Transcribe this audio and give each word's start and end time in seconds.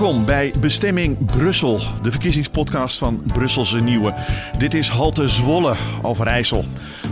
Welkom 0.00 0.24
bij 0.24 0.52
Bestemming 0.60 1.24
Brussel, 1.24 1.80
de 2.02 2.10
verkiezingspodcast 2.10 2.98
van 2.98 3.22
Brusselse 3.26 3.78
Nieuwe. 3.78 4.14
Dit 4.58 4.74
is 4.74 4.88
Halte 4.88 5.28
Zwolle, 5.28 5.74
Overijssel. 6.02 6.64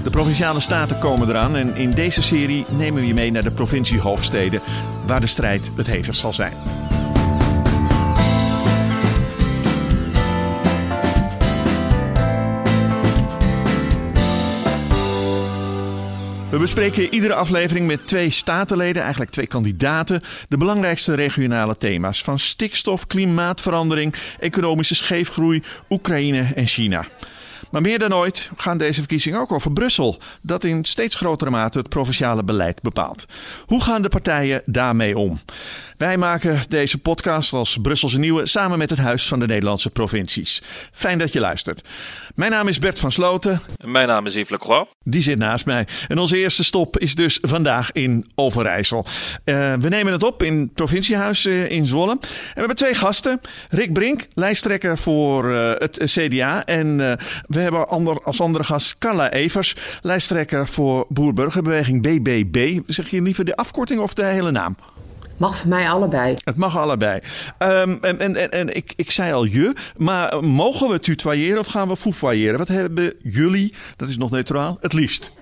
De 0.02 0.10
provinciale 0.10 0.60
staten 0.60 0.98
komen 0.98 1.28
eraan 1.28 1.56
en 1.56 1.76
in 1.76 1.90
deze 1.90 2.22
serie 2.22 2.64
nemen 2.78 3.00
we 3.00 3.06
je 3.06 3.14
mee 3.14 3.30
naar 3.30 3.42
de 3.42 3.50
provinciehoofdsteden, 3.50 4.60
waar 5.06 5.20
de 5.20 5.26
strijd 5.26 5.70
het 5.76 5.86
hevigst 5.86 6.20
zal 6.20 6.32
zijn. 6.32 6.77
We 16.50 16.58
bespreken 16.58 17.14
iedere 17.14 17.34
aflevering 17.34 17.86
met 17.86 18.06
twee 18.06 18.30
statenleden, 18.30 19.02
eigenlijk 19.02 19.30
twee 19.30 19.46
kandidaten, 19.46 20.20
de 20.48 20.56
belangrijkste 20.56 21.14
regionale 21.14 21.76
thema's 21.76 22.22
van 22.22 22.38
stikstof, 22.38 23.06
klimaatverandering, 23.06 24.14
economische 24.40 24.94
scheefgroei, 24.94 25.62
Oekraïne 25.90 26.52
en 26.54 26.66
China. 26.66 27.04
Maar 27.70 27.80
meer 27.80 27.98
dan 27.98 28.14
ooit 28.14 28.50
gaan 28.56 28.78
deze 28.78 28.98
verkiezingen 28.98 29.40
ook 29.40 29.52
over 29.52 29.72
Brussel, 29.72 30.18
dat 30.42 30.64
in 30.64 30.84
steeds 30.84 31.14
grotere 31.14 31.50
mate 31.50 31.78
het 31.78 31.88
provinciale 31.88 32.44
beleid 32.44 32.82
bepaalt. 32.82 33.26
Hoe 33.66 33.82
gaan 33.82 34.02
de 34.02 34.08
partijen 34.08 34.62
daarmee 34.66 35.18
om? 35.18 35.40
Wij 35.98 36.16
maken 36.16 36.60
deze 36.68 36.98
podcast 36.98 37.52
als 37.52 37.78
Brusselse 37.82 38.18
Nieuwe 38.18 38.46
samen 38.46 38.78
met 38.78 38.90
het 38.90 38.98
Huis 38.98 39.28
van 39.28 39.38
de 39.38 39.46
Nederlandse 39.46 39.90
Provincies. 39.90 40.62
Fijn 40.92 41.18
dat 41.18 41.32
je 41.32 41.40
luistert. 41.40 41.88
Mijn 42.34 42.50
naam 42.50 42.68
is 42.68 42.78
Bert 42.78 42.98
van 42.98 43.12
Sloten. 43.12 43.60
Mijn 43.84 44.08
naam 44.08 44.26
is 44.26 44.34
Yves 44.34 44.50
Lecroix. 44.50 44.90
Die 45.04 45.22
zit 45.22 45.38
naast 45.38 45.66
mij. 45.66 45.86
En 46.08 46.18
onze 46.18 46.36
eerste 46.36 46.64
stop 46.64 46.98
is 46.98 47.14
dus 47.14 47.38
vandaag 47.42 47.92
in 47.92 48.26
Overijssel. 48.34 49.04
Uh, 49.44 49.74
we 49.74 49.88
nemen 49.88 50.12
het 50.12 50.22
op 50.22 50.42
in 50.42 50.58
het 50.58 50.74
provinciehuis 50.74 51.44
uh, 51.44 51.70
in 51.70 51.86
Zwolle. 51.86 52.12
En 52.12 52.18
we 52.20 52.52
hebben 52.54 52.76
twee 52.76 52.94
gasten. 52.94 53.40
Rick 53.70 53.92
Brink, 53.92 54.26
lijsttrekker 54.34 54.98
voor 54.98 55.50
uh, 55.50 55.70
het 55.78 56.00
CDA. 56.04 56.64
En 56.64 56.96
we 57.46 57.60
hebben 57.60 57.88
ander, 57.88 58.22
als 58.22 58.40
andere 58.40 58.64
gast 58.64 58.98
Carla 58.98 59.30
Evers, 59.30 59.76
lijsttrekker 60.02 60.68
voor 60.68 61.06
Boerburgerbeweging 61.08 62.02
BBB. 62.02 62.80
Zeg 62.86 63.10
je 63.10 63.22
liever 63.22 63.44
de 63.44 63.56
afkorting 63.56 64.00
of 64.00 64.14
de 64.14 64.24
hele 64.24 64.50
naam? 64.50 64.76
Mag 65.38 65.56
voor 65.56 65.68
mij 65.68 65.88
allebei. 65.88 66.36
Het 66.44 66.56
mag 66.56 66.78
allebei. 66.78 67.20
Um, 67.58 67.98
en 68.00 68.20
en, 68.20 68.36
en, 68.36 68.50
en 68.50 68.76
ik, 68.76 68.92
ik 68.96 69.10
zei 69.10 69.32
al 69.32 69.44
je, 69.44 69.72
maar 69.96 70.44
mogen 70.44 70.88
we 70.88 71.00
tutoyeren 71.00 71.58
of 71.58 71.66
gaan 71.66 71.88
we 71.88 71.96
foefoyeren? 71.96 72.58
Wat 72.58 72.68
hebben 72.68 73.14
jullie, 73.22 73.74
dat 73.96 74.08
is 74.08 74.18
nog 74.18 74.30
neutraal, 74.30 74.78
het 74.80 74.92
liefst? 74.92 75.32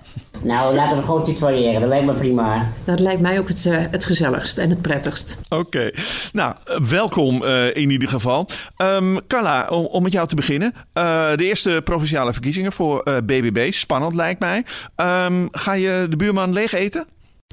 Nou, 0.41 0.75
laten 0.75 0.97
we 0.97 1.03
gewoon 1.03 1.23
tutoyeren. 1.23 1.79
Dat 1.79 1.89
lijkt 1.89 2.05
me 2.05 2.13
prima. 2.13 2.71
Dat 2.83 2.99
lijkt 2.99 3.21
mij 3.21 3.39
ook 3.39 3.47
het, 3.47 3.65
uh, 3.65 3.77
het 3.89 4.05
gezelligst 4.05 4.57
en 4.57 4.69
het 4.69 4.81
prettigst. 4.81 5.37
Oké. 5.49 5.61
Okay. 5.61 5.93
Nou, 6.31 6.55
welkom 6.89 7.43
uh, 7.43 7.75
in 7.75 7.89
ieder 7.89 8.09
geval. 8.09 8.49
Um, 8.77 9.27
Carla, 9.27 9.67
om, 9.69 9.85
om, 9.85 10.03
met 10.03 10.11
jou 10.11 10.27
te 10.27 10.35
beginnen. 10.35 10.73
Uh, 10.75 11.35
de 11.35 11.45
eerste 11.45 11.81
provinciale 11.83 12.33
verkiezingen 12.33 12.71
voor 12.71 13.03
BBB. 13.03 13.71
Spannend 13.71 14.15
lijkt 14.15 14.39
mij. 14.39 14.65
Um, 14.95 15.47
ga 15.51 15.73
je 15.73 16.05
de 16.09 16.17
buurman 16.17 16.53
leeg 16.53 16.73
eten? 16.73 17.05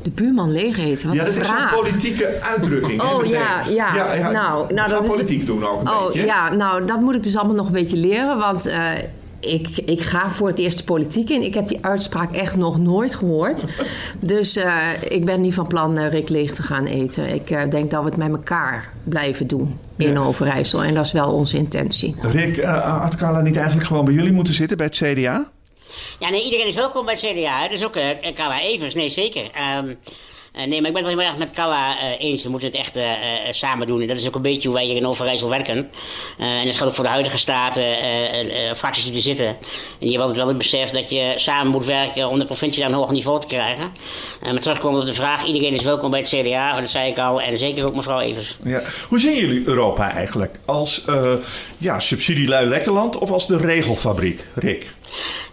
De 0.03 0.11
buurman 0.11 0.53
leeg 0.53 0.78
eten. 0.78 1.09
Wat 1.09 1.17
ja, 1.17 1.25
dat 1.25 1.37
is 1.37 1.48
een 1.48 1.69
politieke 1.75 2.41
uitdrukking. 2.41 3.03
Oh 3.03 3.25
ja, 3.25 3.62
ja, 3.69 3.95
ja, 3.95 4.14
ja. 4.14 4.31
Nou, 4.31 4.75
nou 4.75 4.91
dat 4.91 5.06
politiek 5.06 5.41
is... 5.41 5.47
doen 5.47 5.67
ook 5.67 5.81
een 5.81 5.89
oh, 5.89 6.06
beetje. 6.06 6.25
Ja, 6.25 6.55
nou, 6.55 6.84
dat 6.84 7.00
moet 7.00 7.14
ik 7.14 7.23
dus 7.23 7.37
allemaal 7.37 7.56
nog 7.56 7.67
een 7.67 7.73
beetje 7.73 7.97
leren. 7.97 8.39
Want 8.39 8.67
uh, 8.67 8.91
ik, 9.41 9.69
ik 9.84 10.00
ga 10.00 10.31
voor 10.31 10.48
het 10.48 10.59
eerst 10.59 10.78
de 10.78 10.84
politiek 10.84 11.31
in. 11.31 11.42
Ik 11.42 11.55
heb 11.55 11.69
die 11.69 11.78
uitspraak 11.81 12.33
echt 12.33 12.56
nog 12.56 12.78
nooit 12.78 13.15
gehoord. 13.15 13.65
dus 14.21 14.56
uh, 14.56 14.77
ik 15.09 15.25
ben 15.25 15.41
niet 15.41 15.55
van 15.55 15.66
plan 15.66 15.99
uh, 15.99 16.09
Rick 16.09 16.28
leeg 16.28 16.55
te 16.55 16.62
gaan 16.62 16.84
eten. 16.84 17.34
Ik 17.34 17.71
denk 17.71 17.91
dat 17.91 18.03
we 18.03 18.09
het 18.09 18.16
met 18.16 18.31
elkaar 18.31 18.91
blijven 19.05 19.47
doen 19.47 19.78
in 19.97 20.12
ja. 20.12 20.21
Overijssel. 20.21 20.84
En 20.84 20.94
dat 20.94 21.06
is 21.06 21.12
wel 21.12 21.32
onze 21.32 21.56
intentie. 21.56 22.15
Rick, 22.21 22.62
had 22.65 23.16
Carla 23.16 23.41
niet 23.41 23.56
eigenlijk 23.56 23.87
gewoon 23.87 24.05
bij 24.05 24.15
jullie 24.15 24.32
moeten 24.32 24.55
zitten 24.55 24.76
bij 24.76 24.87
het 24.87 24.97
CDA? 24.97 25.53
Ja, 26.19 26.31
nee, 26.31 26.44
iedereen 26.44 26.66
is 26.66 26.75
welkom 26.75 27.05
bij 27.05 27.15
het 27.21 27.22
CDA. 27.22 27.69
Dus 27.69 27.84
ook 27.84 27.97
uh, 27.97 28.62
Evers, 28.62 28.94
nee 28.94 29.10
zeker. 29.10 29.43
Um, 29.77 29.99
uh, 30.56 30.66
nee, 30.66 30.81
maar 30.81 30.91
ik 30.91 30.94
ben 30.97 31.05
het 31.05 31.15
wel 31.15 31.25
heel 31.25 31.28
erg 31.28 31.38
met 31.38 31.59
uh, 31.59 31.91
eens. 32.19 32.43
We 32.43 32.49
moeten 32.49 32.69
het 32.69 32.78
echt 32.78 32.99
samen 33.56 33.87
doen. 33.87 34.00
En 34.00 34.09
dat 34.09 34.16
is 34.16 34.27
ook 34.27 34.34
een 34.34 34.43
beetje 34.43 34.69
hoe 34.69 34.77
wij 34.77 34.87
hier 34.87 34.97
in 34.97 35.06
Overijssel 35.06 35.49
werken. 35.49 35.91
en 36.38 36.65
dat 36.65 36.77
geldt 36.77 36.88
ook 36.88 36.94
voor 36.94 37.05
de 37.05 37.10
huidige 37.10 37.38
staten, 37.38 37.84
fracties 38.77 39.05
die 39.05 39.15
er 39.15 39.21
zitten. 39.21 39.47
En 39.47 39.56
je 39.99 40.09
hebt 40.09 40.21
altijd 40.21 40.38
wel 40.38 40.49
het 40.49 40.59
besef 40.59 40.91
dat 40.91 41.10
je 41.10 41.32
samen 41.37 41.72
moet 41.72 41.87
werken 41.87 42.28
om 42.28 42.38
de 42.38 42.44
provincie 42.44 42.82
naar 42.82 42.91
een 42.91 42.97
hoger 42.97 43.15
niveau 43.15 43.41
te 43.41 43.47
krijgen. 43.47 43.93
maar 44.43 44.61
terugkomen 44.61 45.00
op 45.00 45.06
de 45.06 45.15
vraag, 45.15 45.44
iedereen 45.44 45.75
is 45.75 45.82
welkom 45.82 46.11
bij 46.11 46.21
het 46.21 46.28
CDA. 46.28 46.81
Dat 46.81 46.91
zei 46.91 47.11
ik 47.11 47.19
al. 47.19 47.41
En 47.41 47.59
zeker 47.59 47.87
ook 47.87 47.94
mevrouw 47.94 48.21
Evers. 48.21 48.59
Ja. 48.65 48.82
Hoe 49.09 49.21
zien 49.21 49.37
jullie 49.37 49.66
Europa 49.66 50.11
eigenlijk? 50.11 50.59
Als 50.65 51.05
ja, 51.78 52.00
subsidielui 52.00 52.66
lekkerland 52.66 53.19
of 53.19 53.31
als 53.31 53.47
de 53.47 53.56
regelfabriek, 53.56 54.47
Rick? 54.55 54.94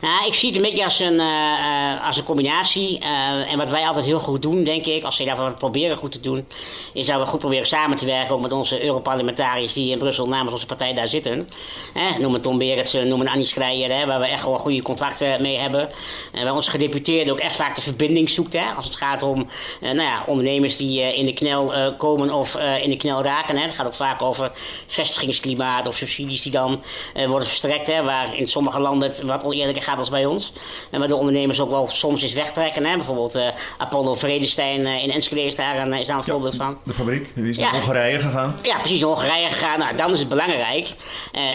Nou, 0.02 0.28
ik 0.28 0.34
zie 0.34 0.48
het 0.48 0.58
een 0.58 0.70
beetje 0.70 0.84
als 0.84 1.00
een, 1.00 1.14
uh, 1.14 2.08
als 2.08 2.18
een 2.18 2.24
combinatie. 2.24 3.00
Uh, 3.04 3.52
en 3.52 3.58
wat 3.58 3.70
wij 3.70 3.88
altijd 3.88 4.06
heel 4.06 4.20
goed 4.20 4.42
doen, 4.42 4.64
denk 4.64 4.86
ik, 4.86 5.04
als 5.04 5.18
we 5.18 5.36
wat 5.36 5.58
proberen 5.58 5.98
goed 5.98 6.12
te 6.12 6.20
doen, 6.20 6.48
is 6.94 7.06
dat 7.06 7.20
we 7.20 7.26
goed 7.26 7.40
proberen 7.40 7.68
samen 7.68 7.98
te 7.98 8.06
werken 8.06 8.36
ook 8.36 8.42
met 8.42 8.52
onze 8.52 8.84
Europarlementariërs 8.84 9.74
die 9.74 9.92
in 9.92 9.98
Brussel 9.98 10.28
namens 10.28 10.54
onze 10.54 10.66
partij 10.66 10.94
daar 10.94 11.08
zitten. 11.08 11.50
Eh, 11.94 12.18
noem 12.20 12.34
het 12.34 12.44
Tom 12.44 12.58
Beretsen, 12.58 13.08
noem 13.08 13.20
het 13.20 13.30
Annie 13.30 13.46
Schreier, 13.46 13.98
hè, 13.98 14.06
waar 14.06 14.20
we 14.20 14.26
echt 14.26 14.42
gewoon 14.42 14.60
goede 14.60 14.82
contacten 14.82 15.42
mee 15.42 15.58
hebben. 15.58 15.90
En 16.32 16.44
waar 16.44 16.56
onze 16.56 16.70
gedeputeerde 16.70 17.32
ook 17.32 17.40
echt 17.40 17.56
vaak 17.56 17.76
de 17.76 17.82
verbinding 17.82 18.30
zoekt. 18.30 18.54
Hè, 18.54 18.66
als 18.76 18.86
het 18.86 18.96
gaat 18.96 19.24
om 19.24 19.48
nou 19.82 20.02
ja, 20.02 20.24
ondernemers 20.26 20.78
die 20.78 21.16
in 21.16 21.26
de 21.26 21.34
knel 21.34 21.96
komen 21.98 22.32
of 22.34 22.56
in 22.84 22.90
de 22.90 22.98
knel 22.98 23.24
raken. 23.24 23.58
Hè. 23.58 23.64
Het 23.64 23.76
gaat 23.76 23.86
ook 23.86 23.94
vaak 23.94 24.22
over 24.22 24.52
vestigingsklimaat 24.86 25.88
of 25.88 25.96
subsidies 25.96 26.42
die 26.42 26.52
dan 26.52 26.84
worden 27.28 27.48
verstrekt. 27.48 27.88
Hè, 27.88 28.04
waar 28.04 28.36
in 28.36 28.48
sommige 28.48 28.80
landen 28.80 29.10
het 29.10 29.22
wat 29.22 29.41
oneerlijker 29.44 29.84
gaat 29.84 29.98
als 29.98 30.10
bij 30.10 30.26
ons. 30.26 30.54
En 30.92 31.00
waar 31.00 31.08
de 31.08 31.16
ondernemers 31.16 31.60
ook 31.60 31.70
wel 31.70 31.88
soms 31.88 32.22
eens 32.22 32.34
wegtrekken. 32.34 32.86
Hè? 32.86 32.96
Bijvoorbeeld 32.96 33.36
uh, 33.36 33.48
Apollo 33.78 34.16
Vredestein 34.16 34.80
uh, 34.80 35.04
in 35.04 35.12
Enschede 35.12 35.42
is 35.42 35.56
daar 35.56 35.78
een, 35.78 35.94
is 35.94 36.08
daar 36.08 36.18
een 36.18 36.24
ja, 36.26 36.32
voorbeeld 36.32 36.56
van. 36.56 36.78
De 36.84 36.94
fabriek, 36.94 37.30
die 37.36 37.50
is 37.50 37.58
naar 37.58 37.66
ja. 37.66 37.72
Hongarije 37.72 38.20
gegaan. 38.20 38.56
Ja, 38.62 38.78
precies, 38.78 39.00
naar 39.00 39.10
Hongarije 39.10 39.50
gegaan. 39.50 39.80
Nou, 39.80 39.96
dan 39.96 40.12
is 40.12 40.20
het 40.20 40.30
belangrijk 40.30 40.88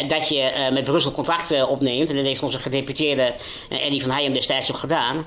dat 0.07 0.29
je 0.29 0.69
met 0.73 0.85
Brussel 0.85 1.13
contact 1.13 1.67
opneemt. 1.67 2.11
En 2.11 2.17
dat 2.17 2.25
heeft 2.25 2.43
onze 2.43 2.59
gedeputeerde 2.59 3.35
Eddie 3.69 4.03
van 4.03 4.11
Heijem 4.11 4.33
destijds 4.33 4.73
ook 4.73 4.79
gedaan. 4.79 5.27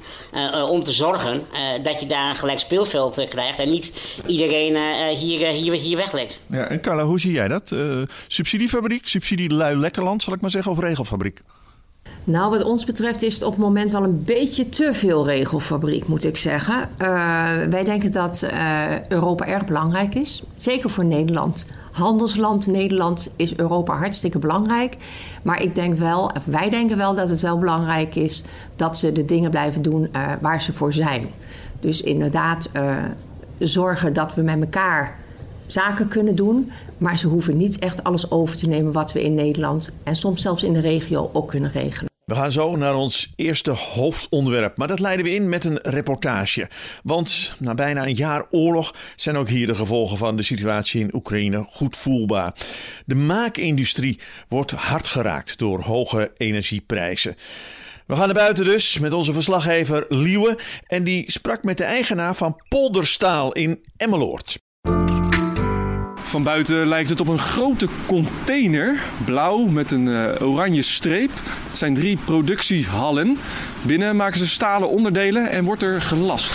om 0.69 0.83
te 0.83 0.91
zorgen 0.91 1.47
dat 1.81 1.99
je 1.99 2.05
daar 2.05 2.29
een 2.29 2.35
gelijk 2.35 2.59
speelveld 2.59 3.25
krijgt. 3.29 3.59
En 3.59 3.69
niet 3.69 3.91
iedereen 4.25 4.77
hier, 5.15 5.47
hier, 5.47 5.73
hier 5.73 5.97
weglegt. 5.97 6.39
Ja, 6.47 6.63
en 6.63 6.81
Carla, 6.81 7.03
hoe 7.03 7.19
zie 7.19 7.31
jij 7.31 7.47
dat? 7.47 7.75
subsidiefabriek, 8.27 9.07
subsidielui 9.07 9.77
lekkerland, 9.77 10.23
zal 10.23 10.33
ik 10.33 10.41
maar 10.41 10.51
zeggen, 10.51 10.71
of 10.71 10.79
regelfabriek? 10.79 11.41
Nou, 12.23 12.49
wat 12.49 12.63
ons 12.63 12.85
betreft 12.85 13.21
is 13.21 13.33
het 13.33 13.43
op 13.43 13.51
het 13.51 13.61
moment 13.61 13.91
wel 13.91 14.03
een 14.03 14.23
beetje 14.23 14.69
te 14.69 14.89
veel 14.93 15.25
regelfabriek, 15.25 16.07
moet 16.07 16.23
ik 16.23 16.37
zeggen. 16.37 16.89
Uh, 17.01 17.07
wij 17.69 17.83
denken 17.83 18.11
dat 18.11 18.47
uh, 18.51 19.07
Europa 19.07 19.45
erg 19.45 19.65
belangrijk 19.65 20.15
is, 20.15 20.43
zeker 20.55 20.89
voor 20.89 21.05
Nederland. 21.05 21.65
Handelsland 21.91 22.67
Nederland 22.67 23.29
is 23.35 23.57
Europa 23.57 23.97
hartstikke 23.97 24.39
belangrijk. 24.39 24.97
Maar 25.41 25.61
ik 25.61 25.75
denk 25.75 25.97
wel, 25.97 26.23
of 26.23 26.45
wij 26.45 26.69
denken 26.69 26.97
wel 26.97 27.15
dat 27.15 27.29
het 27.29 27.41
wel 27.41 27.59
belangrijk 27.59 28.15
is 28.15 28.43
dat 28.75 28.97
ze 28.97 29.11
de 29.11 29.25
dingen 29.25 29.49
blijven 29.49 29.81
doen 29.81 30.09
uh, 30.15 30.31
waar 30.41 30.61
ze 30.61 30.73
voor 30.73 30.93
zijn. 30.93 31.25
Dus 31.79 32.01
inderdaad 32.01 32.69
zorgen 33.59 34.13
dat 34.13 34.33
we 34.33 34.41
met 34.41 34.61
elkaar 34.61 35.17
zaken 35.67 36.07
kunnen 36.07 36.35
doen. 36.35 36.71
Maar 36.97 37.17
ze 37.17 37.27
hoeven 37.27 37.57
niet 37.57 37.79
echt 37.79 38.03
alles 38.03 38.31
over 38.31 38.57
te 38.57 38.67
nemen 38.67 38.91
wat 38.91 39.11
we 39.11 39.23
in 39.23 39.33
Nederland 39.33 39.91
en 40.03 40.15
soms 40.15 40.41
zelfs 40.41 40.63
in 40.63 40.73
de 40.73 40.79
regio 40.81 41.29
ook 41.33 41.47
kunnen 41.47 41.71
regelen. 41.71 42.08
We 42.29 42.35
gaan 42.35 42.51
zo 42.51 42.75
naar 42.75 42.95
ons 42.95 43.33
eerste 43.35 43.71
hoofdonderwerp, 43.71 44.77
maar 44.77 44.87
dat 44.87 44.99
leiden 44.99 45.25
we 45.25 45.33
in 45.33 45.49
met 45.49 45.65
een 45.65 45.79
reportage. 45.81 46.69
Want 47.03 47.53
na 47.59 47.73
bijna 47.73 48.05
een 48.05 48.13
jaar 48.13 48.45
oorlog 48.49 48.95
zijn 49.15 49.37
ook 49.37 49.47
hier 49.49 49.67
de 49.67 49.75
gevolgen 49.75 50.17
van 50.17 50.35
de 50.35 50.43
situatie 50.43 51.01
in 51.01 51.15
Oekraïne 51.15 51.63
goed 51.63 51.97
voelbaar. 51.97 52.53
De 53.05 53.15
maakindustrie 53.15 54.19
wordt 54.47 54.71
hard 54.71 55.07
geraakt 55.07 55.57
door 55.57 55.81
hoge 55.81 56.31
energieprijzen. 56.37 57.35
We 58.07 58.15
gaan 58.15 58.25
naar 58.25 58.33
buiten 58.33 58.65
dus 58.65 58.99
met 58.99 59.13
onze 59.13 59.33
verslaggever 59.33 60.05
Liewe 60.09 60.57
en 60.87 61.03
die 61.03 61.31
sprak 61.31 61.63
met 61.63 61.77
de 61.77 61.83
eigenaar 61.83 62.35
van 62.35 62.61
Polderstaal 62.67 63.51
in 63.51 63.83
Emmeloord. 63.97 64.57
Van 66.29 66.43
buiten 66.43 66.87
lijkt 66.87 67.09
het 67.09 67.19
op 67.19 67.27
een 67.27 67.39
grote 67.39 67.87
container, 68.05 69.01
blauw 69.25 69.65
met 69.65 69.91
een 69.91 70.05
uh, 70.05 70.41
oranje 70.41 70.81
streep. 70.81 71.31
Het 71.67 71.77
zijn 71.77 71.93
drie 71.93 72.17
productiehallen. 72.25 73.37
Binnen 73.81 74.15
maken 74.15 74.39
ze 74.39 74.47
stalen 74.47 74.89
onderdelen 74.89 75.49
en 75.49 75.63
wordt 75.63 75.83
er 75.83 76.01
gelast. 76.01 76.51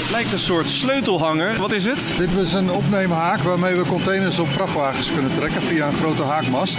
Het 0.00 0.10
lijkt 0.10 0.32
een 0.32 0.38
soort 0.38 0.66
sleutelhanger. 0.66 1.56
Wat 1.56 1.72
is 1.72 1.84
het? 1.84 2.14
Dit 2.18 2.34
is 2.34 2.52
een 2.52 2.70
opneemhaak 2.70 3.40
waarmee 3.40 3.74
we 3.74 3.84
containers 3.86 4.38
op 4.38 4.48
vrachtwagens 4.48 5.12
kunnen 5.12 5.34
trekken 5.38 5.62
via 5.62 5.86
een 5.86 5.96
grote 5.96 6.22
haakmast. 6.22 6.78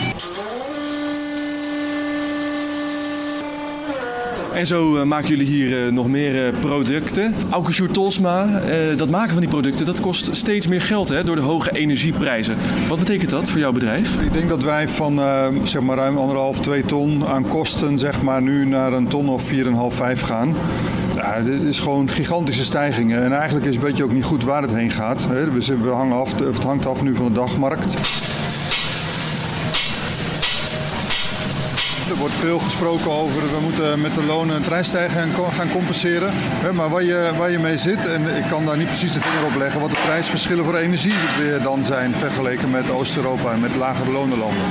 En 4.55 4.67
zo 4.67 4.95
eh, 4.95 5.03
maken 5.03 5.29
jullie 5.29 5.45
hier 5.45 5.85
eh, 5.85 5.91
nog 5.91 6.07
meer 6.07 6.53
uh, 6.53 6.59
producten. 6.59 7.33
Aukensjoer 7.49 7.91
Tolsma, 7.91 8.61
dat 8.97 9.09
maken 9.09 9.31
van 9.31 9.39
die 9.39 9.49
producten, 9.49 9.85
dat 9.85 10.01
kost 10.01 10.35
steeds 10.35 10.67
meer 10.67 10.81
geld 10.81 11.09
hè, 11.09 11.23
door 11.23 11.35
de 11.35 11.41
hoge 11.41 11.71
energieprijzen. 11.71 12.57
Wat 12.87 12.99
betekent 12.99 13.29
dat 13.29 13.49
voor 13.49 13.59
jouw 13.59 13.71
bedrijf? 13.71 14.21
Ik 14.21 14.33
denk 14.33 14.49
dat 14.49 14.63
wij 14.63 14.89
van 14.89 15.21
zeg 15.63 15.81
maar 15.81 15.97
ruim 15.97 16.17
anderhalf, 16.17 16.59
twee 16.59 16.85
ton 16.85 17.27
aan 17.27 17.47
kosten 17.47 17.99
zeg 17.99 18.21
maar, 18.21 18.41
nu 18.41 18.65
naar 18.65 18.93
een 18.93 19.07
ton 19.07 19.29
of 19.29 19.51
4,5, 19.51 19.57
5 19.87 20.21
gaan. 20.21 20.55
Ja, 21.15 21.41
dit 21.41 21.61
is 21.61 21.79
gewoon 21.79 22.09
gigantische 22.09 22.63
stijgingen. 22.63 23.23
En 23.23 23.31
eigenlijk 23.31 23.65
is 23.65 23.75
het 23.75 23.83
beetje 23.83 24.03
ook 24.03 24.13
niet 24.13 24.23
goed 24.23 24.43
waar 24.43 24.61
het 24.61 24.73
heen 24.73 24.91
gaat. 24.91 25.27
We 25.27 25.89
hangen 25.89 26.17
af, 26.17 26.39
het 26.39 26.63
hangt 26.63 26.85
af 26.85 27.01
nu 27.01 27.15
van 27.15 27.25
de 27.25 27.31
dagmarkt. 27.31 27.93
Wordt 32.25 32.39
veel 32.39 32.59
gesproken 32.59 33.11
over 33.11 33.41
we 33.41 33.59
moeten 33.61 34.01
met 34.01 34.15
de 34.15 34.23
lonen 34.23 34.55
een 34.55 34.61
prijsstijging 34.61 35.33
gaan 35.51 35.69
compenseren. 35.71 36.33
Maar 36.73 36.89
waar 36.89 37.03
je, 37.03 37.31
waar 37.37 37.51
je 37.51 37.59
mee 37.59 37.77
zit, 37.77 38.05
en 38.05 38.37
ik 38.37 38.43
kan 38.49 38.65
daar 38.65 38.77
niet 38.77 38.87
precies 38.87 39.13
de 39.13 39.21
vinger 39.21 39.45
op 39.45 39.55
leggen, 39.55 39.81
wat 39.81 39.89
de 39.89 40.01
prijsverschillen 40.05 40.65
voor 40.65 40.75
energie 40.75 41.13
weer 41.37 41.61
dan 41.61 41.85
zijn 41.85 42.13
vergeleken 42.13 42.69
met 42.69 42.89
Oost-Europa 42.89 43.51
en 43.51 43.59
met 43.59 43.75
lagere 43.75 44.11
lonenlanden. 44.11 44.63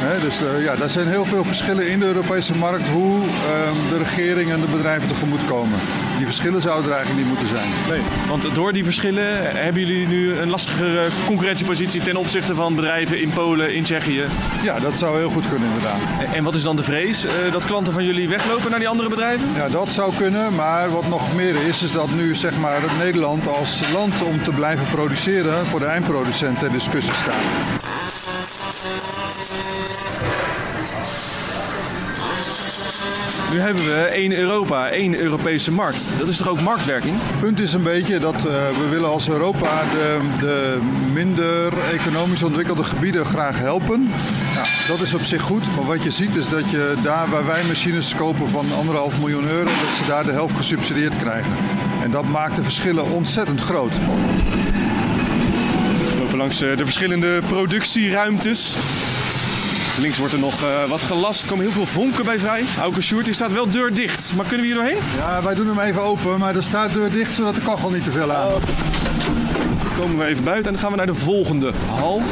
Ja. 0.00 0.20
Dus 0.20 0.42
uh, 0.42 0.64
ja, 0.64 0.76
daar 0.76 0.90
zijn 0.90 1.08
heel 1.08 1.24
veel 1.24 1.44
verschillen 1.44 1.90
in 1.90 1.98
de 1.98 2.06
Europese 2.06 2.56
markt 2.56 2.88
hoe 2.88 3.20
ehm, 3.20 3.88
de 3.88 3.98
regering 3.98 4.50
en 4.50 4.60
de 4.60 4.76
bedrijven 4.76 5.08
tegemoet 5.08 5.46
komen. 5.46 5.78
Die 6.16 6.26
verschillen 6.26 6.60
zouden 6.60 6.90
er 6.90 6.96
eigenlijk 6.96 7.26
niet 7.26 7.38
moeten 7.38 7.56
zijn. 7.56 7.68
Nee, 7.88 8.00
want 8.28 8.54
door 8.54 8.72
die 8.72 8.84
verschillen 8.84 9.54
hebben 9.62 9.86
jullie 9.86 10.06
nu 10.06 10.36
een 10.38 10.50
lastigere 10.50 11.06
concurrentiepositie 11.26 12.02
ten 12.02 12.16
opzichte 12.16 12.54
van 12.54 12.74
bedrijven 12.74 13.20
in 13.20 13.30
Polen, 13.30 13.74
in 13.74 13.82
Tsjechië. 13.82 14.24
Ja, 14.62 14.78
dat 14.78 14.94
zou 14.94 15.18
heel 15.18 15.30
goed 15.30 15.48
kunnen 15.48 15.68
inderdaad. 15.68 16.00
En 16.34 16.44
wat 16.44 16.54
is 16.54 16.62
dan 16.62 16.76
de 16.76 16.82
vrees 16.82 17.24
uh, 17.24 17.30
dat 17.52 17.64
klanten 17.64 17.92
van 17.92 18.04
jullie 18.04 18.28
weglopen 18.28 18.70
naar 18.70 18.78
die 18.78 18.88
andere 18.88 19.08
bedrijven? 19.08 19.48
Ja, 19.54 19.68
dat 19.68 19.88
zou 19.88 20.12
kunnen. 20.16 20.54
Maar 20.54 20.90
wat 20.90 21.08
nog 21.08 21.34
meer 21.34 21.56
is, 21.68 21.82
is 21.82 21.92
dat 21.92 22.10
nu 22.14 22.34
zeg 22.34 22.58
maar, 22.58 22.80
Nederland 22.98 23.48
als 23.48 23.80
land 23.92 24.22
om 24.22 24.42
te 24.42 24.50
blijven 24.50 24.86
produceren 24.86 25.66
voor 25.66 25.78
de 25.78 25.86
eindproducent 25.86 26.58
ter 26.58 26.72
discussie 26.72 27.14
staat. 27.14 28.11
Nu 33.52 33.60
hebben 33.60 33.84
we 33.84 34.02
één 34.12 34.32
Europa, 34.36 34.88
één 34.88 35.14
Europese 35.14 35.72
markt. 35.72 36.12
Dat 36.18 36.28
is 36.28 36.36
toch 36.36 36.48
ook 36.48 36.60
marktwerking? 36.60 37.14
Het 37.20 37.40
punt 37.40 37.60
is 37.60 37.72
een 37.72 37.82
beetje 37.82 38.18
dat 38.18 38.34
uh, 38.34 38.42
we 38.42 38.88
willen 38.90 39.08
als 39.08 39.28
Europa 39.28 39.82
de, 39.92 40.18
de 40.40 40.78
minder 41.12 41.72
economisch 41.92 42.42
ontwikkelde 42.42 42.84
gebieden 42.84 43.24
graag 43.24 43.58
helpen. 43.58 44.00
Nou, 44.54 44.66
dat 44.88 45.00
is 45.00 45.14
op 45.14 45.22
zich 45.22 45.42
goed. 45.42 45.62
Maar 45.76 45.84
wat 45.84 46.02
je 46.02 46.10
ziet 46.10 46.36
is 46.36 46.48
dat 46.48 46.70
je 46.70 46.94
daar 47.02 47.28
waar 47.28 47.46
wij 47.46 47.64
machines 47.64 48.14
kopen 48.14 48.48
van 48.48 48.66
anderhalf 48.78 49.20
miljoen 49.20 49.48
euro, 49.48 49.64
dat 49.64 49.96
ze 49.96 50.04
daar 50.06 50.24
de 50.24 50.32
helft 50.32 50.56
gesubsidieerd 50.56 51.16
krijgen. 51.16 51.52
En 52.02 52.10
dat 52.10 52.24
maakt 52.24 52.56
de 52.56 52.62
verschillen 52.62 53.10
ontzettend 53.10 53.60
groot. 53.60 53.94
We 56.08 56.18
lopen 56.18 56.38
langs 56.38 56.62
eh, 56.62 56.76
de 56.76 56.84
verschillende 56.84 57.40
productieruimtes. 57.48 58.76
Links 59.98 60.18
wordt 60.18 60.32
er 60.32 60.38
nog 60.38 60.62
uh, 60.62 60.84
wat 60.84 61.02
gelast. 61.02 61.42
Er 61.42 61.48
komen 61.48 61.64
heel 61.64 61.72
veel 61.72 61.86
vonken 61.86 62.24
bij 62.24 62.38
vrij. 62.38 62.64
Auke 62.80 63.02
Sjoerd, 63.02 63.24
die 63.24 63.34
staat 63.34 63.52
wel 63.52 63.70
deur 63.70 63.94
dicht. 63.94 64.32
Maar 64.36 64.46
kunnen 64.46 64.66
we 64.66 64.72
hier 64.72 64.82
doorheen? 64.82 65.02
Ja, 65.16 65.42
wij 65.42 65.54
doen 65.54 65.66
hem 65.66 65.78
even 65.78 66.02
open. 66.02 66.38
Maar 66.38 66.56
er 66.56 66.62
staat 66.62 66.92
deur 66.92 67.10
dicht, 67.10 67.34
zodat 67.34 67.54
de 67.54 67.60
kachel 67.60 67.90
niet 67.90 68.04
te 68.04 68.10
veel 68.10 68.32
aan. 68.32 68.48
Dan 68.48 69.94
komen 69.98 70.18
we 70.18 70.24
even 70.24 70.44
buiten 70.44 70.66
en 70.66 70.72
dan 70.72 70.82
gaan 70.82 70.90
we 70.90 70.96
naar 70.96 71.06
de 71.06 71.14
volgende 71.14 71.72
hal. 71.94 72.22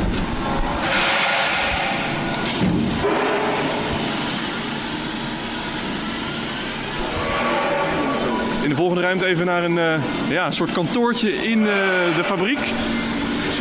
In 8.63 8.69
de 8.69 8.75
volgende 8.75 9.03
ruimte 9.03 9.27
even 9.27 9.47
naar 9.47 9.65
een 9.65 9.77
uh, 9.77 9.95
ja, 10.29 10.51
soort 10.51 10.73
kantoortje 10.73 11.49
in 11.49 11.59
uh, 11.59 11.67
de 12.17 12.25
fabriek 12.25 12.59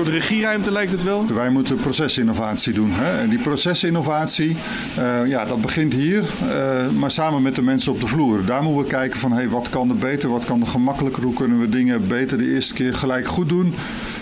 soort 0.06 0.12
regieruimte 0.12 0.72
lijkt 0.72 0.92
het 0.92 1.04
wel. 1.04 1.25
Wij 1.34 1.50
moeten 1.50 1.75
procesinnovatie 1.75 2.74
doen. 2.74 2.90
Hè? 2.92 3.19
En 3.19 3.30
die 3.30 3.40
procesinnovatie, 3.40 4.57
uh, 5.00 5.28
ja, 5.28 5.46
dat 5.46 5.62
begint 5.62 5.94
hier, 5.94 6.24
uh, 6.44 6.90
maar 6.90 7.12
samen 7.12 7.42
met 7.42 7.56
de 7.56 7.62
mensen 7.62 7.92
op 7.92 8.00
de 8.00 8.07
vloer. 8.07 8.46
Daar 8.46 8.63
moeten 8.63 8.84
we 8.84 8.90
kijken 8.90 9.19
van 9.19 9.31
hey, 9.31 9.50
wat 9.50 9.69
kan 9.69 9.90
er 9.90 9.96
beter, 9.96 10.30
wat 10.30 10.46
kan 10.46 10.62
er 10.62 10.68
gemakkelijker, 10.68 11.24
hoe 11.24 11.34
kunnen 11.34 11.60
we 11.60 11.69
dingen 11.69 12.07
beter 12.07 12.38
de 12.38 12.54
eerste 12.54 12.74
keer 12.74 12.94
gelijk 12.94 13.28
goed 13.28 13.50
doen. 13.50 13.74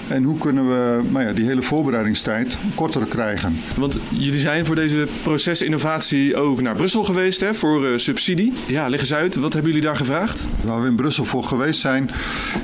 En 0.07 0.23
hoe 0.23 0.37
kunnen 0.37 0.67
we 0.67 1.01
nou 1.09 1.25
ja, 1.25 1.33
die 1.33 1.45
hele 1.45 1.61
voorbereidingstijd 1.61 2.57
korter 2.75 3.05
krijgen? 3.05 3.57
Want 3.75 3.99
jullie 4.09 4.39
zijn 4.39 4.65
voor 4.65 4.75
deze 4.75 5.07
procesinnovatie 5.23 6.35
ook 6.35 6.61
naar 6.61 6.75
Brussel 6.75 7.03
geweest 7.03 7.39
hè, 7.39 7.53
voor 7.53 7.85
uh, 7.85 7.97
subsidie. 7.97 8.53
Ja, 8.67 8.87
leg 8.87 8.99
eens 8.99 9.13
uit, 9.13 9.35
wat 9.35 9.53
hebben 9.53 9.71
jullie 9.71 9.87
daar 9.87 9.95
gevraagd? 9.95 10.45
Waar 10.63 10.81
we 10.81 10.87
in 10.87 10.95
Brussel 10.95 11.25
voor 11.25 11.43
geweest 11.43 11.79
zijn, 11.79 12.09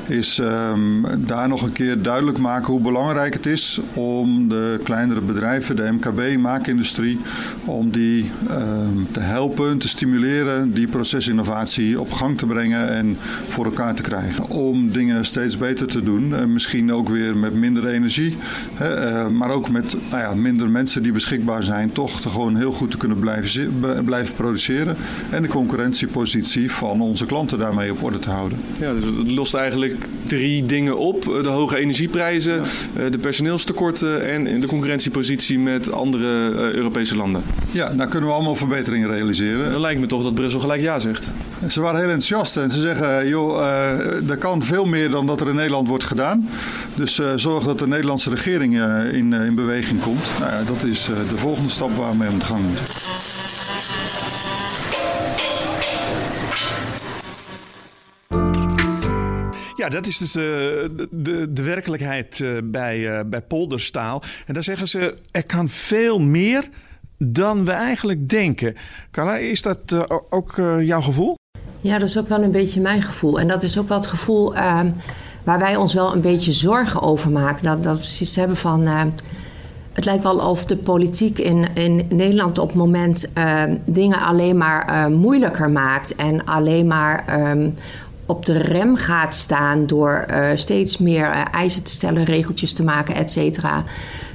is 0.07 0.37
um, 0.37 1.05
daar 1.17 1.47
nog 1.47 1.61
een 1.61 1.71
keer 1.71 2.01
duidelijk 2.01 2.37
maken 2.37 2.71
hoe 2.71 2.81
belangrijk 2.81 3.33
het 3.33 3.45
is 3.45 3.79
om 3.93 4.49
de 4.49 4.79
kleinere 4.83 5.21
bedrijven, 5.21 5.75
de 5.75 5.91
MKB, 5.91 6.37
maakindustrie, 6.37 7.19
om 7.65 7.89
die 7.89 8.31
um, 8.49 9.07
te 9.11 9.19
helpen, 9.19 9.77
te 9.77 9.87
stimuleren, 9.87 10.73
die 10.73 10.87
procesinnovatie 10.87 11.99
op 11.99 12.11
gang 12.11 12.37
te 12.37 12.45
brengen 12.45 12.89
en 12.89 13.17
voor 13.49 13.65
elkaar 13.65 13.95
te 13.95 14.01
krijgen. 14.01 14.49
Om 14.49 14.91
dingen 14.91 15.25
steeds 15.25 15.57
beter 15.57 15.87
te 15.87 16.03
doen 16.03 16.35
en 16.35 16.53
misschien 16.53 16.93
ook 16.93 17.09
weer 17.09 17.32
met 17.35 17.53
minder 17.53 17.87
energie, 17.87 18.37
hè, 18.73 19.11
uh, 19.11 19.27
maar 19.27 19.49
ook 19.49 19.69
met 19.69 19.95
nou 20.11 20.23
ja, 20.23 20.33
minder 20.33 20.69
mensen 20.69 21.03
die 21.03 21.11
beschikbaar 21.11 21.63
zijn, 21.63 21.91
toch 21.91 22.21
te 22.21 22.29
gewoon 22.29 22.55
heel 22.55 22.71
goed 22.71 22.91
te 22.91 22.97
kunnen 22.97 23.19
blijven, 23.19 23.71
blijven 24.05 24.35
produceren. 24.35 24.95
En 25.29 25.41
de 25.41 25.47
concurrentiepositie 25.47 26.71
van 26.71 27.01
onze 27.01 27.25
klanten 27.25 27.57
daarmee 27.57 27.91
op 27.91 28.03
orde 28.03 28.19
te 28.19 28.29
houden. 28.29 28.57
Ja, 28.79 28.93
dus 28.93 29.05
het 29.05 29.31
lost 29.31 29.53
eigenlijk 29.53 29.95
drie 30.23 30.65
dingen 30.65 30.97
op: 30.97 31.23
de 31.23 31.47
hoge 31.47 31.77
energieprijzen, 31.77 32.61
ja. 32.95 33.09
de 33.09 33.17
personeelstekorten 33.17 34.29
en 34.29 34.59
de 34.59 34.67
concurrentiepositie 34.67 35.59
met 35.59 35.91
andere 35.91 36.51
Europese 36.73 37.15
landen. 37.15 37.43
Ja, 37.71 37.89
daar 37.89 38.07
kunnen 38.07 38.29
we 38.29 38.35
allemaal 38.35 38.55
verbeteringen 38.55 39.09
realiseren. 39.09 39.71
Dan 39.71 39.81
lijkt 39.81 39.99
me 39.99 40.05
toch 40.05 40.23
dat 40.23 40.33
Brussel 40.33 40.59
gelijk 40.59 40.81
ja 40.81 40.99
zegt. 40.99 41.27
Ze 41.67 41.81
waren 41.81 41.99
heel 41.99 42.09
enthousiast 42.09 42.57
en 42.57 42.71
ze 42.71 42.79
zeggen: 42.79 43.27
joh, 43.27 43.61
er 44.29 44.37
kan 44.37 44.63
veel 44.63 44.85
meer 44.85 45.09
dan 45.09 45.25
dat 45.25 45.41
er 45.41 45.49
in 45.49 45.55
Nederland 45.55 45.87
wordt 45.87 46.03
gedaan. 46.03 46.49
Dus 46.95 47.21
uh, 47.23 47.31
zorg 47.35 47.63
dat 47.63 47.79
de 47.79 47.87
Nederlandse 47.87 48.29
regering 48.29 48.73
uh, 48.73 49.13
in, 49.13 49.33
in 49.33 49.55
beweging 49.55 50.01
komt. 50.01 50.29
Nou 50.39 50.51
ja, 50.51 50.63
dat 50.63 50.83
is 50.83 51.05
de 51.05 51.37
volgende 51.37 51.69
stap 51.69 51.95
waar 51.95 52.11
we 52.11 52.17
mee 52.17 52.27
aan 52.27 52.39
de 52.39 52.45
gang 52.45 52.65
moeten. 52.65 52.83
Ja, 59.75 59.89
dat 59.89 60.05
is 60.05 60.17
dus 60.17 60.35
uh, 60.35 60.43
de, 61.11 61.53
de 61.53 61.63
werkelijkheid 61.63 62.43
bij, 62.63 63.27
bij 63.27 63.41
Polderstaal. 63.41 64.23
En 64.45 64.53
daar 64.53 64.63
zeggen 64.63 64.87
ze, 64.87 65.15
er 65.31 65.45
kan 65.45 65.69
veel 65.69 66.19
meer 66.19 66.69
dan 67.17 67.65
we 67.65 67.71
eigenlijk 67.71 68.29
denken. 68.29 68.75
Carla, 69.11 69.37
is 69.37 69.61
dat 69.61 70.09
ook 70.29 70.53
jouw 70.79 71.01
gevoel? 71.01 71.35
Ja, 71.83 71.97
dat 71.97 72.09
is 72.09 72.17
ook 72.17 72.27
wel 72.27 72.43
een 72.43 72.51
beetje 72.51 72.81
mijn 72.81 73.01
gevoel. 73.01 73.39
En 73.39 73.47
dat 73.47 73.63
is 73.63 73.77
ook 73.77 73.87
wel 73.87 73.97
het 73.97 74.07
gevoel 74.07 74.55
ehm, 74.55 74.89
waar 75.43 75.59
wij 75.59 75.75
ons 75.75 75.93
wel 75.93 76.13
een 76.13 76.21
beetje 76.21 76.51
zorgen 76.51 77.01
over 77.01 77.31
maken. 77.31 77.65
Dat, 77.65 77.83
dat 77.83 77.97
we 77.97 78.03
zoiets 78.03 78.35
hebben 78.35 78.57
van. 78.57 78.81
Uh, 78.81 79.01
het 79.93 80.05
lijkt 80.05 80.23
wel 80.23 80.37
of 80.37 80.65
de 80.65 80.77
politiek 80.77 81.39
in, 81.39 81.67
in 81.73 82.05
Nederland 82.09 82.57
op 82.57 82.67
het 82.67 82.77
moment 82.77 83.31
uh, 83.37 83.61
dingen 83.85 84.19
alleen 84.19 84.57
maar 84.57 84.89
uh, 84.89 85.17
moeilijker 85.17 85.69
maakt. 85.69 86.15
En 86.15 86.45
alleen 86.45 86.87
maar 86.87 87.49
um, 87.51 87.73
op 88.25 88.45
de 88.45 88.57
rem 88.57 88.95
gaat 88.95 89.35
staan 89.35 89.85
door 89.85 90.25
steeds 90.55 90.97
meer 90.97 91.29
eisen 91.51 91.83
te 91.83 91.91
stellen, 91.91 92.23
regeltjes 92.23 92.73
te 92.73 92.83
maken, 92.83 93.15
et 93.15 93.31
cetera. 93.31 93.83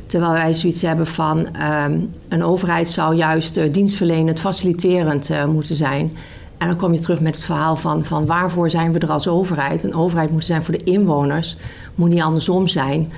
Terwijl 0.07 0.33
wij 0.33 0.55
zoiets 0.55 0.83
hebben 0.83 1.07
van 1.07 1.47
um, 1.85 2.15
een 2.29 2.45
overheid 2.45 2.89
zou 2.89 3.15
juist 3.15 3.73
dienstverlenend, 3.73 4.41
faciliterend 4.41 5.31
moeten 5.47 5.77
zijn. 5.77 6.17
En 6.59 6.67
dan 6.67 6.77
kom 6.77 6.93
je 6.93 6.99
terug 6.99 7.21
met 7.21 7.37
het 7.37 7.45
verhaal 7.45 7.77
van, 7.77 8.05
van 8.05 8.27
waarvoor 8.27 8.71
zijn 8.71 8.93
we 8.93 8.99
er 8.99 9.11
als 9.11 9.29
overheid? 9.29 9.83
Een 9.83 9.95
overheid 9.95 10.31
moet 10.31 10.45
zijn 10.45 10.63
voor 10.63 10.79
de 10.79 10.85
inwoners, 10.85 11.57
moet 11.95 12.11
niet 12.11 12.23
andersom 12.23 12.69
zijn. 12.69 13.13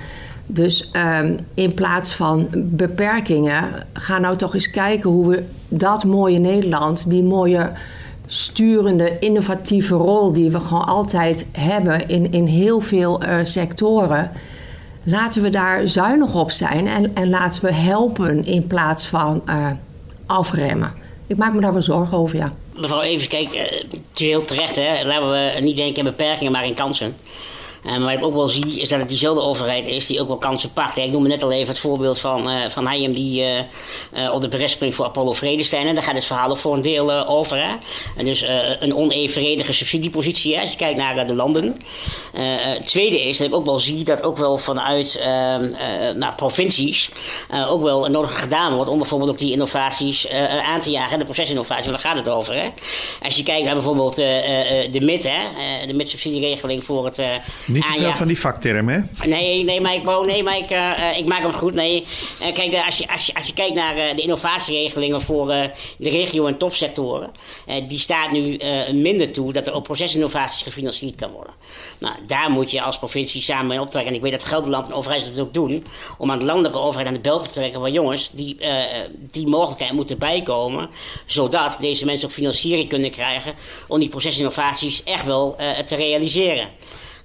Dus 0.45 0.91
um, 1.21 1.37
in 1.53 1.73
plaats 1.73 2.15
van 2.15 2.47
beperkingen, 2.53 3.63
ga 3.93 4.19
nou 4.19 4.37
toch 4.37 4.53
eens 4.53 4.69
kijken 4.69 5.09
hoe 5.09 5.29
we 5.29 5.43
dat 5.67 6.03
mooie 6.03 6.39
Nederland, 6.39 7.09
die 7.09 7.23
mooie 7.23 7.71
sturende, 8.25 9.19
innovatieve 9.19 9.95
rol 9.95 10.33
die 10.33 10.51
we 10.51 10.59
gewoon 10.59 10.85
altijd 10.85 11.47
hebben 11.51 12.07
in, 12.07 12.31
in 12.31 12.45
heel 12.45 12.81
veel 12.81 13.23
uh, 13.23 13.35
sectoren. 13.43 14.31
Laten 15.03 15.41
we 15.41 15.49
daar 15.49 15.87
zuinig 15.87 16.35
op 16.35 16.51
zijn 16.51 16.87
en, 16.87 17.15
en 17.15 17.29
laten 17.29 17.65
we 17.65 17.73
helpen 17.73 18.45
in 18.45 18.67
plaats 18.67 19.07
van 19.07 19.41
uh, 19.49 19.65
afremmen. 20.25 20.91
Ik 21.27 21.37
maak 21.37 21.53
me 21.53 21.61
daar 21.61 21.73
wel 21.73 21.81
zorgen 21.81 22.17
over, 22.17 22.37
ja 22.37 22.49
mevrouw 22.81 23.01
Even, 23.01 23.27
kijk, 23.27 23.55
het 23.55 24.19
heel 24.19 24.45
terecht, 24.45 24.75
hè? 24.75 25.05
laten 25.05 25.29
we 25.29 25.59
niet 25.59 25.75
denken 25.75 25.97
in 25.97 26.03
beperkingen, 26.03 26.51
maar 26.51 26.65
in 26.65 26.73
kansen. 26.73 27.17
Uh, 27.85 27.91
maar 27.91 28.01
wat 28.01 28.11
ik 28.11 28.23
ook 28.23 28.33
wel 28.33 28.49
zie 28.49 28.81
is 28.81 28.89
dat 28.89 28.99
het 28.99 29.09
diezelfde 29.09 29.41
overheid 29.41 29.85
is 29.85 30.07
die 30.07 30.21
ook 30.21 30.27
wel 30.27 30.37
kansen 30.37 30.73
pakt. 30.73 30.97
Ik 30.97 31.11
noemde 31.11 31.29
net 31.29 31.43
al 31.43 31.51
even 31.51 31.67
het 31.67 31.79
voorbeeld 31.79 32.19
van, 32.19 32.49
uh, 32.49 32.55
van 32.69 32.85
Hayem 32.85 33.13
die 33.13 33.43
uh, 34.13 34.33
op 34.33 34.41
de 34.41 34.47
bres 34.47 34.71
springt 34.71 34.95
voor 34.95 35.05
Apollo 35.05 35.33
Vredestein. 35.33 35.87
En 35.87 35.93
daar 35.93 36.03
gaat 36.03 36.15
het 36.15 36.25
verhaal 36.25 36.49
ook 36.49 36.57
voor 36.57 36.73
een 36.73 36.81
deel 36.81 37.27
over. 37.27 37.57
Hè? 37.57 37.75
En 38.17 38.25
dus 38.25 38.45
een 38.79 38.95
onevenredige 38.95 39.73
subsidiepositie 39.73 40.59
als 40.59 40.71
je 40.71 40.75
kijkt 40.75 40.97
naar 40.97 41.27
de 41.27 41.33
landen. 41.33 41.77
tweede 42.83 43.21
is 43.21 43.37
dat 43.37 43.47
ik 43.47 43.55
ook 43.55 43.65
wel 43.65 43.79
zie 43.79 44.03
dat 44.03 44.23
ook 44.23 44.37
wel 44.37 44.57
vanuit 44.57 45.15
ehm, 45.15 45.71
nou, 46.17 46.33
provincies 46.33 47.09
ook 47.67 47.81
wel 47.81 48.07
nodig 48.07 48.39
gedaan 48.39 48.75
wordt 48.75 48.89
om 48.89 48.97
bijvoorbeeld 48.97 49.31
ook 49.31 49.39
die 49.39 49.51
innovaties 49.51 50.27
aan 50.65 50.81
te 50.81 50.89
jagen. 50.89 51.19
De 51.19 51.25
procesinnovatie, 51.25 51.91
daar 51.91 51.99
gaat 51.99 52.17
het 52.17 52.29
over. 52.29 52.55
Hè? 52.55 52.69
Als 53.21 53.35
je 53.35 53.43
kijkt 53.43 53.65
naar 53.65 53.75
bijvoorbeeld 53.75 54.15
de 54.15 54.99
MIT, 55.01 55.23
hè? 55.23 55.87
de 55.87 55.93
MIT-subsidieregeling 55.93 56.83
voor 56.83 57.05
het 57.05 57.19
niet 57.71 57.85
te 57.85 57.93
veel 58.01 58.13
van 58.13 58.27
die 58.27 58.39
vaktermen, 58.39 58.93
hè? 58.93 59.27
Nee, 59.27 59.63
nee, 59.63 59.81
maar 59.81 59.93
ik, 59.93 60.25
nee, 60.25 60.43
maar 60.43 60.57
ik, 60.57 60.71
uh, 60.71 61.17
ik 61.17 61.25
maak 61.25 61.41
hem 61.41 61.53
goed. 61.53 61.73
Nee. 61.73 62.05
Uh, 62.41 62.53
kijk, 62.53 62.85
als 62.85 62.97
je, 62.97 63.07
als, 63.07 63.25
je, 63.25 63.33
als 63.33 63.45
je 63.47 63.53
kijkt 63.53 63.75
naar 63.75 64.15
de 64.15 64.21
innovatieregelingen 64.21 65.21
voor 65.21 65.47
de 65.97 66.09
regio- 66.09 66.45
en 66.45 66.57
topsectoren, 66.57 67.31
die 67.87 67.99
staat 67.99 68.31
nu 68.31 68.59
minder 68.91 69.31
toe 69.31 69.53
dat 69.53 69.67
er 69.67 69.73
ook 69.73 69.83
procesinnovaties 69.83 70.61
gefinancierd 70.61 71.15
kan 71.15 71.31
worden. 71.31 71.53
Nou, 71.97 72.15
daar 72.27 72.49
moet 72.51 72.71
je 72.71 72.81
als 72.81 72.97
provincie 72.97 73.41
samen 73.41 73.67
mee 73.67 73.81
optrekken. 73.81 74.11
En 74.11 74.17
ik 74.17 74.23
weet 74.23 74.31
dat 74.31 74.43
Gelderland 74.43 74.87
en 74.87 74.93
overheid 74.93 75.25
dat 75.25 75.39
ook 75.39 75.53
doen, 75.53 75.85
om 76.17 76.31
aan 76.31 76.39
de 76.39 76.45
landelijke 76.45 76.79
overheid 76.79 77.07
aan 77.07 77.13
de 77.13 77.19
bel 77.19 77.39
te 77.39 77.49
trekken 77.49 77.79
van 77.79 77.91
jongens, 77.91 78.29
die, 78.33 78.57
die 79.31 79.47
mogelijkheid 79.47 79.91
moeten 79.91 80.17
bijkomen, 80.17 80.89
zodat 81.25 81.77
deze 81.79 82.05
mensen 82.05 82.27
ook 82.27 82.33
financiering 82.33 82.89
kunnen 82.89 83.11
krijgen 83.11 83.53
om 83.87 83.99
die 83.99 84.09
procesinnovaties 84.09 85.03
echt 85.03 85.25
wel 85.25 85.55
te 85.85 85.95
realiseren. 85.95 86.69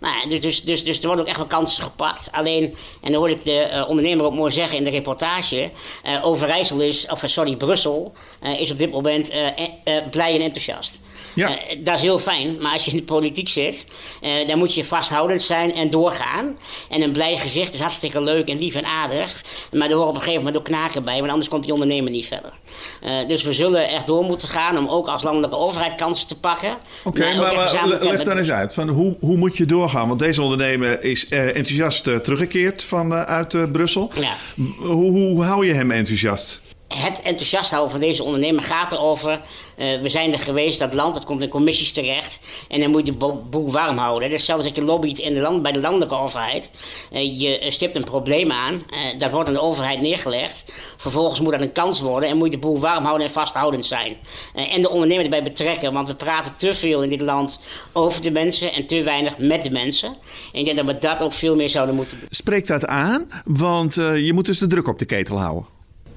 Nou, 0.00 0.29
dus, 0.29 0.41
dus, 0.41 0.62
dus, 0.62 0.85
dus 0.85 0.99
er 0.99 1.07
worden 1.07 1.25
ook 1.25 1.31
echt 1.31 1.37
wel 1.37 1.47
kansen 1.47 1.83
gepakt. 1.83 2.29
Alleen, 2.33 2.76
en 3.03 3.12
dan 3.12 3.15
hoorde 3.15 3.35
ik 3.35 3.45
de 3.45 3.69
uh, 3.73 3.88
ondernemer 3.88 4.25
ook 4.25 4.35
mooi 4.35 4.53
zeggen 4.53 4.79
in 4.79 4.85
de 4.85 4.91
reportage: 4.91 5.71
uh, 6.07 6.26
Overijssel 6.26 6.81
is, 6.81 7.07
of 7.07 7.23
sorry, 7.26 7.57
Brussel 7.57 8.12
is 8.59 8.71
op 8.71 8.79
dit 8.79 8.91
moment 8.91 9.31
blij 10.11 10.35
en 10.35 10.41
enthousiast. 10.41 10.99
Ja. 11.37 11.50
Uh, 11.50 11.57
dat 11.85 11.95
is 11.95 12.00
heel 12.00 12.19
fijn, 12.19 12.57
maar 12.61 12.73
als 12.73 12.85
je 12.85 12.90
in 12.90 12.97
de 12.97 13.02
politiek 13.02 13.49
zit, 13.49 13.87
uh, 14.21 14.31
dan 14.47 14.59
moet 14.59 14.75
je 14.75 14.85
vasthoudend 14.85 15.43
zijn 15.43 15.75
en 15.75 15.90
doorgaan. 15.90 16.59
En 16.88 17.02
een 17.02 17.12
blij 17.12 17.38
gezicht 17.38 17.75
is 17.75 17.81
hartstikke 17.81 18.23
leuk 18.23 18.49
en 18.49 18.59
lief 18.59 18.75
en 18.75 18.85
aardig. 18.85 19.45
Maar 19.73 19.90
er 19.90 19.97
hoort 19.97 20.09
op 20.09 20.14
een 20.14 20.21
gegeven 20.21 20.45
moment 20.45 20.57
ook 20.57 20.64
knaken 20.64 21.05
bij, 21.05 21.19
want 21.19 21.31
anders 21.31 21.49
komt 21.49 21.62
die 21.62 21.73
ondernemer 21.73 22.11
niet 22.11 22.26
verder. 22.26 22.52
Uh, 23.05 23.28
dus 23.28 23.43
we 23.43 23.52
zullen 23.52 23.88
echt 23.88 24.07
door 24.07 24.25
moeten 24.25 24.49
gaan 24.49 24.78
om 24.78 24.88
ook 24.88 25.07
als 25.07 25.23
landelijke 25.23 25.57
overheid 25.57 25.95
kansen 25.95 26.28
te 26.28 26.38
pakken. 26.38 26.76
Oké, 27.05 27.35
maar, 27.37 27.55
maar 27.55 27.99
leg 28.00 28.23
dan 28.23 28.38
eens 28.38 28.50
uit. 28.50 28.75
Van 28.75 28.88
hoe, 28.88 29.16
hoe 29.21 29.37
moet 29.37 29.57
je 29.57 29.66
doorgaan? 29.66 30.09
Want 30.09 30.21
deze 30.21 30.43
ondernemer 30.43 31.05
is 31.05 31.28
enthousiast 31.28 32.02
teruggekeerd 32.02 32.85
vanuit 32.85 33.73
Brussel. 33.73 34.11
Ja. 34.21 34.33
Hoe, 34.78 35.11
hoe 35.11 35.45
hou 35.45 35.66
je 35.66 35.73
hem 35.73 35.90
enthousiast? 35.90 36.61
Het 36.88 37.23
enthousiast 37.23 37.71
houden 37.71 37.90
van 37.90 38.00
deze 38.00 38.23
ondernemer 38.23 38.62
gaat 38.62 38.93
erover. 38.93 39.31
Uh, 39.31 40.00
we 40.00 40.09
zijn 40.09 40.33
er 40.33 40.38
geweest, 40.38 40.78
dat 40.78 40.95
land, 40.95 41.14
het 41.14 41.25
komt 41.25 41.43
in 41.43 41.49
commissies 41.49 41.93
terecht. 41.93 42.40
En 42.69 42.81
dan 42.81 42.90
moet 42.90 43.07
je 43.07 43.16
de 43.16 43.33
boel 43.50 43.73
warm 43.73 43.99
houden. 43.99 44.31
Dat 44.31 44.38
is 44.38 44.45
zelfs 44.45 44.64
dat 44.64 44.76
je 44.76 44.83
lobbyt 44.83 45.19
in 45.19 45.35
de 45.35 45.40
land, 45.40 45.62
bij 45.62 45.73
de 45.73 45.81
landelijke 45.81 46.14
overheid. 46.14 46.71
Uh, 47.12 47.40
je 47.40 47.71
stipt 47.71 47.97
een 47.97 48.05
probleem 48.05 48.52
aan, 48.52 48.75
uh, 48.75 49.19
dat 49.19 49.31
wordt 49.31 49.49
aan 49.49 49.55
de 49.55 49.61
overheid 49.61 50.00
neergelegd. 50.00 50.64
Vervolgens 50.97 51.40
moet 51.40 51.52
dat 51.52 51.61
een 51.61 51.73
kans 51.73 52.00
worden 52.00 52.28
en 52.28 52.37
moet 52.37 52.47
je 52.47 52.52
de 52.52 52.59
boel 52.59 52.81
warm 52.81 53.05
houden 53.05 53.26
en 53.26 53.33
vasthoudend 53.33 53.87
zijn. 53.87 54.16
en 54.55 54.83
de 54.83 54.90
ondernemer 54.90 55.25
erbij 55.25 55.43
betrekken, 55.43 55.93
want 55.93 56.09
we 56.09 56.14
praten 56.14 56.57
te 56.57 56.75
veel 56.75 57.02
in 57.02 57.11
dit 57.11 57.21
land 57.21 57.59
over 57.93 58.23
de 58.23 58.31
mensen 58.31 58.73
en 58.73 58.87
te 58.87 59.02
weinig 59.02 59.38
met 59.38 59.64
de 59.64 59.71
mensen. 59.71 60.09
En 60.52 60.59
ik 60.59 60.64
denk 60.64 60.76
dat 60.76 60.87
we 60.87 60.99
dat 60.99 61.23
ook 61.23 61.33
veel 61.33 61.57
meer 61.57 61.69
zouden 61.69 61.95
moeten 61.95 62.19
doen. 62.19 62.28
Spreekt 62.31 62.69
dat 62.69 62.87
aan? 62.87 63.28
Want 63.45 63.95
je 63.95 64.31
moet 64.35 64.47
dus 64.47 64.59
de 64.59 64.66
druk 64.66 64.88
op 64.88 64.99
de 64.99 65.05
ketel 65.05 65.38
houden. 65.38 65.75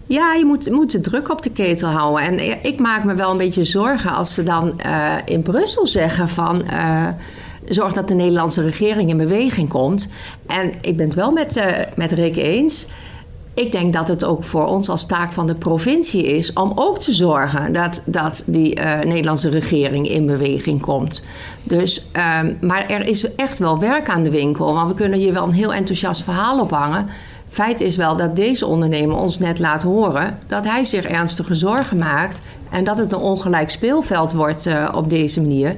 Ja, 0.10 0.34
je 0.34 0.46
moet, 0.46 0.70
moet 0.70 0.92
de 0.92 1.02
druk 1.02 1.32
op 1.32 1.42
de 1.42 1.52
ketel 1.52 1.90
houden. 1.90 2.26
En 2.26 2.64
ik 2.64 2.80
maak 2.80 3.04
me 3.04 3.14
wel 3.14 3.32
een 3.32 3.38
beetje 3.38 3.64
zorgen 3.64 4.12
als 4.12 4.34
ze 4.34 4.44
dan 4.44 4.82
uh, 4.86 5.14
in 5.26 5.42
Brussel 5.42 5.88
zeggen 5.88 6.30
van... 6.30 6.64
Uh, 6.74 7.08
zorg 7.66 7.94
dat 7.94 8.08
de 8.08 8.14
Nederlandse 8.14 8.62
regering 8.62 9.10
in 9.10 9.18
beweging 9.18 9.70
komt. 9.70 10.08
En 10.48 10.74
ik 10.82 10.98
ben 10.98 11.06
het 11.06 11.16
wel 11.16 11.32
met, 11.32 11.58
uh, 11.58 11.66
met 11.96 12.12
Rick 12.12 12.36
eens. 12.36 12.86
Ik 13.54 13.72
denk 13.72 13.94
dat 13.94 14.08
het 14.08 14.26
ook 14.26 14.44
voor 14.44 14.66
ons 14.66 14.90
als 14.90 15.06
taak 15.06 15.32
van 15.32 15.48
de 15.48 15.56
provincie 15.56 16.24
is 16.24 16.54
om 16.54 16.72
ook 16.76 17.00
te 17.00 17.12
zorgen 17.12 17.74
dat, 17.74 18.02
dat 18.06 18.44
die 18.46 18.80
Nederlandse 19.06 19.50
regering 19.50 20.10
in 20.10 20.26
beweging 20.26 20.82
komt. 20.82 21.24
Dus, 21.64 22.06
ehm, 22.12 22.54
maar 22.62 22.88
er 22.88 23.08
is 23.08 23.36
echt 23.36 23.58
wel 23.58 23.80
werk 23.80 24.10
aan 24.10 24.24
de 24.24 24.32
winkel. 24.32 24.74
Want 24.74 24.90
we 24.90 24.96
kunnen 24.96 25.20
hier 25.20 25.34
wel 25.34 25.44
een 25.44 25.52
heel 25.52 25.74
enthousiast 25.74 26.24
verhaal 26.24 26.60
ophangen. 26.60 27.08
Feit 27.50 27.82
is 27.82 27.96
wel 27.96 28.16
dat 28.16 28.36
deze 28.36 28.66
ondernemer 28.66 29.18
ons 29.18 29.38
net 29.38 29.60
laat 29.60 29.82
horen 29.82 30.38
dat 30.48 30.66
hij 30.66 30.84
zich 30.84 31.04
ernstige 31.06 31.54
zorgen 31.54 31.98
maakt 31.98 32.42
en 32.70 32.84
dat 32.84 32.98
het 32.98 33.12
een 33.12 33.20
ongelijk 33.20 33.70
speelveld 33.70 34.32
wordt 34.34 34.66
uh, 34.66 34.90
op 34.96 35.10
deze 35.10 35.42
manier. 35.42 35.76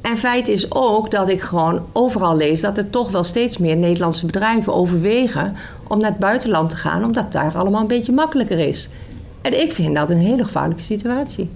En 0.00 0.16
feit 0.16 0.48
is 0.48 0.72
ook 0.72 1.10
dat 1.10 1.28
ik 1.28 1.40
gewoon 1.40 1.86
overal 1.92 2.36
lees 2.36 2.60
dat 2.60 2.78
er 2.78 2.90
toch 2.90 3.10
wel 3.10 3.24
steeds 3.24 3.58
meer 3.58 3.76
Nederlandse 3.76 4.26
bedrijven 4.26 4.74
overwegen 4.74 5.56
om 5.88 5.98
naar 5.98 6.10
het 6.10 6.18
buitenland 6.18 6.70
te 6.70 6.76
gaan, 6.76 7.04
omdat 7.04 7.32
daar 7.32 7.56
allemaal 7.56 7.80
een 7.80 7.86
beetje 7.86 8.12
makkelijker 8.12 8.58
is. 8.58 8.88
En 9.42 9.60
ik 9.60 9.72
vind 9.72 9.96
dat 9.96 10.10
een 10.10 10.18
hele 10.18 10.44
gevaarlijke 10.44 10.82
situatie. 10.82 11.50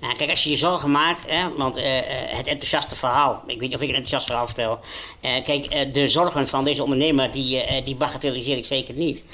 Nou, 0.00 0.16
kijk, 0.16 0.30
als 0.30 0.44
je 0.44 0.50
je 0.50 0.56
zorgen 0.56 0.90
maakt, 0.90 1.24
hè, 1.28 1.48
want 1.56 1.78
uh, 1.78 1.84
het 2.26 2.46
enthousiaste 2.46 2.96
verhaal, 2.96 3.42
ik 3.46 3.60
weet 3.60 3.60
niet 3.60 3.74
of 3.74 3.80
ik 3.80 3.88
een 3.88 3.94
enthousiast 3.94 4.26
verhaal 4.26 4.46
vertel. 4.46 4.78
Uh, 5.22 5.30
kijk, 5.44 5.94
de 5.94 6.08
zorgen 6.08 6.48
van 6.48 6.64
deze 6.64 6.82
ondernemer, 6.82 7.30
die, 7.30 7.82
die 7.84 7.94
bagatelliseer 7.94 8.56
ik 8.56 8.66
zeker 8.66 8.94
niet. 8.94 9.24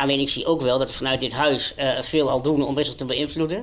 alleen 0.00 0.20
ik 0.20 0.28
zie 0.28 0.46
ook 0.46 0.60
wel 0.60 0.78
dat 0.78 0.90
we 0.90 0.96
vanuit 0.96 1.20
dit 1.20 1.32
huis 1.32 1.74
veel 2.00 2.30
al 2.30 2.42
doen 2.42 2.62
om 2.62 2.74
Brussel 2.74 2.94
te 2.94 3.04
beïnvloeden. 3.04 3.56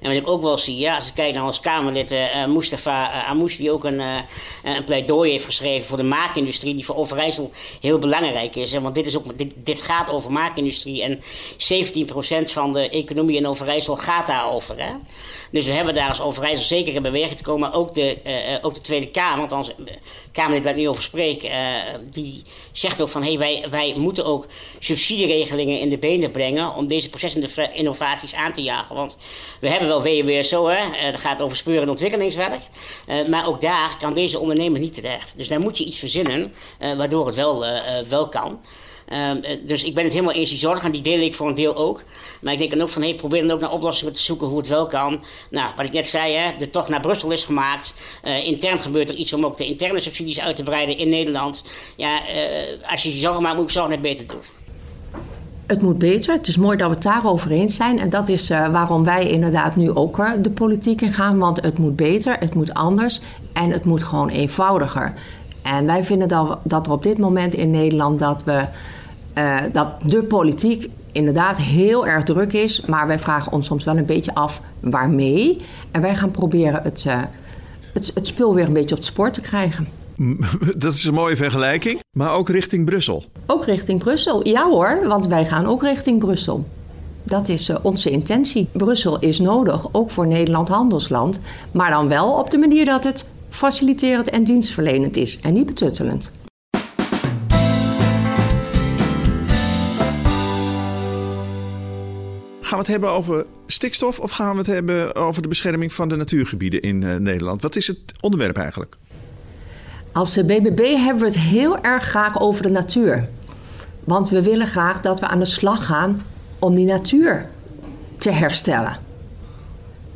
En 0.00 0.08
wat 0.08 0.22
ik 0.22 0.28
ook 0.28 0.42
wel 0.42 0.58
zie, 0.58 0.78
ja, 0.78 0.94
als 0.94 1.06
ik 1.06 1.14
kijk 1.14 1.34
naar 1.34 1.44
ons 1.44 1.60
Kamerlid 1.60 2.16
Mustafa 2.48 3.24
Amouche, 3.24 3.56
die 3.56 3.70
ook 3.70 3.84
een, 3.84 4.00
een 4.62 4.84
pleidooi 4.84 5.30
heeft 5.30 5.44
geschreven 5.44 5.88
voor 5.88 5.96
de 5.96 6.02
maakindustrie, 6.02 6.74
die 6.74 6.84
voor 6.84 6.96
Overijssel 6.96 7.52
heel 7.80 7.98
belangrijk 7.98 8.56
is. 8.56 8.72
Hè, 8.72 8.80
want 8.80 8.94
dit, 8.94 9.06
is 9.06 9.16
ook, 9.16 9.38
dit, 9.38 9.52
dit 9.56 9.80
gaat 9.80 10.10
over 10.10 10.32
maakindustrie 10.32 11.02
en 11.02 11.22
17% 12.46 12.50
van 12.50 12.72
de 12.72 12.88
economie 12.88 13.36
in 13.36 13.46
Overijssel 13.46 13.96
gaat 13.96 14.26
daarover. 14.26 14.74
Hè? 14.78 14.92
Dus 15.50 15.66
we 15.66 15.72
hebben 15.72 15.93
daar 15.94 16.08
als 16.08 16.20
Overijssel 16.20 16.64
zeker 16.64 16.94
in 16.94 17.02
beweging 17.02 17.36
te 17.36 17.42
komen. 17.42 17.72
Ook 17.72 17.94
de, 17.94 18.18
uh, 18.26 18.32
ook 18.62 18.74
de 18.74 18.80
Tweede 18.80 19.08
Kamer, 19.08 19.40
althans 19.40 19.68
de 19.68 19.98
Kamer 20.32 20.62
waar 20.62 20.72
ik 20.72 20.78
nu 20.78 20.88
over 20.88 21.02
spreek, 21.02 21.50
die 22.10 22.42
zegt 22.72 23.02
ook 23.02 23.08
van 23.08 23.22
hey, 23.22 23.38
wij, 23.38 23.66
wij 23.70 23.94
moeten 23.96 24.24
ook 24.24 24.46
subsidieregelingen 24.78 25.80
in 25.80 25.88
de 25.88 25.98
benen 25.98 26.30
brengen 26.30 26.74
om 26.74 26.88
deze 26.88 27.10
procesinnovaties 27.10 28.34
aan 28.34 28.52
te 28.52 28.62
jagen. 28.62 28.96
Want 28.96 29.18
we 29.60 29.68
hebben 29.68 29.88
wel 29.88 30.02
WWSO, 30.02 30.66
hè, 30.66 31.10
dat 31.10 31.20
gaat 31.20 31.42
over 31.42 31.56
speur- 31.56 31.82
en 31.82 31.90
ontwikkelingswerk. 31.90 32.60
maar 33.28 33.48
ook 33.48 33.60
daar 33.60 33.96
kan 33.98 34.14
deze 34.14 34.38
ondernemer 34.38 34.80
niet 34.80 34.94
terecht. 34.94 35.34
Dus 35.36 35.48
daar 35.48 35.60
moet 35.60 35.78
je 35.78 35.84
iets 35.84 35.98
verzinnen 35.98 36.54
waardoor 36.96 37.26
het 37.26 37.34
wel, 37.34 37.64
wel 38.08 38.28
kan. 38.28 38.60
Um, 39.08 39.66
dus 39.66 39.84
ik 39.84 39.94
ben 39.94 40.04
het 40.04 40.12
helemaal 40.12 40.34
eens, 40.34 40.50
die 40.50 40.58
zorgen, 40.58 40.92
die 40.92 41.02
deel 41.02 41.20
ik 41.20 41.34
voor 41.34 41.48
een 41.48 41.54
deel 41.54 41.76
ook. 41.76 42.02
Maar 42.40 42.52
ik 42.52 42.58
denk 42.58 42.70
dan 42.70 42.80
ook 42.80 42.88
van, 42.88 43.02
hey, 43.02 43.14
probeer 43.14 43.40
dan 43.40 43.50
ook 43.50 43.60
naar 43.60 43.72
oplossingen 43.72 44.12
te 44.12 44.20
zoeken 44.20 44.46
hoe 44.46 44.58
het 44.58 44.68
wel 44.68 44.86
kan. 44.86 45.24
Nou, 45.50 45.70
wat 45.76 45.86
ik 45.86 45.92
net 45.92 46.06
zei, 46.06 46.34
hè, 46.34 46.50
de 46.58 46.70
tocht 46.70 46.88
naar 46.88 47.00
Brussel 47.00 47.30
is 47.30 47.44
gemaakt. 47.44 47.94
Uh, 48.24 48.46
intern 48.46 48.78
gebeurt 48.78 49.10
er 49.10 49.16
iets 49.16 49.32
om 49.32 49.44
ook 49.44 49.56
de 49.56 49.66
interne 49.66 50.00
subsidies 50.00 50.40
uit 50.40 50.56
te 50.56 50.62
breiden 50.62 50.98
in 50.98 51.08
Nederland. 51.08 51.62
Ja, 51.96 52.20
uh, 52.20 52.90
als 52.90 53.02
je 53.02 53.12
je 53.12 53.18
zorgen 53.18 53.42
maakt, 53.42 53.56
moet 53.56 53.64
ik 53.64 53.70
zorgen 53.70 53.90
net 53.90 54.00
beter 54.00 54.26
doen. 54.26 54.42
Het 55.66 55.82
moet 55.82 55.98
beter. 55.98 56.34
Het 56.34 56.48
is 56.48 56.56
mooi 56.56 56.76
dat 56.76 56.88
we 56.88 56.94
het 56.94 57.02
daarover 57.02 57.50
eens 57.50 57.74
zijn. 57.74 57.98
En 57.98 58.10
dat 58.10 58.28
is 58.28 58.48
waarom 58.48 59.04
wij 59.04 59.28
inderdaad 59.28 59.76
nu 59.76 59.90
ook 59.90 60.42
de 60.42 60.50
politiek 60.50 61.00
in 61.00 61.12
gaan. 61.12 61.38
Want 61.38 61.62
het 61.62 61.78
moet 61.78 61.96
beter, 61.96 62.36
het 62.38 62.54
moet 62.54 62.74
anders 62.74 63.20
en 63.52 63.70
het 63.70 63.84
moet 63.84 64.02
gewoon 64.02 64.28
eenvoudiger. 64.28 65.14
En 65.64 65.86
wij 65.86 66.04
vinden 66.04 66.28
dat, 66.28 66.58
dat 66.62 66.86
er 66.86 66.92
op 66.92 67.02
dit 67.02 67.18
moment 67.18 67.54
in 67.54 67.70
Nederland 67.70 68.18
dat 68.18 68.44
we 68.44 68.64
uh, 69.38 69.56
dat 69.72 69.88
de 70.06 70.22
politiek 70.22 70.88
inderdaad 71.12 71.58
heel 71.58 72.06
erg 72.06 72.24
druk 72.24 72.52
is, 72.52 72.80
maar 72.86 73.06
wij 73.06 73.18
vragen 73.18 73.52
ons 73.52 73.66
soms 73.66 73.84
wel 73.84 73.96
een 73.96 74.06
beetje 74.06 74.34
af 74.34 74.60
waarmee. 74.80 75.56
En 75.90 76.00
wij 76.00 76.16
gaan 76.16 76.30
proberen 76.30 76.82
het, 76.82 77.04
uh, 77.06 77.20
het, 77.92 78.10
het 78.14 78.26
spul 78.26 78.54
weer 78.54 78.66
een 78.66 78.72
beetje 78.72 78.94
op 78.94 79.00
het 79.00 79.04
spoor 79.04 79.30
te 79.30 79.40
krijgen. 79.40 79.88
Dat 80.76 80.92
is 80.92 81.04
een 81.04 81.14
mooie 81.14 81.36
vergelijking, 81.36 82.00
maar 82.16 82.32
ook 82.32 82.48
richting 82.48 82.84
Brussel. 82.84 83.24
Ook 83.46 83.64
richting 83.64 83.98
Brussel, 83.98 84.48
ja 84.48 84.68
hoor, 84.68 84.98
want 85.06 85.26
wij 85.26 85.46
gaan 85.46 85.66
ook 85.66 85.82
richting 85.82 86.18
Brussel. 86.18 86.66
Dat 87.22 87.48
is 87.48 87.70
uh, 87.70 87.76
onze 87.82 88.10
intentie. 88.10 88.68
Brussel 88.72 89.18
is 89.18 89.38
nodig, 89.38 89.86
ook 89.92 90.10
voor 90.10 90.26
Nederland 90.26 90.68
handelsland, 90.68 91.40
maar 91.72 91.90
dan 91.90 92.08
wel 92.08 92.32
op 92.32 92.50
de 92.50 92.58
manier 92.58 92.84
dat 92.84 93.04
het 93.04 93.26
faciliterend 93.54 94.30
en 94.30 94.44
dienstverlenend 94.44 95.16
is 95.16 95.40
en 95.40 95.52
niet 95.52 95.66
betuttelend. 95.66 96.32
Gaan 102.60 102.78
we 102.78 102.84
het 102.84 102.86
hebben 102.86 103.10
over 103.10 103.46
stikstof 103.66 104.20
of 104.20 104.30
gaan 104.30 104.52
we 104.52 104.58
het 104.58 104.66
hebben 104.66 105.14
over 105.14 105.42
de 105.42 105.48
bescherming 105.48 105.92
van 105.92 106.08
de 106.08 106.16
natuurgebieden 106.16 106.82
in 106.82 107.02
uh, 107.02 107.16
Nederland? 107.16 107.62
Wat 107.62 107.76
is 107.76 107.86
het 107.86 107.98
onderwerp 108.20 108.56
eigenlijk? 108.56 108.96
Als 110.12 110.34
de 110.34 110.44
BBB 110.44 110.94
hebben 110.96 111.18
we 111.18 111.24
het 111.24 111.38
heel 111.38 111.82
erg 111.82 112.04
graag 112.04 112.40
over 112.40 112.62
de 112.62 112.70
natuur. 112.70 113.28
Want 114.04 114.28
we 114.28 114.42
willen 114.42 114.66
graag 114.66 115.00
dat 115.00 115.20
we 115.20 115.26
aan 115.26 115.38
de 115.38 115.44
slag 115.44 115.86
gaan 115.86 116.22
om 116.58 116.74
die 116.74 116.86
natuur 116.86 117.48
te 118.18 118.30
herstellen. 118.30 119.03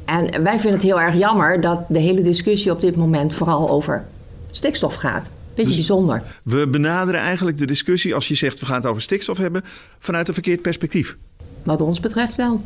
En 0.08 0.42
wij 0.42 0.54
vinden 0.54 0.72
het 0.72 0.82
heel 0.82 1.00
erg 1.00 1.14
jammer 1.18 1.60
dat 1.60 1.84
de 1.88 1.98
hele 1.98 2.22
discussie 2.22 2.72
op 2.72 2.80
dit 2.80 2.96
moment 2.96 3.34
vooral 3.34 3.70
over 3.70 4.04
stikstof 4.50 4.94
gaat. 4.94 5.30
Beetje 5.54 5.64
Dus- 5.64 5.74
bijzonder. 5.74 6.22
We 6.42 6.68
benaderen 6.68 7.20
eigenlijk 7.20 7.58
de 7.58 7.66
discussie, 7.66 8.14
als 8.14 8.28
je 8.28 8.34
zegt 8.34 8.60
we 8.60 8.66
gaan 8.66 8.76
het 8.76 8.86
over 8.86 9.02
stikstof 9.02 9.38
hebben, 9.38 9.64
vanuit 9.98 10.28
een 10.28 10.34
verkeerd 10.34 10.62
perspectief. 10.62 11.16
Wat 11.62 11.80
ons 11.80 12.00
betreft 12.00 12.34
wel. 12.36 12.64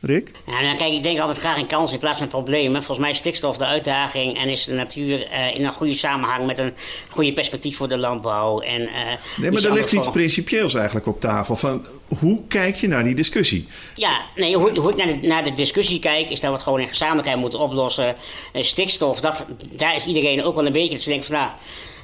Rick? 0.00 0.30
Ja, 0.46 0.60
nou, 0.60 0.76
kijk, 0.76 0.92
ik 0.92 1.02
denk 1.02 1.18
altijd 1.18 1.38
graag 1.38 1.58
in 1.58 1.66
kansen 1.66 1.94
in 1.94 2.00
plaats 2.00 2.18
van 2.18 2.28
problemen. 2.28 2.82
Volgens 2.82 2.98
mij 2.98 3.10
is 3.10 3.18
stikstof 3.18 3.56
de 3.56 3.66
uitdaging 3.66 4.38
en 4.38 4.48
is 4.48 4.64
de 4.64 4.74
natuur 4.74 5.26
eh, 5.26 5.54
in 5.54 5.64
een 5.64 5.72
goede 5.72 5.94
samenhang 5.94 6.46
met 6.46 6.58
een 6.58 6.72
goede 7.08 7.32
perspectief 7.32 7.76
voor 7.76 7.88
de 7.88 7.98
landbouw. 7.98 8.60
En, 8.60 8.80
eh, 8.80 9.06
Nee, 9.36 9.50
maar 9.50 9.64
er 9.64 9.72
ligt 9.72 9.92
iets 9.92 10.10
principieels 10.10 10.74
eigenlijk 10.74 11.06
op 11.06 11.20
tafel. 11.20 11.56
Van 11.56 11.86
hoe 12.18 12.40
kijk 12.48 12.76
je 12.76 12.88
naar 12.88 13.04
die 13.04 13.14
discussie? 13.14 13.68
Ja, 13.94 14.20
nee, 14.34 14.56
hoe, 14.56 14.78
hoe 14.78 14.90
ik 14.90 14.96
naar 14.96 15.20
de, 15.20 15.28
naar 15.28 15.44
de 15.44 15.54
discussie 15.54 15.98
kijk, 15.98 16.30
is 16.30 16.40
dat 16.40 16.48
we 16.50 16.56
het 16.56 16.62
gewoon 16.62 16.80
in 16.80 16.88
gezamenlijkheid 16.88 17.38
moeten 17.38 17.58
oplossen. 17.58 18.16
Eh, 18.52 18.62
stikstof, 18.62 19.20
dat, 19.20 19.46
daar 19.70 19.94
is 19.94 20.04
iedereen 20.04 20.44
ook 20.44 20.54
wel 20.54 20.66
een 20.66 20.72
beetje. 20.72 20.92
Dat 20.92 21.00
ze 21.00 21.08
denken 21.08 21.26
van, 21.26 21.36
nou, 21.36 21.50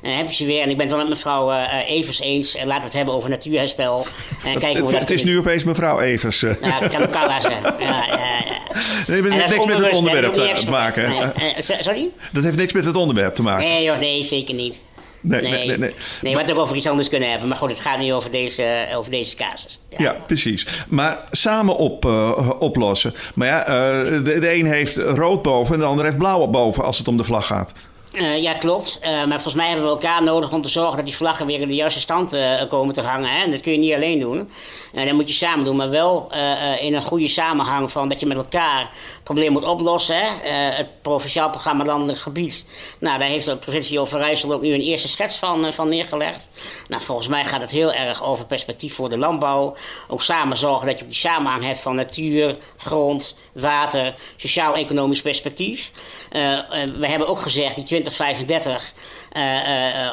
eh, 0.06 0.16
heb 0.16 0.28
je 0.28 0.34
ze 0.34 0.46
weer. 0.46 0.62
En 0.62 0.70
ik 0.70 0.76
ben 0.76 0.86
het 0.86 0.94
wel 0.94 1.04
met 1.04 1.14
mevrouw 1.14 1.50
eh, 1.50 1.90
Evers 1.90 2.20
eens. 2.20 2.54
En 2.54 2.66
laten 2.66 2.80
we 2.80 2.86
het 2.86 2.96
hebben 2.96 3.14
over 3.14 3.30
natuurherstel. 3.30 4.06
En 4.44 4.58
kijken 4.58 4.80
hoe 4.82 4.96
Het, 4.96 5.10
is 5.10 5.24
nu 5.24 5.38
opeens 5.38 5.64
mevrouw 5.64 6.00
Evers. 6.00 6.42
eh. 6.42 6.50
Ja, 6.60 6.80
dat 6.80 6.90
kan 6.90 7.02
ook 7.02 7.10
Carla 7.10 7.40
zijn. 7.40 7.62
Ja. 7.78 8.04
Nee, 9.06 9.22
dat 9.22 9.30
En 9.30 9.38
heeft 9.38 9.50
niks 9.50 9.66
met 9.66 9.78
het 9.78 9.92
onderwerp 9.92 10.34
te, 10.34 10.70
maken. 10.70 11.04
Eh, 11.34 11.80
sorry? 11.82 12.08
Dat 12.32 12.44
heeft 12.44 12.56
niks 12.56 12.72
met 12.72 12.86
het 12.86 12.96
onderwerp 12.96 13.34
te 13.34 13.42
maken. 13.42 13.68
Nee, 13.68 13.82
joh, 13.84 13.98
nee, 13.98 14.24
zeker 14.24 14.54
niet. 14.54 14.80
Nee, 15.20 15.42
Nee, 15.42 15.78
nee, 15.78 15.92
nee. 16.22 16.50
ook 16.52 16.58
over 16.58 16.76
iets 16.76 16.86
anders 16.86 17.08
kunnen 17.08 17.30
hebben. 17.30 17.48
Maar 17.48 17.56
goed, 17.56 17.70
het 17.70 17.80
gaat 17.80 17.98
nu 17.98 18.12
over 18.12 18.30
deze, 18.30 18.62
eh, 18.62 18.98
over 18.98 19.10
deze 19.10 19.36
casus. 19.36 19.78
Ja, 19.96 20.16
precies. 20.26 20.66
Maar 20.88 21.18
samen 21.30 21.76
op, 21.76 22.04
eh, 22.04 22.50
oplossen. 22.58 23.14
Maar 23.34 23.48
ja, 23.48 23.66
eh, 23.66 24.24
de, 24.24 24.38
de 24.38 24.54
een 24.54 24.66
heeft 24.66 24.96
rood 24.96 25.42
boven 25.42 25.74
en 25.74 25.80
de 25.80 25.86
ander 25.86 26.04
heeft 26.04 26.18
blauw 26.18 26.46
boven 26.46 26.84
als 26.84 26.98
het 26.98 27.08
om 27.08 27.16
de 27.16 27.24
vlag 27.24 27.46
gaat. 27.46 27.72
Eh, 28.16 28.42
ja, 28.42 28.52
klopt. 28.52 28.98
Eh, 29.00 29.10
maar 29.10 29.28
volgens 29.28 29.54
mij 29.54 29.66
hebben 29.66 29.84
we 29.84 29.90
elkaar 29.90 30.22
nodig 30.22 30.52
om 30.52 30.62
te 30.62 30.68
zorgen 30.68 30.96
dat 30.96 31.06
die 31.06 31.16
vlaggen 31.16 31.46
weer 31.46 31.60
in 31.60 31.68
de 31.68 31.74
juiste 31.74 32.00
stand 32.00 32.32
eh, 32.32 32.68
komen 32.68 32.94
te 32.94 33.00
hangen. 33.00 33.30
Hè? 33.30 33.42
En 33.42 33.50
dat 33.50 33.60
kun 33.60 33.72
je 33.72 33.78
niet 33.78 33.94
alleen 33.94 34.18
doen. 34.18 34.50
En 34.96 35.06
dat 35.06 35.14
moet 35.14 35.28
je 35.28 35.34
samen 35.34 35.64
doen, 35.64 35.76
maar 35.76 35.90
wel 35.90 36.26
eh, 36.30 36.72
eh, 36.72 36.82
in 36.82 36.94
een 36.94 37.02
goede 37.02 37.28
samenhang 37.28 37.92
van 37.92 38.08
dat 38.08 38.20
je 38.20 38.26
met 38.26 38.36
elkaar 38.36 38.80
het 38.80 39.22
probleem 39.22 39.52
moet 39.52 39.64
oplossen. 39.64 40.16
Hè? 40.16 40.22
Eh, 40.22 40.76
het 40.76 41.02
provinciaal 41.02 41.50
programma 41.50 41.84
Landelijk 41.84 42.18
Gebied. 42.18 42.64
Nou, 42.98 43.18
daar 43.18 43.28
heeft 43.28 43.46
de 43.46 43.56
provincie 43.56 44.00
Overijssel 44.00 44.52
ook 44.52 44.62
nu 44.62 44.74
een 44.74 44.80
eerste 44.80 45.08
schets 45.08 45.36
van, 45.36 45.72
van 45.72 45.88
neergelegd. 45.88 46.48
Nou, 46.86 47.02
volgens 47.02 47.28
mij 47.28 47.44
gaat 47.44 47.60
het 47.60 47.70
heel 47.70 47.92
erg 47.92 48.22
over 48.22 48.46
perspectief 48.46 48.94
voor 48.94 49.08
de 49.08 49.18
landbouw. 49.18 49.76
Ook 50.08 50.22
samen 50.22 50.56
zorgen 50.56 50.86
dat 50.86 50.98
je 50.98 51.04
die 51.04 51.14
samenhang 51.14 51.64
hebt 51.64 51.80
van 51.80 51.94
natuur, 51.94 52.56
grond, 52.76 53.36
water, 53.52 54.14
sociaal-economisch 54.36 55.22
perspectief. 55.22 55.92
We 56.98 57.06
hebben 57.06 57.28
ook 57.28 57.40
gezegd, 57.40 57.74
die 57.74 57.84
2035, 57.84 58.72
eh, 58.72 58.74
eh, 58.76 58.94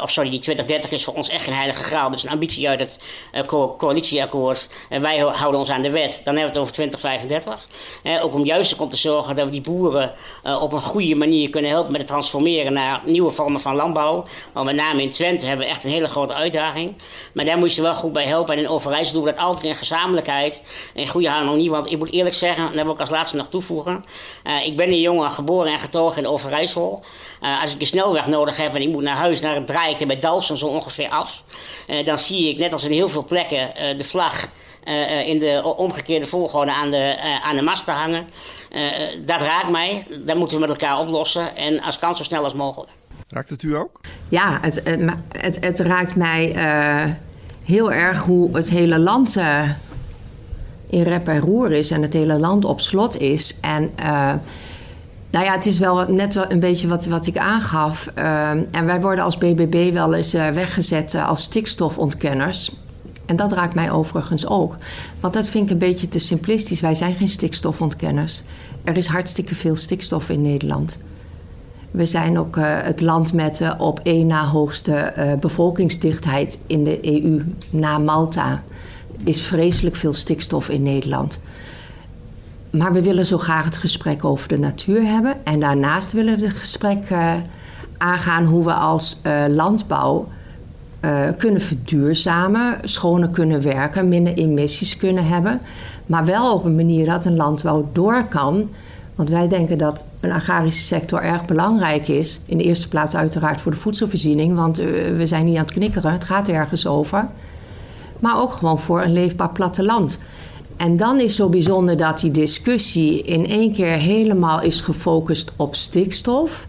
of 0.03 0.12
sorry, 0.12 0.29
die 0.29 0.39
2030 0.39 0.91
is 0.91 1.03
voor 1.03 1.13
ons 1.13 1.29
echt 1.29 1.43
geen 1.43 1.53
heilige 1.53 1.84
graal. 1.84 2.10
Dat 2.10 2.17
is 2.17 2.24
een 2.24 2.29
ambitie 2.32 2.70
uit 2.70 2.79
het 2.79 3.00
eh, 3.32 3.41
co- 3.43 3.75
coalitieakkoord. 3.77 4.70
En 4.89 5.01
wij 5.01 5.22
ho- 5.22 5.32
houden 5.32 5.60
ons 5.60 5.70
aan 5.72 5.82
de 5.82 5.89
wet. 5.91 6.22
Dan 6.24 6.36
hebben 6.36 6.41
we 6.43 6.48
het 6.50 6.58
over 6.58 6.74
2035. 6.74 7.67
Eh, 8.03 8.24
ook 8.24 8.34
om 8.34 8.46
juist 8.46 8.75
om 8.75 8.89
te 8.89 8.98
zorgen 8.98 9.36
dat 9.36 9.46
we 9.46 9.51
die 9.51 9.62
boeren 9.62 10.13
eh, 10.43 10.62
op 10.62 10.72
een 10.74 10.82
goede 10.82 11.15
manier 11.15 11.50
kunnen 11.50 11.72
helpen 11.72 11.91
met 11.91 12.01
het 12.01 12.10
transformeren 12.10 12.74
naar 12.74 13.01
nieuwe 13.05 13.32
vormen 13.32 13.62
van 13.62 13.75
landbouw. 13.75 14.25
Want 14.53 14.65
met 14.65 14.75
name 14.75 15.01
in 15.01 15.10
Twente 15.10 15.46
hebben 15.46 15.66
we 15.66 15.72
echt 15.72 15.83
een 15.83 15.90
hele 15.92 16.07
grote 16.07 16.33
uitdaging. 16.33 16.96
Maar 17.33 17.46
daar 17.46 17.57
moet 17.57 17.75
je 17.75 17.81
wel 17.81 17.94
goed 17.94 18.14
bij 18.14 18.25
helpen. 18.25 18.53
En 18.53 18.59
in 18.59 18.70
Overijssel 18.70 19.14
doen 19.14 19.24
we 19.24 19.31
dat 19.31 19.40
altijd 19.40 19.66
in 19.66 19.75
gezamenlijkheid. 19.75 20.61
In 20.94 21.07
goede 21.07 21.29
harmonie. 21.29 21.70
Want 21.72 21.92
ik 21.92 21.98
moet 21.98 22.11
eerlijk 22.11 22.35
zeggen, 22.35 22.66
en 22.70 22.74
dat 22.75 22.83
wil 22.83 22.94
ik 22.94 23.00
als 23.00 23.09
laatste 23.09 23.37
nog 23.37 23.48
toevoegen. 23.50 24.05
eh, 24.44 24.66
ik 24.66 24.75
ben 24.77 24.87
een 24.87 25.00
jongen 25.01 25.31
geboren 25.31 25.72
en 25.72 25.79
getogen 25.79 26.22
in 26.24 26.27
Overijssel. 26.29 27.03
Eh, 27.42 27.61
als 27.61 27.74
ik 27.74 27.81
een 27.81 27.87
snelweg 27.87 28.27
nodig 28.27 28.57
heb 28.57 28.75
en 28.75 28.81
ik 28.81 28.87
moet 28.90 29.03
naar 29.03 29.12
huis, 29.15 29.41
dan 29.41 29.65
draai 29.65 29.93
ik 29.93 29.99
er 30.01 30.07
bij 30.07 30.19
Dalsen 30.19 30.57
zo 30.57 30.65
ongeveer 30.65 31.09
af. 31.09 31.43
Eh, 31.87 32.05
dan 32.05 32.19
zie 32.19 32.49
ik, 32.49 32.57
net 32.57 32.73
als 32.73 32.83
in 32.83 32.91
heel 32.91 33.09
veel 33.09 33.25
plekken, 33.25 33.75
eh, 33.75 33.97
de 33.97 34.03
vlag 34.03 34.47
eh, 34.83 35.19
eh, 35.19 35.27
in 35.27 35.39
de 35.39 35.75
omgekeerde 35.77 36.27
volgorde 36.27 36.71
aan 36.71 36.91
de, 36.91 36.97
eh, 36.97 37.47
aan 37.47 37.55
de 37.55 37.61
masten 37.61 37.93
hangen. 37.93 38.27
Eh, 38.71 38.85
eh, 38.85 39.09
dat 39.25 39.41
raakt 39.41 39.69
mij. 39.69 40.05
Dat 40.25 40.35
moeten 40.35 40.55
we 40.55 40.61
met 40.67 40.81
elkaar 40.81 40.99
oplossen. 40.99 41.55
En 41.55 41.81
als 41.81 41.99
kan 41.99 42.17
zo 42.17 42.23
snel 42.23 42.43
als 42.43 42.53
mogelijk. 42.53 42.91
Raakt 43.29 43.49
het 43.49 43.63
u 43.63 43.75
ook? 43.75 43.99
Ja, 44.29 44.59
het, 44.61 44.81
het, 44.83 45.01
het, 45.37 45.57
het 45.59 45.79
raakt 45.79 46.15
mij 46.15 46.53
eh, 46.55 47.11
heel 47.63 47.91
erg 47.91 48.23
hoe 48.23 48.55
het 48.55 48.69
hele 48.69 48.99
land 48.99 49.35
eh, 49.35 49.69
in 50.89 51.03
rep 51.03 51.27
en 51.27 51.39
roer 51.39 51.71
is 51.71 51.91
en 51.91 52.01
het 52.01 52.13
hele 52.13 52.39
land 52.39 52.65
op 52.65 52.81
slot 52.81 53.17
is. 53.17 53.57
En 53.61 53.89
eh, 53.95 54.33
nou 55.33 55.46
ja, 55.46 55.51
het 55.51 55.65
is 55.65 55.79
wel 55.79 56.05
net 56.07 56.33
wel 56.33 56.51
een 56.51 56.59
beetje 56.59 56.87
wat, 56.87 57.05
wat 57.05 57.27
ik 57.27 57.37
aangaf. 57.37 58.11
Eh, 58.13 58.50
en 58.50 58.85
wij 58.85 59.01
worden 59.01 59.24
als 59.24 59.37
BBB 59.37 59.93
wel 59.93 60.13
eens 60.13 60.33
eh, 60.33 60.50
weggezet 60.50 61.13
eh, 61.13 61.27
als 61.27 61.43
stikstofontkenners. 61.43 62.75
En 63.25 63.35
dat 63.35 63.51
raakt 63.51 63.74
mij 63.74 63.91
overigens 63.91 64.48
ook. 64.48 64.77
Want 65.19 65.33
dat 65.33 65.50
vind 65.50 65.65
ik 65.65 65.72
een 65.72 65.77
beetje 65.77 66.07
te 66.07 66.19
simplistisch. 66.19 66.81
Wij 66.81 66.96
zijn 66.96 67.15
geen 67.15 67.29
stikstofontkenners. 67.29 68.43
Er 68.83 68.98
is 68.98 69.07
hartstikke 69.07 69.55
veel 69.55 69.75
stikstof 69.75 70.29
in 70.29 70.41
Nederland. 70.41 70.98
We 71.91 72.05
zijn 72.05 72.39
ook 72.39 72.57
eh, 72.57 72.77
het 72.81 73.01
land 73.01 73.33
met 73.33 73.57
de 73.57 73.75
op 73.77 74.00
één 74.03 74.27
na 74.27 74.46
hoogste 74.46 75.13
bevolkingsdichtheid 75.39 76.59
in 76.67 76.83
de 76.83 77.24
EU, 77.24 77.46
na 77.69 77.98
Malta. 77.98 78.63
Is 79.24 79.41
vreselijk 79.41 79.96
veel 79.96 80.13
stikstof 80.13 80.69
in 80.69 80.83
Nederland. 80.83 81.39
Maar 82.77 82.94
we 82.94 83.03
willen 83.03 83.25
zo 83.25 83.38
graag 83.38 83.66
het 83.66 83.77
gesprek 83.77 84.25
over 84.25 84.48
de 84.48 84.57
natuur 84.57 85.05
hebben. 85.05 85.46
En 85.46 85.59
daarnaast 85.59 86.12
willen 86.12 86.38
we 86.38 86.46
het 86.46 86.55
gesprek 86.55 87.09
eh, 87.09 87.33
aangaan 87.98 88.46
hoe 88.46 88.66
we 88.66 88.74
als 88.74 89.20
eh, 89.22 89.44
landbouw 89.48 90.27
eh, 91.00 91.20
kunnen 91.38 91.62
verduurzamen, 91.62 92.77
schoner 92.81 93.29
kunnen 93.29 93.62
werken, 93.62 94.07
minder 94.07 94.33
emissies 94.33 94.98
kunnen 94.98 95.27
hebben. 95.27 95.62
Maar 96.05 96.25
wel 96.25 96.53
op 96.53 96.66
een 96.66 96.75
manier 96.75 97.05
dat 97.05 97.25
een 97.25 97.36
landbouw 97.36 97.90
door 97.92 98.25
kan. 98.27 98.70
Want 99.16 99.29
wij 99.29 99.48
denken 99.48 99.77
dat 99.77 100.05
een 100.20 100.31
agrarische 100.31 100.83
sector 100.83 101.22
erg 101.22 101.46
belangrijk 101.46 102.07
is. 102.07 102.42
In 102.46 102.57
de 102.57 102.64
eerste 102.64 102.88
plaats 102.88 103.16
uiteraard 103.16 103.62
voor 103.62 103.72
de 103.72 103.77
voedselvoorziening. 103.77 104.55
Want 104.55 104.77
we 105.18 105.25
zijn 105.25 105.46
niet 105.46 105.57
aan 105.57 105.64
het 105.64 105.74
knikkeren, 105.74 106.12
het 106.12 106.24
gaat 106.24 106.48
ergens 106.48 106.88
over. 106.88 107.27
Maar 108.20 108.42
ook 108.42 108.53
gewoon 108.53 108.79
voor 108.79 109.01
een 109.01 109.14
leefbaar 109.14 109.50
platteland. 109.50 110.20
En 110.77 110.98
dan 110.98 111.20
is 111.20 111.36
zo 111.36 111.50
bijzonder 111.50 111.98
dat 111.98 112.20
die 112.20 112.31
discussie 112.31 113.22
in 113.22 113.48
één 113.48 113.72
keer 113.72 113.98
helemaal 113.98 114.62
is 114.62 114.81
gefocust 114.81 115.51
op 115.55 115.75
stikstof. 115.75 116.68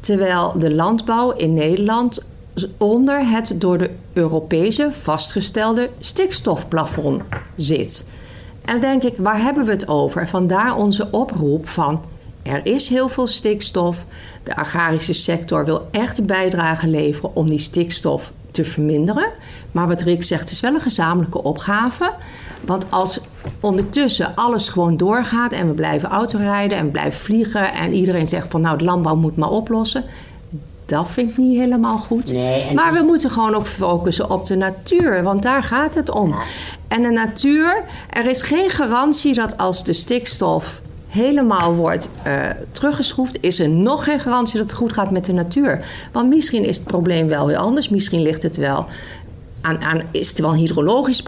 Terwijl 0.00 0.58
de 0.58 0.74
landbouw 0.74 1.30
in 1.30 1.54
Nederland 1.54 2.20
onder 2.76 3.30
het 3.30 3.54
door 3.58 3.78
de 3.78 3.90
Europese 4.12 4.88
vastgestelde 4.92 5.90
stikstofplafond 5.98 7.22
zit. 7.56 8.06
En 8.64 8.80
dan 8.80 8.80
denk 8.80 9.02
ik, 9.02 9.14
waar 9.16 9.40
hebben 9.40 9.64
we 9.64 9.70
het 9.70 9.88
over? 9.88 10.28
Vandaar 10.28 10.76
onze 10.76 11.08
oproep 11.10 11.68
van 11.68 12.00
er 12.42 12.66
is 12.66 12.88
heel 12.88 13.08
veel 13.08 13.26
stikstof. 13.26 14.04
De 14.42 14.56
agrarische 14.56 15.12
sector 15.12 15.64
wil 15.64 15.88
echt 15.90 16.18
een 16.18 16.26
bijdrage 16.26 16.88
leveren 16.88 17.34
om 17.34 17.48
die 17.48 17.58
stikstof 17.58 18.32
te 18.50 18.64
verminderen. 18.64 19.30
Maar 19.72 19.86
wat 19.86 20.00
Rick 20.00 20.22
zegt, 20.22 20.50
is 20.50 20.60
wel 20.60 20.74
een 20.74 20.80
gezamenlijke 20.80 21.42
opgave. 21.42 22.12
Want 22.60 22.90
als 22.90 23.20
ondertussen 23.60 24.34
alles 24.34 24.68
gewoon 24.68 24.96
doorgaat 24.96 25.52
en 25.52 25.66
we 25.66 25.72
blijven 25.72 26.08
autorijden 26.08 26.78
en 26.78 26.84
we 26.84 26.90
blijven 26.90 27.20
vliegen 27.20 27.72
en 27.72 27.92
iedereen 27.92 28.26
zegt 28.26 28.50
van 28.50 28.60
nou 28.60 28.78
de 28.78 28.84
landbouw 28.84 29.16
moet 29.16 29.36
maar 29.36 29.50
oplossen. 29.50 30.04
Dat 30.86 31.06
vind 31.10 31.30
ik 31.30 31.36
niet 31.36 31.58
helemaal 31.58 31.98
goed. 31.98 32.32
Nee, 32.32 32.74
maar 32.74 32.92
we 32.92 33.02
moeten 33.02 33.30
gewoon 33.30 33.54
ook 33.54 33.66
focussen 33.66 34.30
op 34.30 34.46
de 34.46 34.56
natuur, 34.56 35.22
want 35.22 35.42
daar 35.42 35.62
gaat 35.62 35.94
het 35.94 36.10
om. 36.10 36.34
En 36.88 37.02
de 37.02 37.10
natuur, 37.10 37.82
er 38.10 38.26
is 38.26 38.42
geen 38.42 38.70
garantie 38.70 39.34
dat 39.34 39.56
als 39.56 39.84
de 39.84 39.92
stikstof 39.92 40.80
helemaal 41.08 41.74
wordt 41.74 42.08
eh, 42.22 42.34
teruggeschroefd, 42.72 43.38
is 43.40 43.60
er 43.60 43.68
nog 43.68 44.04
geen 44.04 44.20
garantie 44.20 44.58
dat 44.58 44.68
het 44.68 44.78
goed 44.78 44.92
gaat 44.92 45.10
met 45.10 45.24
de 45.24 45.32
natuur. 45.32 45.84
Want 46.12 46.28
misschien 46.28 46.64
is 46.64 46.76
het 46.76 46.86
probleem 46.86 47.28
wel 47.28 47.46
weer 47.46 47.56
anders. 47.56 47.88
Misschien 47.88 48.22
ligt 48.22 48.42
het 48.42 48.56
wel 48.56 48.86
aan, 49.76 50.02
is 50.10 50.28
het 50.28 50.38
wel 50.38 50.50
een 50.50 50.56
hydrologisch 50.56 51.22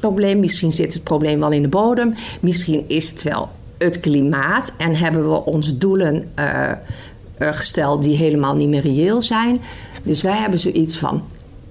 probleem. 0.00 0.40
Misschien 0.40 0.72
zit 0.72 0.94
het 0.94 1.04
probleem 1.04 1.40
wel 1.40 1.50
in 1.50 1.62
de 1.62 1.68
bodem. 1.68 2.14
Misschien 2.40 2.84
is 2.88 3.10
het 3.10 3.22
wel 3.22 3.48
het 3.78 4.00
klimaat 4.00 4.72
en 4.76 4.96
hebben 4.96 5.30
we 5.30 5.44
ons 5.44 5.78
doelen 5.78 6.30
eh, 6.34 6.70
gesteld 7.38 8.02
die 8.02 8.16
helemaal 8.16 8.54
niet 8.54 8.68
meer 8.68 8.80
reëel 8.80 9.22
zijn. 9.22 9.60
Dus 10.02 10.22
wij 10.22 10.36
hebben 10.36 10.58
zoiets 10.58 10.98
van: 10.98 11.22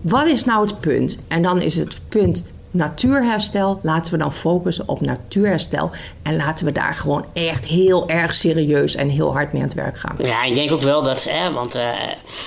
wat 0.01 0.27
is 0.27 0.45
nou 0.45 0.65
het 0.65 0.79
punt? 0.79 1.17
En 1.27 1.41
dan 1.41 1.61
is 1.61 1.75
het 1.75 1.99
punt 2.09 2.43
natuurherstel, 2.73 3.79
laten 3.81 4.11
we 4.11 4.17
dan 4.17 4.33
focussen 4.33 4.87
op 4.87 5.01
natuurherstel. 5.01 5.91
En 6.23 6.35
laten 6.35 6.65
we 6.65 6.71
daar 6.71 6.93
gewoon 6.93 7.25
echt 7.33 7.65
heel 7.65 8.09
erg 8.09 8.33
serieus 8.33 8.95
en 8.95 9.09
heel 9.09 9.33
hard 9.33 9.53
mee 9.53 9.61
aan 9.61 9.67
het 9.67 9.77
werk 9.77 9.99
gaan. 9.99 10.15
Ja, 10.17 10.43
ik 10.43 10.55
denk 10.55 10.71
ook 10.71 10.81
wel 10.81 11.03
dat, 11.03 11.23
hè, 11.23 11.51
want 11.51 11.75
uh, 11.75 11.89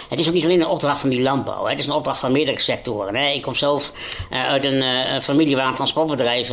het 0.09 0.21
is 0.21 0.29
ook 0.29 0.35
niet 0.35 0.45
alleen 0.45 0.61
een 0.61 0.67
opdracht 0.67 1.01
van 1.01 1.09
die 1.09 1.23
landbouw. 1.23 1.65
Hè, 1.65 1.71
het 1.71 1.79
is 1.79 1.87
een 1.87 1.93
opdracht 1.93 2.19
van 2.19 2.33
meerdere 2.33 2.61
sectoren. 2.61 3.17
Hè. 3.17 3.29
Ik 3.29 3.43
kom 3.43 3.55
zelf 3.55 3.93
uh, 4.31 4.47
uit 4.47 4.65
een 4.65 4.83
uh, 4.83 5.21
familie 5.21 5.57
waar 5.57 5.67
een 5.67 5.75
transportbedrijf 5.75 6.51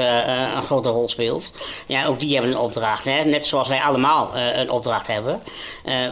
een 0.56 0.64
grote 0.64 0.90
rol 0.90 1.10
speelt. 1.10 1.52
Ja, 1.86 2.06
ook 2.06 2.20
die 2.20 2.34
hebben 2.34 2.52
een 2.52 2.58
opdracht. 2.58 3.06
Hè, 3.06 3.24
net 3.24 3.46
zoals 3.46 3.68
wij 3.68 3.82
allemaal 3.82 4.36
een 4.36 4.70
opdracht 4.70 5.08
hebben. 5.08 5.42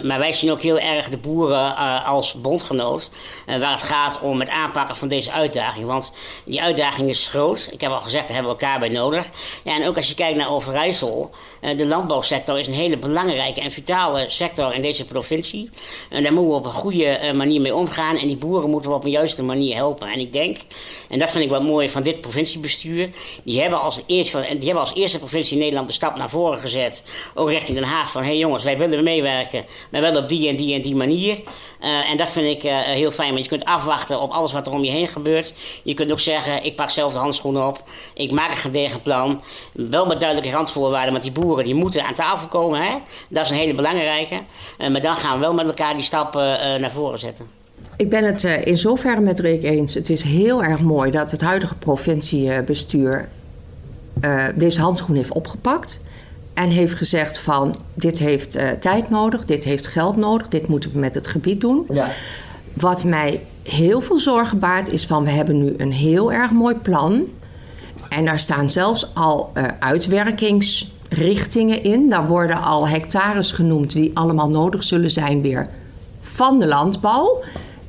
maar 0.04 0.20
wij 0.20 0.34
zien 0.34 0.52
ook 0.52 0.62
heel 0.62 0.80
erg 0.80 1.10
de 1.10 1.18
boeren 1.18 1.76
als 2.06 2.34
bondgenoot. 2.42 3.10
waar 3.46 3.72
het 3.72 3.84
gaat 3.84 4.20
om 4.22 4.40
het 4.40 4.50
aanpakken 4.50 4.96
van 4.96 5.08
deze 5.08 5.32
uitdaging. 5.32 5.86
Want 5.86 6.12
die 6.44 6.62
uitdaging 6.62 7.10
is 7.10 7.28
groot. 7.28 7.51
Ik 7.52 7.82
heb 7.82 7.92
al 7.92 8.00
gezegd, 8.00 8.28
daar 8.28 8.36
hebben 8.36 8.56
we 8.56 8.60
elkaar 8.60 8.80
bij 8.80 8.90
nodig. 8.90 9.30
Ja, 9.64 9.76
en 9.76 9.88
ook 9.88 9.96
als 9.96 10.08
je 10.08 10.14
kijkt 10.16 10.38
naar 10.38 10.50
Overijssel, 10.52 11.32
de 11.62 11.86
landbouwsector 11.86 12.60
is 12.60 12.68
een 12.68 12.74
hele 12.74 12.98
belangrijke 12.98 13.62
en 13.62 13.72
vitale 13.72 14.24
sector 14.28 14.74
in 14.74 14.82
deze 14.82 15.06
provincie. 15.06 15.70
En 16.10 16.24
daar 16.24 16.34
moeten 16.34 16.52
we 16.52 16.58
op 16.58 16.66
een 16.66 16.72
goede 16.72 17.20
uh, 17.24 17.32
manier 17.32 17.62
mee 17.62 17.76
omgaan. 17.76 18.18
En 18.18 18.28
die 18.28 18.38
boeren 18.38 18.70
moeten 18.70 18.90
we 18.90 18.96
op 18.96 19.04
een 19.04 19.12
juiste 19.12 19.44
manier 19.44 19.76
helpen. 19.76 20.08
En 20.08 20.20
ik 20.20 20.34
denk, 20.34 20.58
en 21.10 21.20
dat 21.20 21.32
vind 21.32 21.44
ik 21.44 21.50
wel 21.50 21.64
mooi 21.64 21.90
van 21.90 22.02
dit 22.02 22.22
provinciebestuur, 22.22 23.10
die 23.44 23.62
hebben 23.62 23.82
als 23.82 24.02
eerste, 24.06 24.46
die 24.50 24.66
hebben 24.66 24.80
als 24.80 24.94
eerste 24.94 25.20
provincie 25.20 25.54
in 25.54 25.60
Nederland 25.60 25.88
de 25.88 25.94
stap 25.94 26.18
naar 26.18 26.30
voren 26.30 26.60
gezet. 26.60 27.04
Ook 27.36 27.50
richting 27.50 27.78
Den 27.78 27.88
Haag 27.88 28.12
van, 28.12 28.22
hé 28.22 28.28
hey 28.28 28.38
jongens, 28.38 28.64
wij 28.64 28.78
willen 28.78 29.04
meewerken, 29.04 29.66
maar 29.90 30.02
wel 30.02 30.18
op 30.18 30.30
die 30.30 30.50
en 30.50 30.56
die 30.56 30.76
en 30.76 30.82
die 30.82 30.96
manier. 30.96 31.40
Uh, 31.82 32.12
en 32.12 32.18
dat 32.18 32.32
vind 32.32 32.64
ik 32.64 32.72
heel 32.72 33.12
fijn, 33.12 33.32
want 33.32 33.44
je 33.44 33.50
kunt 33.50 33.66
afwachten 33.66 34.22
op 34.22 34.32
alles 34.32 34.52
wat 34.52 34.68
er 34.68 34.74
om 34.74 34.84
je 34.84 34.92
heen 34.92 35.08
gebeurt. 35.08 35.54
Je 35.84 35.94
kunt 35.94 36.12
ook 36.12 36.20
zeggen, 36.20 36.64
ik 36.64 36.76
pak 36.76 36.90
zelf 36.90 37.14
de 37.14 37.20
handschoenen 37.20 37.68
op, 37.68 37.84
ik 38.14 38.32
maak 38.32 38.52
een 38.52 38.58
gedegen 38.58 39.02
plan, 39.02 39.42
wel 39.74 40.06
met 40.06 40.20
duidelijke 40.20 40.56
randvoorwaarden, 40.56 41.12
want 41.12 41.24
die 41.24 41.32
boeren 41.32 41.50
die 41.60 41.76
moeten 41.76 42.04
aan 42.06 42.14
tafel 42.14 42.48
komen. 42.48 42.82
Hè? 42.82 42.98
Dat 43.30 43.46
is 43.46 43.52
een 43.52 43.58
hele 43.58 43.76
belangrijke. 43.76 44.42
Uh, 44.80 44.88
maar 44.90 45.02
dan 45.02 45.16
gaan 45.16 45.34
we 45.34 45.40
wel 45.40 45.54
met 45.54 45.66
elkaar 45.66 45.94
die 45.94 46.04
stappen 46.04 46.42
uh, 46.42 46.82
naar 46.82 46.92
voren 46.92 47.20
zetten. 47.20 47.46
Ik 47.96 48.10
ben 48.10 48.24
het 48.24 48.44
uh, 48.44 48.66
in 48.66 48.78
zoverre 48.78 49.22
met 49.22 49.40
Rick 49.40 49.64
eens. 49.64 49.94
Het 49.94 50.10
is 50.10 50.24
heel 50.24 50.64
erg 50.64 50.82
mooi 50.82 51.12
dat 51.12 51.32
het 51.32 51.42
huidige 51.42 51.76
provinciebestuur 51.76 53.30
deze 54.56 54.82
handschoen 54.82 55.16
heeft 55.16 55.32
opgepakt. 55.32 56.00
En 56.54 56.70
heeft 56.70 56.94
gezegd 56.94 57.40
van 57.40 57.76
dit 57.94 58.20
heeft 58.20 58.58
tijd 58.80 59.10
nodig, 59.10 59.46
dit 59.46 59.64
heeft 59.64 59.88
geld 59.88 60.16
nodig, 60.16 60.48
dit 60.48 60.68
moeten 60.68 60.92
we 60.92 61.00
met 61.00 61.16
het 61.16 61.28
gebied 61.28 61.62
doen. 61.62 61.86
Ja. 61.90 62.08
Wat 62.74 63.04
mij 63.04 63.42
heel 63.64 64.02
veel 64.02 64.18
zorgen 64.18 64.60
baart 64.60 64.90
is 64.90 65.06
van 65.06 65.24
we 65.24 65.30
hebben 65.30 65.58
nu 65.58 65.74
een 65.78 65.92
heel 65.92 66.32
erg 66.32 66.52
mooi 66.52 66.76
plan. 66.76 67.28
En 68.10 68.26
daar 68.26 68.40
staan 68.40 68.70
zelfs 68.70 69.16
al 69.16 69.52
uh, 69.58 69.64
uitwerkingsrichtingen 71.12 71.84
in. 71.84 72.10
Daar 72.10 72.28
worden 72.28 72.62
al 72.62 72.88
hectares 72.88 73.52
genoemd 73.52 73.92
die 73.92 74.18
allemaal 74.18 74.50
nodig 74.50 74.84
zullen 74.84 75.12
zijn 75.12 75.42
weer 75.42 75.68
van 76.22 76.60
de 76.60 76.68
landbouw. 76.68 77.44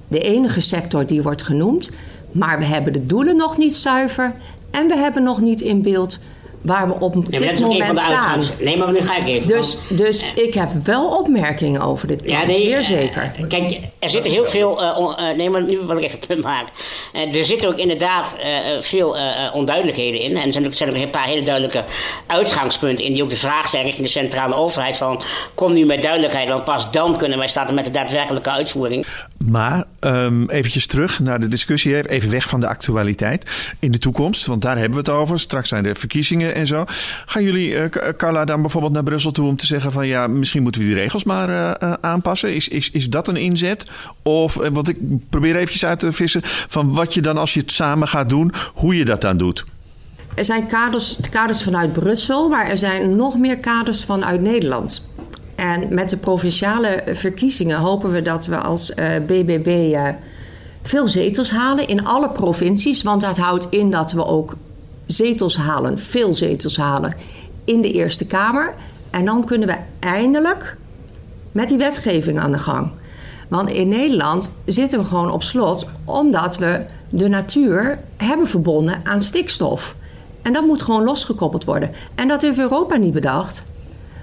De 0.09 0.21
enige 0.21 0.61
sector 0.61 1.07
die 1.07 1.23
wordt 1.23 1.43
genoemd. 1.43 1.91
Maar 2.33 2.59
we 2.59 2.65
hebben 2.65 2.93
de 2.93 3.07
doelen 3.07 3.37
nog 3.37 3.59
niet 3.59 3.75
zuiver. 3.75 4.33
En 4.71 4.89
we 4.89 4.97
hebben 4.97 5.23
nog 5.23 5.41
niet 5.41 5.61
in 5.61 5.83
beeld 5.83 6.19
waar 6.62 6.88
we 6.88 6.94
op 6.98 7.31
dit 7.31 7.61
moment 7.61 7.98
staan. 7.98 8.40
Nee, 8.59 8.77
maar 8.77 8.92
nu 8.92 9.01
ga 9.01 9.16
ik 9.16 9.27
even. 9.27 9.48
Dus, 9.48 9.77
dus 9.88 10.25
ik 10.35 10.55
heb 10.55 10.70
wel 10.85 11.07
opmerkingen 11.07 11.81
over 11.81 12.09
dit 12.09 12.22
plan, 12.22 12.40
ja, 12.40 12.46
nee, 12.46 12.61
zeer 12.61 12.85
zeker. 12.85 13.33
Kijk, 13.48 13.79
er 13.98 14.11
zitten 14.11 14.33
heel 14.33 14.46
veel... 14.46 14.83
Uh, 14.83 14.98
uh, 14.98 15.37
nee, 15.37 15.51
maar 15.51 15.62
nu 15.62 15.79
wil 15.87 15.96
ik 15.96 16.05
even 16.05 16.18
een 16.20 16.27
punt 16.27 16.42
maken. 16.42 16.72
Uh, 17.12 17.37
er 17.37 17.44
zitten 17.44 17.68
ook 17.68 17.79
inderdaad 17.79 18.35
veel 18.81 19.16
onduidelijkheden 19.53 20.20
in. 20.20 20.37
En 20.37 20.46
er 20.46 20.53
zijn 20.53 20.66
ook, 20.66 20.75
zijn 20.75 20.90
ook 20.90 20.96
een 20.96 21.11
paar 21.11 21.27
hele 21.27 21.42
duidelijke 21.42 21.85
uitgangspunten 22.27 23.05
in... 23.05 23.12
die 23.12 23.22
ook 23.22 23.31
de 23.31 23.37
vraag 23.37 23.68
zijn 23.68 23.85
richting 23.85 24.07
de 24.07 24.12
centrale 24.12 24.55
overheid 24.55 24.96
van... 24.96 25.22
kom 25.55 25.72
nu 25.72 25.85
met 25.85 26.03
duidelijkheid, 26.03 26.48
want 26.48 26.64
pas 26.64 26.90
dan 26.90 27.16
kunnen 27.16 27.38
wij 27.38 27.48
starten 27.48 27.75
met 27.75 27.85
de 27.85 27.90
daadwerkelijke 27.90 28.51
uitvoering. 28.51 29.07
Maar 29.51 29.85
um, 30.05 30.51
eventjes 30.51 30.87
terug 30.87 31.21
naar 31.21 31.41
de 31.41 31.49
discussie, 31.49 32.09
even 32.09 32.31
weg 32.31 32.49
van 32.49 32.61
de 32.61 32.67
actualiteit. 32.67 33.51
In 33.79 33.93
de 33.93 33.99
toekomst, 33.99 34.47
want 34.47 34.62
daar 34.62 34.79
hebben 34.79 35.05
we 35.05 35.11
het 35.11 35.21
over. 35.21 35.41
Straks 35.41 35.69
zijn 35.69 35.87
er 35.87 35.97
verkiezingen 35.97 36.55
en 36.55 36.67
zo. 36.67 36.85
Gaan 37.27 37.43
jullie, 37.43 37.71
uh, 37.71 37.85
Carla, 38.17 38.45
dan 38.45 38.61
bijvoorbeeld 38.61 38.93
naar 38.93 39.03
Brussel 39.03 39.31
toe 39.31 39.49
om 39.49 39.57
te 39.57 39.67
zeggen 39.67 39.93
van 39.93 40.07
ja, 40.07 40.27
misschien 40.27 40.62
moeten 40.62 40.81
we 40.81 40.87
die 40.87 40.97
regels 40.97 41.25
maar 41.25 41.49
uh, 41.49 41.93
aanpassen? 42.01 42.55
Is, 42.55 42.69
is, 42.69 42.91
is 42.91 43.09
dat 43.09 43.29
een 43.29 43.37
inzet? 43.37 43.91
Of, 44.23 44.55
wat 44.55 44.88
ik 44.88 44.97
probeer 45.31 45.57
eventjes 45.57 45.85
uit 45.85 45.99
te 45.99 46.12
vissen 46.12 46.41
van 46.45 46.95
wat 46.95 47.15
je 47.15 47.21
dan 47.21 47.37
als 47.37 47.55
je 47.55 47.61
het 47.61 47.73
samen 47.73 48.09
gaat 48.09 48.29
doen, 48.29 48.53
hoe 48.75 48.97
je 48.97 49.05
dat 49.05 49.21
dan 49.21 49.37
doet. 49.37 49.65
Er 50.35 50.45
zijn 50.45 50.67
kaders, 50.67 51.19
kaders 51.31 51.62
vanuit 51.62 51.93
Brussel, 51.93 52.49
maar 52.49 52.67
er 52.67 52.79
zijn 52.79 53.17
nog 53.17 53.38
meer 53.38 53.59
kaders 53.59 54.05
vanuit 54.05 54.41
Nederland. 54.41 55.09
En 55.62 55.94
met 55.94 56.09
de 56.09 56.16
provinciale 56.16 57.03
verkiezingen 57.07 57.79
hopen 57.79 58.12
we 58.12 58.22
dat 58.22 58.46
we 58.46 58.59
als 58.59 58.92
BBB 59.27 59.92
uh, 59.94 60.09
veel 60.83 61.09
zetels 61.09 61.51
halen 61.51 61.88
in 61.88 62.05
alle 62.05 62.31
provincies. 62.31 63.03
Want 63.03 63.20
dat 63.20 63.38
houdt 63.38 63.66
in 63.70 63.90
dat 63.90 64.12
we 64.12 64.27
ook 64.27 64.57
zetels 65.07 65.57
halen, 65.57 65.98
veel 65.98 66.33
zetels 66.33 66.77
halen 66.77 67.14
in 67.64 67.81
de 67.81 67.92
Eerste 67.92 68.27
Kamer. 68.27 68.75
En 69.11 69.25
dan 69.25 69.44
kunnen 69.44 69.68
we 69.68 69.77
eindelijk 70.01 70.77
met 71.53 71.68
die 71.68 71.79
wetgeving 71.79 72.38
aan 72.38 72.53
de 72.53 72.59
gang. 72.59 72.90
Want 73.48 73.68
in 73.68 73.88
Nederland 73.88 74.51
zitten 74.64 74.98
we 74.98 75.05
gewoon 75.05 75.31
op 75.31 75.42
slot 75.42 75.87
omdat 76.05 76.59
we 76.59 76.85
de 77.09 77.29
natuur 77.29 77.98
hebben 78.16 78.46
verbonden 78.46 79.01
aan 79.05 79.22
stikstof. 79.22 79.94
En 80.42 80.53
dat 80.53 80.66
moet 80.66 80.83
gewoon 80.83 81.05
losgekoppeld 81.05 81.64
worden. 81.64 81.90
En 82.14 82.29
dat 82.29 82.42
heeft 82.42 82.59
Europa 82.59 82.96
niet 82.96 83.12
bedacht. 83.12 83.64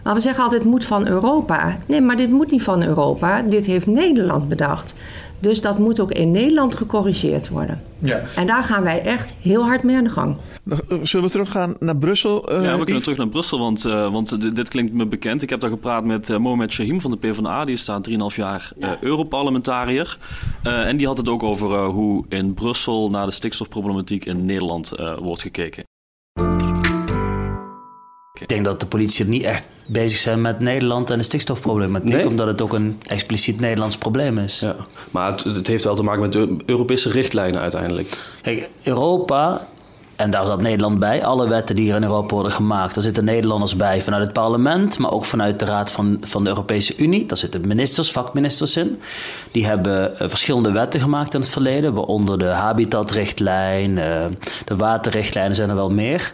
Maar 0.04 0.14
we 0.14 0.20
zeggen 0.20 0.44
altijd 0.44 0.62
het 0.62 0.72
moet 0.72 0.86
van 0.86 1.08
Europa. 1.08 1.78
Nee, 1.86 2.02
maar 2.02 2.18
dit 2.18 2.30
moet 2.30 2.52
niet 2.52 2.64
van 2.64 2.84
Europa. 2.84 3.42
Dit 3.42 3.66
heeft 3.66 3.88
Nederland 3.88 4.48
bedacht. 4.48 4.96
Dus 5.40 5.62
dat 5.62 5.78
moet 5.78 6.00
ook 6.00 6.12
in 6.12 6.32
Nederland 6.32 6.76
gecorrigeerd 6.76 7.50
worden. 7.50 7.82
Ja. 8.00 8.22
En 8.36 8.48
daar 8.48 8.64
gaan 8.64 8.84
wij 8.84 9.02
echt 9.02 9.36
heel 9.42 9.64
hard 9.64 9.84
mee 9.84 9.96
aan 9.96 10.04
de 10.04 10.10
gang. 10.10 10.36
Zullen 11.02 11.26
we 11.26 11.32
teruggaan 11.32 11.76
naar 11.80 11.98
Brussel? 11.98 12.52
Uh, 12.52 12.64
ja, 12.64 12.78
we 12.78 12.84
kunnen 12.84 13.02
terug 13.02 13.18
naar 13.18 13.28
Brussel, 13.28 13.60
want, 13.60 13.86
uh, 13.86 14.12
want 14.12 14.56
dit 14.56 14.70
klinkt 14.70 14.94
me 14.94 15.06
bekend. 15.06 15.42
Ik 15.42 15.50
heb 15.50 15.60
daar 15.60 15.70
gepraat 15.70 16.04
met 16.04 16.30
uh, 16.30 16.38
Mohamed 16.38 16.72
Shahim 16.72 17.02
van 17.02 17.12
de 17.12 17.18
PvdA. 17.18 17.66
Die 17.66 17.78
staat 17.78 18.10
3,5 18.10 18.16
jaar 18.36 18.72
ja. 18.78 18.98
Europarlementariër. 19.02 20.18
en 20.64 20.98
die 20.98 21.08
had 21.08 21.18
het 21.18 21.28
ook 21.28 21.44
over 21.44 21.86
hoe 21.86 22.26
in 22.30 22.54
Brussel 22.54 23.10
naar 23.10 23.26
de 23.26 23.32
stikstofproblematiek 23.32 24.26
in 24.26 24.46
Nederland 24.46 24.94
wordt 25.20 25.42
gekeken. 25.42 25.84
Ik 28.40 28.48
denk 28.48 28.66
dat 28.66 28.80
de 28.80 28.86
politie 28.86 29.26
niet 29.26 29.44
echt 29.44 29.64
bezig 29.86 30.18
zijn 30.18 30.42
met 30.42 30.60
Nederland 30.60 31.10
en 31.10 31.18
de 31.18 31.24
stikstofproblematiek, 31.24 32.26
omdat 32.26 32.48
het 32.48 32.62
ook 32.62 32.74
een 32.74 33.00
expliciet 33.06 33.60
Nederlands 33.60 33.98
probleem 33.98 34.38
is. 34.38 34.60
Ja, 34.60 34.76
maar 35.12 35.32
het, 35.32 35.44
het, 35.44 35.68
heeft 35.68 35.84
wel 35.84 35.96
te 35.96 36.04
maken 36.04 36.22
met 36.22 36.32
de 36.32 36.58
Europese 36.66 37.10
richtlijnen 37.10 37.62
uiteindelijk. 37.62 38.18
Kijk, 38.42 38.70
Europa, 38.84 39.68
en 40.16 40.30
daar 40.30 40.46
zat 40.46 40.62
Nederland 40.62 41.00
bij, 41.00 41.26
alle 41.26 41.48
wetten 41.48 41.76
die 41.76 41.86
hier 41.86 41.96
in 41.96 42.04
Europa 42.04 42.34
worden 42.34 42.52
gemaakt, 42.52 42.94
daar 42.94 43.04
zitten 43.04 43.24
Nederlanders 43.24 43.76
bij 43.76 44.02
vanuit 44.02 44.24
het 44.24 44.34
parlement, 44.34 44.98
maar 44.98 45.12
ook 45.12 45.26
vanuit 45.26 45.60
de 45.60 45.66
Raad 45.66 45.92
van, 45.92 46.18
van 46.22 46.44
de 46.44 46.50
Europese 46.50 46.96
Unie. 46.98 47.26
Daar 47.26 47.38
zitten 47.38 47.68
ministers, 47.68 48.12
vakministers 48.12 48.78
in. 48.78 49.00
Die 49.52 49.66
hebben 49.66 50.12
uh, 50.12 50.30
verschillende 50.30 50.72
wetten 50.72 51.00
gemaakt 51.00 51.34
in 51.34 51.40
het 51.40 51.50
verleden, 51.50 51.94
waaronder 51.94 52.40
de 52.40 52.46
habitatrichtlijn, 52.46 53.92
uh, 53.98 54.26
de 54.66 54.76
waterrichtlijnen 54.76 55.56
zijn 55.56 55.70
er 55.70 55.76
wel 55.76 55.92
meer. 55.92 56.34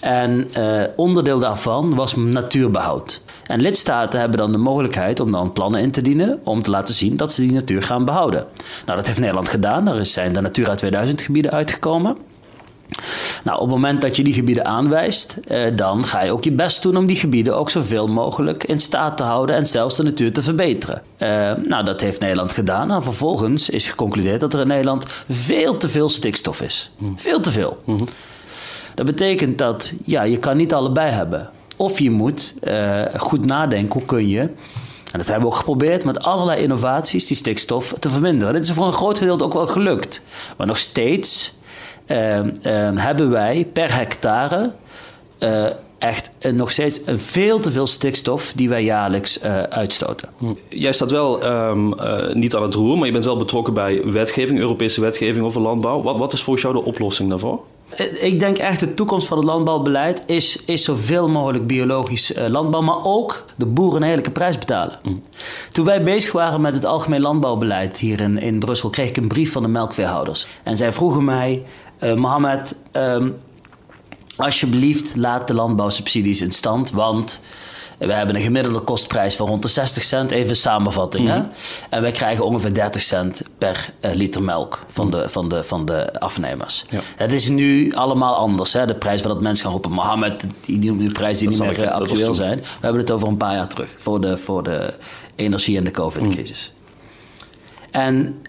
En 0.00 0.48
uh, 0.58 0.82
onderdeel 0.96 1.38
daarvan 1.38 1.94
was 1.94 2.16
natuurbehoud. 2.16 3.20
En 3.46 3.60
lidstaten 3.60 4.20
hebben 4.20 4.38
dan 4.38 4.52
de 4.52 4.58
mogelijkheid 4.58 5.20
om 5.20 5.32
dan 5.32 5.52
plannen 5.52 5.80
in 5.80 5.90
te 5.90 6.02
dienen 6.02 6.40
om 6.44 6.62
te 6.62 6.70
laten 6.70 6.94
zien 6.94 7.16
dat 7.16 7.32
ze 7.32 7.42
die 7.42 7.52
natuur 7.52 7.82
gaan 7.82 8.04
behouden. 8.04 8.46
Nou, 8.86 8.96
dat 8.98 9.06
heeft 9.06 9.18
Nederland 9.18 9.48
gedaan. 9.48 9.88
Er 9.88 10.06
zijn 10.06 10.32
de 10.32 10.40
Natura 10.40 10.74
2000 10.74 11.20
gebieden 11.20 11.50
uitgekomen. 11.50 12.16
Nou, 13.44 13.56
op 13.56 13.64
het 13.64 13.74
moment 13.74 14.00
dat 14.00 14.16
je 14.16 14.24
die 14.24 14.34
gebieden 14.34 14.64
aanwijst, 14.64 15.38
eh, 15.46 15.60
dan 15.74 16.06
ga 16.06 16.22
je 16.22 16.32
ook 16.32 16.44
je 16.44 16.52
best 16.52 16.82
doen 16.82 16.96
om 16.96 17.06
die 17.06 17.16
gebieden 17.16 17.56
ook 17.56 17.70
zoveel 17.70 18.08
mogelijk 18.08 18.64
in 18.64 18.80
staat 18.80 19.16
te 19.16 19.22
houden 19.22 19.56
en 19.56 19.66
zelfs 19.66 19.96
de 19.96 20.02
natuur 20.02 20.32
te 20.32 20.42
verbeteren. 20.42 21.02
Eh, 21.16 21.28
nou, 21.62 21.84
dat 21.84 22.00
heeft 22.00 22.20
Nederland 22.20 22.52
gedaan. 22.52 22.90
En 22.90 23.02
vervolgens 23.02 23.70
is 23.70 23.88
geconcludeerd 23.88 24.40
dat 24.40 24.54
er 24.54 24.60
in 24.60 24.66
Nederland 24.66 25.06
veel 25.28 25.76
te 25.76 25.88
veel 25.88 26.08
stikstof 26.08 26.60
is. 26.62 26.90
Veel 27.16 27.40
te 27.40 27.52
veel. 27.52 27.82
Mm 27.84 28.06
dat 28.96 29.06
betekent 29.06 29.58
dat 29.58 29.92
ja, 30.04 30.22
je 30.22 30.38
kan 30.38 30.56
niet 30.56 30.74
allebei 30.74 31.10
hebben. 31.10 31.50
Of 31.76 31.98
je 31.98 32.10
moet 32.10 32.54
uh, 32.62 33.02
goed 33.16 33.46
nadenken 33.46 33.92
hoe 33.92 34.04
kun 34.04 34.28
je, 34.28 34.40
en 35.12 35.18
dat 35.18 35.26
hebben 35.26 35.48
we 35.48 35.54
ook 35.54 35.60
geprobeerd 35.60 36.04
met 36.04 36.20
allerlei 36.20 36.62
innovaties, 36.62 37.26
die 37.26 37.36
stikstof 37.36 37.94
te 37.98 38.10
verminderen. 38.10 38.54
Dit 38.54 38.64
is 38.64 38.70
voor 38.70 38.86
een 38.86 38.92
groot 38.92 39.18
gedeelte 39.18 39.44
ook 39.44 39.52
wel 39.52 39.66
gelukt. 39.66 40.22
Maar 40.56 40.66
nog 40.66 40.76
steeds 40.76 41.54
uh, 42.06 42.36
uh, 42.38 42.44
hebben 42.94 43.30
wij 43.30 43.68
per 43.72 43.94
hectare 43.94 44.72
uh, 45.38 45.66
echt 45.98 46.30
nog 46.52 46.70
steeds 46.70 47.00
veel 47.06 47.58
te 47.58 47.72
veel 47.72 47.86
stikstof 47.86 48.52
die 48.54 48.68
wij 48.68 48.84
jaarlijks 48.84 49.42
uh, 49.42 49.62
uitstoten. 49.62 50.28
Hm. 50.38 50.52
Jij 50.68 50.92
staat 50.92 51.10
wel 51.10 51.44
uh, 51.44 52.32
niet 52.32 52.54
aan 52.54 52.62
het 52.62 52.74
roer, 52.74 52.96
maar 52.96 53.06
je 53.06 53.12
bent 53.12 53.24
wel 53.24 53.36
betrokken 53.36 53.74
bij 53.74 54.02
wetgeving, 54.04 54.58
Europese 54.58 55.00
wetgeving 55.00 55.44
over 55.44 55.60
landbouw. 55.60 56.02
Wat, 56.02 56.18
wat 56.18 56.32
is 56.32 56.42
volgens 56.42 56.64
jou 56.64 56.76
de 56.76 56.84
oplossing 56.84 57.28
daarvoor? 57.28 57.60
Ik 58.20 58.40
denk 58.40 58.58
echt 58.58 58.80
de 58.80 58.94
toekomst 58.94 59.26
van 59.26 59.36
het 59.36 59.46
landbouwbeleid 59.46 60.22
is, 60.26 60.62
is 60.64 60.84
zoveel 60.84 61.28
mogelijk 61.28 61.66
biologisch 61.66 62.32
eh, 62.32 62.48
landbouw, 62.48 62.80
maar 62.80 63.04
ook 63.04 63.44
de 63.56 63.66
boeren 63.66 64.02
een 64.02 64.08
eerlijke 64.08 64.30
prijs 64.30 64.58
betalen. 64.58 64.98
Mm. 65.02 65.20
Toen 65.72 65.84
wij 65.84 66.02
bezig 66.02 66.32
waren 66.32 66.60
met 66.60 66.74
het 66.74 66.84
algemeen 66.84 67.20
landbouwbeleid 67.20 67.98
hier 67.98 68.20
in, 68.20 68.38
in 68.38 68.58
Brussel, 68.58 68.90
kreeg 68.90 69.08
ik 69.08 69.16
een 69.16 69.28
brief 69.28 69.52
van 69.52 69.62
de 69.62 69.68
melkveehouders. 69.68 70.46
En 70.62 70.76
zij 70.76 70.92
vroegen 70.92 71.24
mij, 71.24 71.62
uh, 72.00 72.14
Mohammed, 72.14 72.76
um, 72.92 73.36
alsjeblieft 74.36 75.16
laat 75.16 75.48
de 75.48 75.54
landbouwsubsidies 75.54 76.40
in 76.40 76.52
stand, 76.52 76.90
want 76.90 77.40
we 77.98 78.12
hebben 78.12 78.36
een 78.36 78.42
gemiddelde 78.42 78.80
kostprijs 78.80 79.36
van 79.36 79.48
rond 79.48 79.62
de 79.62 79.68
60 79.68 80.02
cent, 80.02 80.30
even 80.30 80.56
samenvatting. 80.56 81.28
hè? 81.28 81.38
Mhm. 81.38 81.48
En 81.90 82.02
wij 82.02 82.12
krijgen 82.12 82.44
ongeveer 82.44 82.74
30 82.74 83.02
cent 83.02 83.42
per 83.58 83.92
uh, 84.00 84.14
liter 84.14 84.42
melk 84.42 84.84
van, 84.88 85.10
de, 85.10 85.28
van, 85.28 85.48
de, 85.48 85.64
van 85.64 85.86
de 85.86 86.20
afnemers. 86.20 86.84
Ja. 86.90 87.00
Het 87.16 87.32
is 87.32 87.48
nu 87.48 87.92
allemaal 87.92 88.34
anders. 88.34 88.72
Hè? 88.72 88.86
De 88.86 88.94
prijs 88.94 89.20
van 89.20 89.30
dat 89.30 89.40
mensen 89.40 89.64
gaan 89.64 89.72
roepen, 89.72 89.92
Mohammed, 89.92 90.46
die, 90.60 90.78
die, 90.78 91.12
prijs 91.12 91.38
die 91.38 91.48
niet 91.48 91.58
meer 91.58 91.82
uh, 91.82 91.90
actueel 91.90 92.34
zijn. 92.34 92.58
We 92.58 92.66
hebben 92.80 93.00
het 93.00 93.10
over 93.10 93.28
een 93.28 93.36
paar 93.36 93.54
jaar 93.54 93.68
terug, 93.68 93.90
voor 93.96 94.20
de, 94.20 94.38
voor 94.38 94.62
de 94.62 94.94
energie- 95.34 95.76
en 95.76 95.84
de 95.84 95.90
COVID-crisis. 95.90 96.72
Mhm. 96.72 96.74
En 97.90 98.44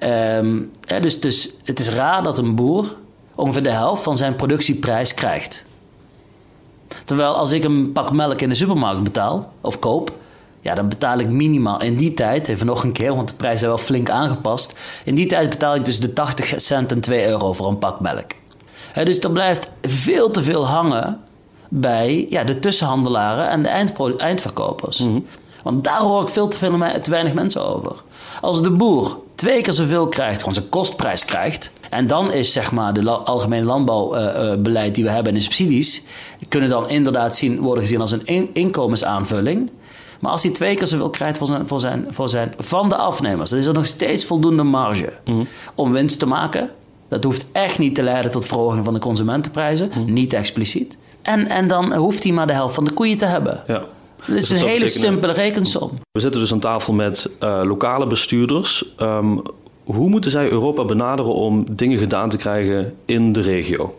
um, 0.45 0.71
dus, 1.01 1.19
dus 1.19 1.49
het 1.63 1.79
is 1.79 1.89
raar 1.89 2.23
dat 2.23 2.37
een 2.37 2.55
boer 2.55 2.95
ongeveer 3.35 3.63
de 3.63 3.69
helft 3.69 4.03
van 4.03 4.17
zijn 4.17 4.35
productieprijs 4.35 5.13
krijgt. 5.13 5.65
Terwijl 7.05 7.35
als 7.35 7.51
ik 7.51 7.63
een 7.63 7.91
pak 7.91 8.11
melk 8.11 8.41
in 8.41 8.49
de 8.49 8.55
supermarkt 8.55 9.03
betaal 9.03 9.51
of 9.61 9.79
koop, 9.79 10.11
ja, 10.61 10.75
dan 10.75 10.89
betaal 10.89 11.17
ik 11.17 11.27
minimaal 11.27 11.81
in 11.81 11.95
die 11.95 12.13
tijd, 12.13 12.47
even 12.47 12.65
nog 12.65 12.83
een 12.83 12.91
keer, 12.91 13.15
want 13.15 13.27
de 13.27 13.33
prijzen 13.33 13.59
zijn 13.59 13.71
wel 13.71 13.79
flink 13.79 14.09
aangepast. 14.09 14.75
In 15.03 15.15
die 15.15 15.25
tijd 15.25 15.49
betaal 15.49 15.75
ik 15.75 15.85
dus 15.85 15.99
de 15.99 16.13
80 16.13 16.53
cent 16.61 16.91
en 16.91 16.99
2 16.99 17.27
euro 17.27 17.53
voor 17.53 17.67
een 17.67 17.77
pak 17.77 17.99
melk. 17.99 18.31
dus 19.03 19.19
er 19.19 19.31
blijft 19.31 19.69
veel 19.81 20.31
te 20.31 20.43
veel 20.43 20.67
hangen 20.67 21.19
bij 21.69 22.25
ja, 22.29 22.43
de 22.43 22.59
tussenhandelaren 22.59 23.49
en 23.49 23.63
de 23.63 23.69
eindverkopers. 24.17 24.99
Mhm. 24.99 25.19
Want 25.63 25.83
daar 25.83 25.99
hoor 25.99 26.21
ik 26.21 26.29
veel 26.29 26.47
te, 26.47 26.57
veel, 26.57 26.79
te 27.01 27.09
weinig 27.09 27.33
mensen 27.33 27.65
over. 27.65 27.91
Als 28.41 28.61
de 28.61 28.71
boer 28.71 29.17
twee 29.37 29.61
keer 29.61 29.73
zoveel 29.73 30.07
krijgt, 30.07 30.39
gewoon 30.39 30.53
zijn 30.53 30.69
kostprijs 30.69 31.25
krijgt. 31.25 31.71
En 31.89 32.07
dan 32.07 32.31
is 32.31 32.51
zeg 32.51 32.71
maar 32.71 32.93
de 32.93 33.09
algemene 33.09 33.65
landbouwbeleid 33.65 34.95
die 34.95 35.03
we 35.03 35.09
hebben 35.09 35.31
en 35.31 35.37
de 35.37 35.43
subsidies, 35.43 36.03
kunnen 36.49 36.69
dan 36.69 36.89
inderdaad 36.89 37.35
zien, 37.35 37.59
worden 37.59 37.83
gezien 37.83 38.01
als 38.01 38.11
een 38.11 38.49
inkomensaanvulling. 38.53 39.71
Maar 40.19 40.31
als 40.31 40.43
hij 40.43 40.51
twee 40.51 40.75
keer 40.75 40.87
zoveel 40.87 41.09
krijgt 41.09 41.37
voor 41.37 41.47
zijn, 41.47 41.67
voor 41.67 41.79
zijn, 41.79 42.05
voor 42.09 42.29
zijn, 42.29 42.53
van 42.57 42.89
de 42.89 42.95
afnemers, 42.95 43.49
dan 43.49 43.59
is 43.59 43.65
er 43.65 43.73
nog 43.73 43.85
steeds 43.85 44.25
voldoende 44.25 44.63
marge 44.63 45.13
mhm. 45.25 45.43
om 45.75 45.91
winst 45.91 46.19
te 46.19 46.27
maken. 46.27 46.71
Dat 47.07 47.23
hoeft 47.23 47.45
echt 47.51 47.79
niet 47.79 47.95
te 47.95 48.03
leiden 48.03 48.31
tot 48.31 48.45
verhoging 48.45 48.85
van 48.85 48.93
de 48.93 48.99
consumentenprijzen, 48.99 49.89
mhm. 49.89 50.13
niet 50.13 50.33
expliciet. 50.33 50.97
En, 51.21 51.47
en 51.47 51.67
dan 51.67 51.93
hoeft 51.93 52.23
hij 52.23 52.31
maar 52.31 52.47
de 52.47 52.53
helft 52.53 52.75
van 52.75 52.85
de 52.85 52.91
koeien 52.91 53.17
te 53.17 53.25
hebben. 53.25 53.63
Ja. 53.67 53.83
Het 54.21 54.37
is 54.37 54.49
een 54.49 54.67
hele 54.67 54.87
simpele 54.87 55.33
rekensom. 55.33 55.99
We 56.11 56.19
zitten 56.19 56.39
dus 56.39 56.53
aan 56.53 56.59
tafel 56.59 56.93
met 56.93 57.29
uh, 57.43 57.61
lokale 57.63 58.07
bestuurders. 58.07 58.85
Um, 59.01 59.41
hoe 59.83 60.09
moeten 60.09 60.31
zij 60.31 60.51
Europa 60.51 60.85
benaderen 60.85 61.33
om 61.33 61.65
dingen 61.75 61.97
gedaan 61.97 62.29
te 62.29 62.37
krijgen 62.37 62.95
in 63.05 63.33
de 63.33 63.41
regio? 63.41 63.95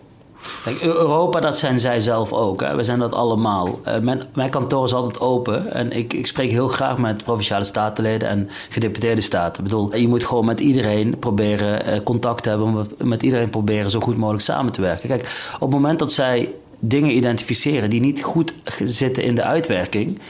Kijk, 0.64 0.82
Europa, 0.82 1.40
dat 1.40 1.58
zijn 1.58 1.80
zij 1.80 2.00
zelf 2.00 2.32
ook. 2.32 2.60
Hè. 2.60 2.76
We 2.76 2.82
zijn 2.82 2.98
dat 2.98 3.12
allemaal. 3.12 3.80
Uh, 3.86 3.98
mijn, 3.98 4.22
mijn, 4.34 4.50
kantoor 4.50 4.84
is 4.84 4.92
altijd 4.92 5.20
open. 5.20 5.72
En 5.72 5.92
ik, 5.92 6.12
ik, 6.12 6.26
spreek 6.26 6.50
heel 6.50 6.68
graag 6.68 6.98
met 6.98 7.24
provinciale 7.24 7.64
statenleden 7.64 8.28
en 8.28 8.48
gedeputeerde 8.68 9.20
staten. 9.20 9.64
Ik 9.64 9.70
bedoel, 9.70 9.96
je 9.96 10.08
moet 10.08 10.24
gewoon 10.24 10.44
met 10.44 10.60
iedereen 10.60 11.18
proberen 11.18 11.88
uh, 11.88 12.00
contact 12.02 12.42
te 12.42 12.48
hebben. 12.48 12.86
Met 13.02 13.22
iedereen 13.22 13.50
proberen 13.50 13.90
zo 13.90 14.00
goed 14.00 14.16
mogelijk 14.16 14.44
samen 14.44 14.72
te 14.72 14.80
werken. 14.80 15.08
Kijk, 15.08 15.50
op 15.54 15.60
het 15.60 15.70
moment 15.70 15.98
dat 15.98 16.12
zij 16.12 16.54
dingen 16.78 17.16
identificeren 17.16 17.90
die 17.90 18.00
niet 18.00 18.22
goed 18.22 18.54
zitten 18.84 19.22
in 19.22 19.34
de 19.34 19.42
uitwerking. 19.42 20.20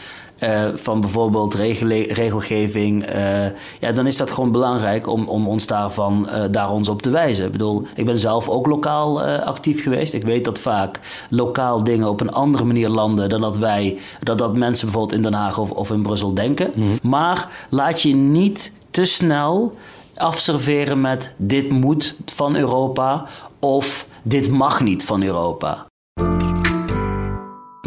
Uh, 0.40 0.68
van 0.74 1.00
bijvoorbeeld 1.00 1.54
regelgeving, 1.54 3.10
uh, 3.14 3.46
ja, 3.80 3.92
dan 3.92 4.06
is 4.06 4.16
dat 4.16 4.30
gewoon 4.30 4.52
belangrijk 4.52 5.06
om, 5.06 5.28
om 5.28 5.48
ons 5.48 5.66
daarvan, 5.66 6.28
uh, 6.28 6.44
daar 6.50 6.70
ons 6.70 6.88
op 6.88 7.02
te 7.02 7.10
wijzen. 7.10 7.46
Ik 7.46 7.52
bedoel, 7.52 7.86
ik 7.94 8.06
ben 8.06 8.18
zelf 8.18 8.48
ook 8.48 8.66
lokaal 8.66 9.22
actief 9.22 9.82
geweest. 9.82 10.14
Ik 10.14 10.22
weet 10.22 10.44
dat 10.44 10.58
vaak 10.58 11.00
lokaal 11.30 11.84
dingen 11.84 12.08
op 12.08 12.20
een 12.20 12.32
andere 12.32 12.64
manier 12.64 12.88
landen 12.88 13.28
dan 13.28 13.40
dat 13.40 13.56
wij, 13.56 13.98
dat, 14.22 14.38
dat 14.38 14.54
mensen 14.54 14.86
bijvoorbeeld 14.86 15.16
in 15.16 15.22
Den 15.22 15.40
Haag 15.40 15.58
of, 15.58 15.70
of 15.70 15.90
in 15.90 16.02
Brussel 16.02 16.34
denken. 16.34 16.70
Mhm. 16.74 16.86
Maar 17.02 17.66
laat 17.70 18.02
je 18.02 18.14
niet 18.14 18.72
te 18.90 19.04
snel 19.04 19.74
afserveren 20.14 21.00
met 21.00 21.34
dit 21.36 21.70
moet 21.70 22.16
van 22.24 22.56
Europa 22.56 23.26
of 23.58 24.06
dit 24.22 24.50
mag 24.50 24.80
niet 24.80 25.04
van 25.04 25.22
Europa. 25.22 25.87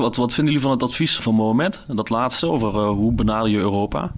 Wat, 0.02 0.16
wat 0.16 0.34
vinden 0.34 0.54
jullie 0.54 0.68
van 0.68 0.78
het 0.78 0.84
advies 0.84 1.16
van 1.16 1.34
Mohamed? 1.34 1.84
Dat 1.88 2.10
laatste 2.10 2.48
over 2.48 2.74
uh, 2.74 2.90
hoe 2.90 3.12
benader 3.12 3.50
je 3.50 3.58
Europa? 3.58 4.12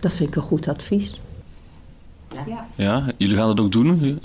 Dat 0.00 0.12
vind 0.12 0.28
ik 0.28 0.36
een 0.36 0.42
goed 0.42 0.68
advies. 0.68 1.20
Ja, 2.46 2.66
ja 2.74 3.12
jullie 3.16 3.36
gaan 3.36 3.46
dat 3.46 3.60
ook 3.60 3.72
doen? 3.72 4.20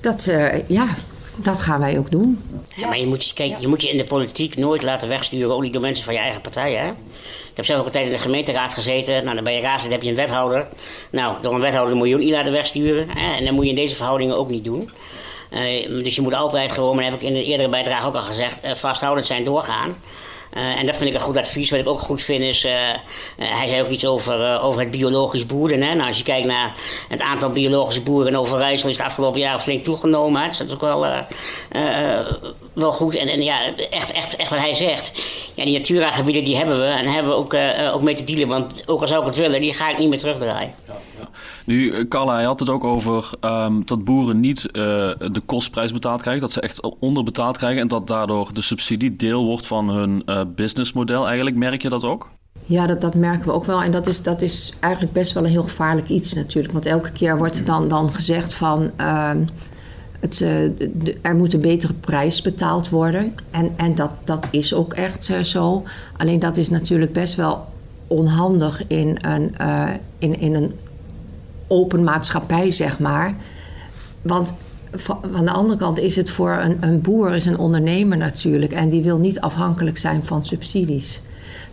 Dat, 0.00 0.26
uh, 0.26 0.68
ja, 0.68 0.88
dat 1.36 1.60
gaan 1.60 1.80
wij 1.80 1.98
ook 1.98 2.10
doen. 2.10 2.42
Ja, 2.76 2.88
maar 2.88 2.98
je 2.98 3.06
moet, 3.06 3.32
kijk, 3.32 3.58
je 3.60 3.68
moet 3.68 3.82
je 3.82 3.90
in 3.90 3.98
de 3.98 4.04
politiek 4.04 4.56
nooit 4.56 4.82
laten 4.82 5.08
wegsturen, 5.08 5.54
ook 5.54 5.62
niet 5.62 5.72
door 5.72 5.82
mensen 5.82 6.04
van 6.04 6.14
je 6.14 6.20
eigen 6.20 6.40
partij. 6.40 6.72
Hè? 6.72 6.88
Ik 7.50 7.56
heb 7.56 7.64
zelf 7.64 7.80
ook 7.80 7.86
een 7.86 7.92
tijd 7.92 8.06
in 8.06 8.12
de 8.12 8.18
gemeenteraad 8.18 8.72
gezeten. 8.72 9.24
Nou, 9.24 9.34
dan 9.34 9.44
ben 9.44 9.54
je 9.54 9.60
raadslid, 9.60 9.92
heb 9.92 10.02
je 10.02 10.10
een 10.10 10.16
wethouder. 10.16 10.68
Nou, 11.10 11.36
door 11.42 11.54
een 11.54 11.60
wethouder 11.60 11.96
moet 11.96 12.08
je 12.08 12.14
ook 12.14 12.20
niet 12.20 12.30
laten 12.30 12.52
wegsturen. 12.52 13.08
Hè? 13.08 13.36
En 13.36 13.44
dat 13.44 13.54
moet 13.54 13.64
je 13.64 13.70
in 13.70 13.76
deze 13.76 13.96
verhoudingen 13.96 14.36
ook 14.36 14.50
niet 14.50 14.64
doen. 14.64 14.90
Uh, 15.50 16.02
dus 16.04 16.14
je 16.14 16.22
moet 16.22 16.34
altijd 16.34 16.72
gewoon, 16.72 16.96
dat 16.96 17.04
heb 17.04 17.14
ik 17.14 17.22
in 17.22 17.32
de 17.32 17.44
eerdere 17.44 17.68
bijdrage 17.68 18.06
ook 18.06 18.14
al 18.14 18.22
gezegd, 18.22 18.78
vasthoudend 18.78 19.26
zijn 19.26 19.44
doorgaan. 19.44 19.94
Uh, 20.56 20.78
en 20.78 20.86
dat 20.86 20.96
vind 20.96 21.08
ik 21.08 21.14
een 21.14 21.22
goed 21.22 21.36
advies. 21.36 21.70
Wat 21.70 21.80
ik 21.80 21.88
ook 21.88 22.00
goed 22.00 22.22
vind 22.22 22.42
is, 22.42 22.64
uh, 22.64 22.72
hij 23.36 23.68
zei 23.68 23.82
ook 23.82 23.88
iets 23.88 24.06
over, 24.06 24.60
over 24.60 24.80
het 24.80 24.90
biologisch 24.90 25.46
boeren. 25.46 25.82
Hè? 25.82 25.94
Nou, 25.94 26.08
als 26.08 26.18
je 26.18 26.24
kijkt 26.24 26.46
naar 26.46 26.72
het 27.08 27.20
aantal 27.20 27.50
biologische 27.50 28.02
boeren 28.02 28.32
in 28.32 28.38
Overijssel 28.38 28.88
is 28.88 28.96
het 28.96 29.06
afgelopen 29.06 29.40
jaar 29.40 29.58
flink 29.58 29.84
toegenomen. 29.84 30.42
Hè? 30.42 30.48
Dus 30.48 30.56
dat 30.56 30.66
is 30.66 30.72
ook 30.72 30.80
wel, 30.80 31.06
wel 32.72 32.92
goed. 32.92 33.16
En, 33.16 33.28
en 33.28 33.42
ja, 33.42 33.58
echt, 33.90 34.12
echt, 34.12 34.36
echt 34.36 34.50
wat 34.50 34.58
hij 34.58 34.74
zegt. 34.74 35.12
Ja, 35.54 35.64
die 35.64 35.78
Natura-gebieden 35.78 36.44
die 36.44 36.56
hebben 36.56 36.80
we 36.80 36.86
en 36.86 37.06
hebben 37.06 37.32
we 37.32 37.38
ook, 37.38 37.54
ook 37.94 38.02
mee 38.02 38.14
te 38.14 38.24
dealen. 38.24 38.48
Want 38.48 38.72
ook 38.86 39.00
al 39.00 39.06
zou 39.06 39.20
ik 39.20 39.26
het 39.26 39.36
willen, 39.36 39.60
die 39.60 39.74
ga 39.74 39.90
ik 39.90 39.98
niet 39.98 40.08
meer 40.08 40.18
terugdraaien. 40.18 40.74
Ja. 40.88 40.94
Nu, 41.66 42.08
Carla, 42.08 42.34
hij 42.34 42.44
had 42.44 42.60
het 42.60 42.68
ook 42.68 42.84
over 42.84 43.30
um, 43.40 43.82
dat 43.84 44.04
boeren 44.04 44.40
niet 44.40 44.64
uh, 44.66 44.72
de 44.72 45.42
kostprijs 45.46 45.92
betaald 45.92 46.20
krijgen. 46.20 46.42
Dat 46.42 46.52
ze 46.52 46.60
echt 46.60 46.80
onderbetaald 46.98 47.56
krijgen. 47.56 47.80
En 47.80 47.88
dat 47.88 48.06
daardoor 48.06 48.50
de 48.52 48.62
subsidie 48.62 49.16
deel 49.16 49.44
wordt 49.44 49.66
van 49.66 49.88
hun 49.88 50.22
uh, 50.26 50.40
businessmodel 50.54 51.26
eigenlijk. 51.26 51.56
Merk 51.56 51.82
je 51.82 51.88
dat 51.88 52.04
ook? 52.04 52.30
Ja, 52.64 52.86
dat, 52.86 53.00
dat 53.00 53.14
merken 53.14 53.46
we 53.46 53.52
ook 53.52 53.64
wel. 53.64 53.82
En 53.82 53.90
dat 53.90 54.06
is, 54.06 54.22
dat 54.22 54.42
is 54.42 54.72
eigenlijk 54.80 55.12
best 55.12 55.32
wel 55.32 55.44
een 55.44 55.50
heel 55.50 55.62
gevaarlijk 55.62 56.08
iets 56.08 56.32
natuurlijk. 56.32 56.72
Want 56.72 56.86
elke 56.86 57.12
keer 57.12 57.38
wordt 57.38 57.58
er 57.58 57.64
dan, 57.64 57.88
dan 57.88 58.12
gezegd 58.12 58.54
van... 58.54 58.90
Uh, 59.00 59.30
het, 60.20 60.40
uh, 60.40 60.62
er 61.22 61.36
moet 61.36 61.52
een 61.52 61.60
betere 61.60 61.92
prijs 61.92 62.42
betaald 62.42 62.88
worden. 62.88 63.34
En, 63.50 63.72
en 63.76 63.94
dat, 63.94 64.10
dat 64.24 64.48
is 64.50 64.74
ook 64.74 64.94
echt 64.94 65.32
zo. 65.42 65.82
Alleen 66.16 66.38
dat 66.38 66.56
is 66.56 66.70
natuurlijk 66.70 67.12
best 67.12 67.34
wel 67.34 67.64
onhandig 68.06 68.86
in 68.86 69.18
een, 69.20 69.54
in, 70.18 70.40
in 70.40 70.54
een 70.54 70.74
open 71.66 72.04
maatschappij, 72.04 72.70
zeg 72.70 72.98
maar. 72.98 73.34
Want 74.22 74.54
van 75.30 75.44
de 75.44 75.50
andere 75.50 75.78
kant 75.78 75.98
is 75.98 76.16
het 76.16 76.30
voor 76.30 76.50
een, 76.50 76.76
een 76.80 77.00
boer, 77.00 77.34
is 77.34 77.46
een 77.46 77.58
ondernemer 77.58 78.18
natuurlijk. 78.18 78.72
En 78.72 78.88
die 78.88 79.02
wil 79.02 79.18
niet 79.18 79.40
afhankelijk 79.40 79.98
zijn 79.98 80.24
van 80.24 80.44
subsidies. 80.44 81.20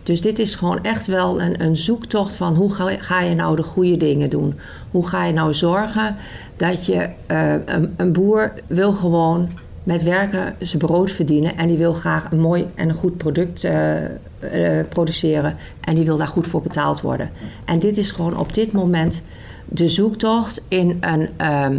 Dus 0.02 0.20
dit 0.20 0.38
is 0.38 0.54
gewoon 0.54 0.82
echt 0.82 1.06
wel 1.06 1.40
een, 1.40 1.62
een 1.62 1.76
zoektocht 1.76 2.34
van 2.34 2.54
hoe 2.54 2.74
ga, 2.98 3.20
je 3.20 3.34
nou 3.34 3.56
de 3.56 3.62
goede 3.62 3.96
dingen 3.96 4.30
doen? 4.30 4.58
Hoe 4.90 5.06
ga 5.06 5.24
je 5.24 5.32
nou 5.32 5.54
zorgen 5.54 6.16
dat 6.56 6.86
je 6.86 7.08
uh, 7.30 7.52
een, 7.66 7.94
een, 7.96 8.12
boer 8.12 8.52
wil 8.66 8.92
gewoon 8.92 9.48
met 9.82 10.02
werken 10.02 10.54
zijn 10.58 10.78
brood 10.78 11.10
verdienen 11.10 11.56
en 11.56 11.68
die 11.68 11.76
wil 11.76 11.92
graag 11.92 12.30
een 12.30 12.40
mooi 12.40 12.66
en 12.74 12.88
een 12.88 12.94
goed 12.94 13.16
product 13.16 13.64
uh, 13.64 13.72
uh, 14.02 14.08
produceren 14.88 15.56
en 15.80 15.94
die 15.94 16.04
wil 16.04 16.16
daar 16.16 16.28
goed 16.28 16.46
voor 16.46 16.62
betaald 16.62 17.00
worden. 17.00 17.30
En 17.64 17.78
dit 17.78 17.96
is 17.96 18.10
gewoon 18.10 18.36
op 18.36 18.54
dit 18.54 18.72
moment 18.72 19.22
de 19.74 19.88
zoektocht 19.88 20.64
in 20.68 20.96
een, 21.00 21.28
ehm, 21.36 21.78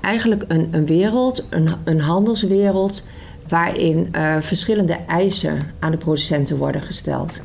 eigenlijk 0.00 0.44
een, 0.48 0.68
een 0.70 0.86
wereld, 0.86 1.44
een, 1.50 1.68
een 1.84 2.00
handelswereld, 2.00 3.02
waarin 3.48 4.08
uh, 4.16 4.36
verschillende 4.40 4.98
eisen 5.06 5.58
aan 5.78 5.90
de 5.90 5.96
producenten 5.96 6.56
worden 6.56 6.82
gesteld. 6.82 7.40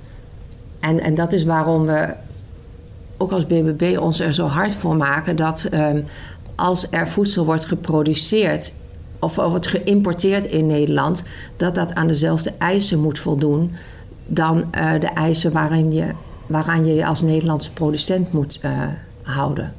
En, 0.79 0.99
en 0.99 1.15
dat 1.15 1.33
is 1.33 1.43
waarom 1.43 1.85
we 1.85 2.13
ook 3.17 3.31
als 3.31 3.45
BBB 3.45 3.97
ons 3.99 4.19
er 4.19 4.33
zo 4.33 4.45
hard 4.45 4.75
voor 4.75 4.95
maken 4.95 5.35
dat 5.35 5.67
um, 5.73 6.05
als 6.55 6.87
er 6.89 7.07
voedsel 7.07 7.45
wordt 7.45 7.65
geproduceerd 7.65 8.73
of 9.19 9.35
wordt 9.35 9.67
geïmporteerd 9.67 10.45
in 10.45 10.65
Nederland, 10.65 11.23
dat 11.57 11.75
dat 11.75 11.93
aan 11.93 12.07
dezelfde 12.07 12.53
eisen 12.57 12.99
moet 12.99 13.19
voldoen 13.19 13.71
dan 14.25 14.57
uh, 14.57 14.99
de 14.99 15.07
eisen 15.07 15.51
waarin 15.51 15.91
je, 15.91 16.05
waaraan 16.47 16.85
je 16.85 16.93
je 16.93 17.05
als 17.05 17.21
Nederlandse 17.21 17.73
producent 17.73 18.33
moet 18.33 18.59
uh, 18.65 18.87
houden. 19.23 19.73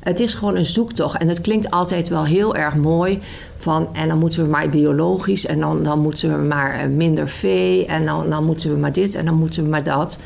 Het 0.00 0.20
is 0.20 0.34
gewoon 0.34 0.56
een 0.56 0.64
zoektocht. 0.64 1.18
En 1.18 1.28
het 1.28 1.40
klinkt 1.40 1.70
altijd 1.70 2.08
wel 2.08 2.24
heel 2.24 2.54
erg 2.54 2.74
mooi. 2.74 3.18
Van, 3.56 3.88
en 3.92 4.08
dan 4.08 4.18
moeten 4.18 4.42
we 4.42 4.48
maar 4.48 4.68
biologisch. 4.68 5.46
En 5.46 5.60
dan, 5.60 5.82
dan 5.82 5.98
moeten 5.98 6.38
we 6.38 6.46
maar 6.46 6.74
eh, 6.74 6.86
minder 6.86 7.28
vee. 7.28 7.86
En 7.86 8.04
dan, 8.04 8.30
dan 8.30 8.44
moeten 8.44 8.72
we 8.72 8.78
maar 8.78 8.92
dit. 8.92 9.14
En 9.14 9.24
dan 9.24 9.34
moeten 9.34 9.62
we 9.62 9.68
maar 9.68 9.82
dat. 9.82 10.18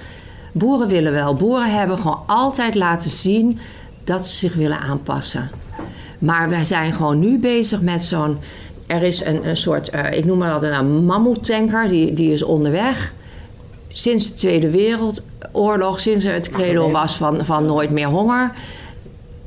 Boeren 0.53 0.89
willen 0.89 1.13
wel. 1.13 1.35
Boeren 1.35 1.75
hebben 1.79 1.99
gewoon 1.99 2.23
altijd 2.27 2.75
laten 2.75 3.11
zien 3.11 3.59
dat 4.05 4.27
ze 4.27 4.37
zich 4.37 4.55
willen 4.55 4.81
aanpassen. 4.81 5.51
Maar 6.19 6.49
wij 6.49 6.65
zijn 6.65 6.93
gewoon 6.93 7.19
nu 7.19 7.39
bezig 7.39 7.81
met 7.81 8.03
zo'n. 8.03 8.39
Er 8.87 9.03
is 9.03 9.25
een, 9.25 9.49
een 9.49 9.57
soort, 9.57 9.95
uh, 9.95 10.13
ik 10.13 10.25
noem 10.25 10.39
maar 10.39 10.61
dat 10.61 10.63
een 10.63 11.05
mammoetanker, 11.05 11.89
die, 11.89 12.13
die 12.13 12.33
is 12.33 12.43
onderweg. 12.43 13.13
Sinds 13.89 14.29
de 14.29 14.35
Tweede 14.35 14.71
Wereldoorlog, 15.53 16.01
sinds 16.01 16.25
er 16.25 16.35
het 16.35 16.51
credo 16.51 16.91
was 16.91 17.17
van, 17.17 17.45
van 17.45 17.67
nooit 17.67 17.91
meer 17.91 18.09
honger. 18.09 18.53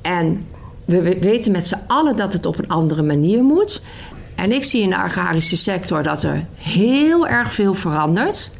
En 0.02 0.44
we 0.86 1.20
weten 1.20 1.52
met 1.52 1.68
z'n 1.68 1.84
allen 1.88 2.16
dat 2.16 2.34
het 2.34 2.46
op 2.46 2.58
een 2.58 2.68
andere 2.68 3.02
manier 3.02 3.44
moet. 3.44 3.82
En 4.36 4.52
ik 4.52 4.64
zie 4.64 4.82
in 4.82 4.90
de 4.90 4.98
agrarische 4.98 5.58
sector 5.58 6.04
dat 6.04 6.24
er 6.24 6.46
heel 6.56 7.28
erg 7.28 7.54
veel 7.54 7.74
verandert. 7.74 8.52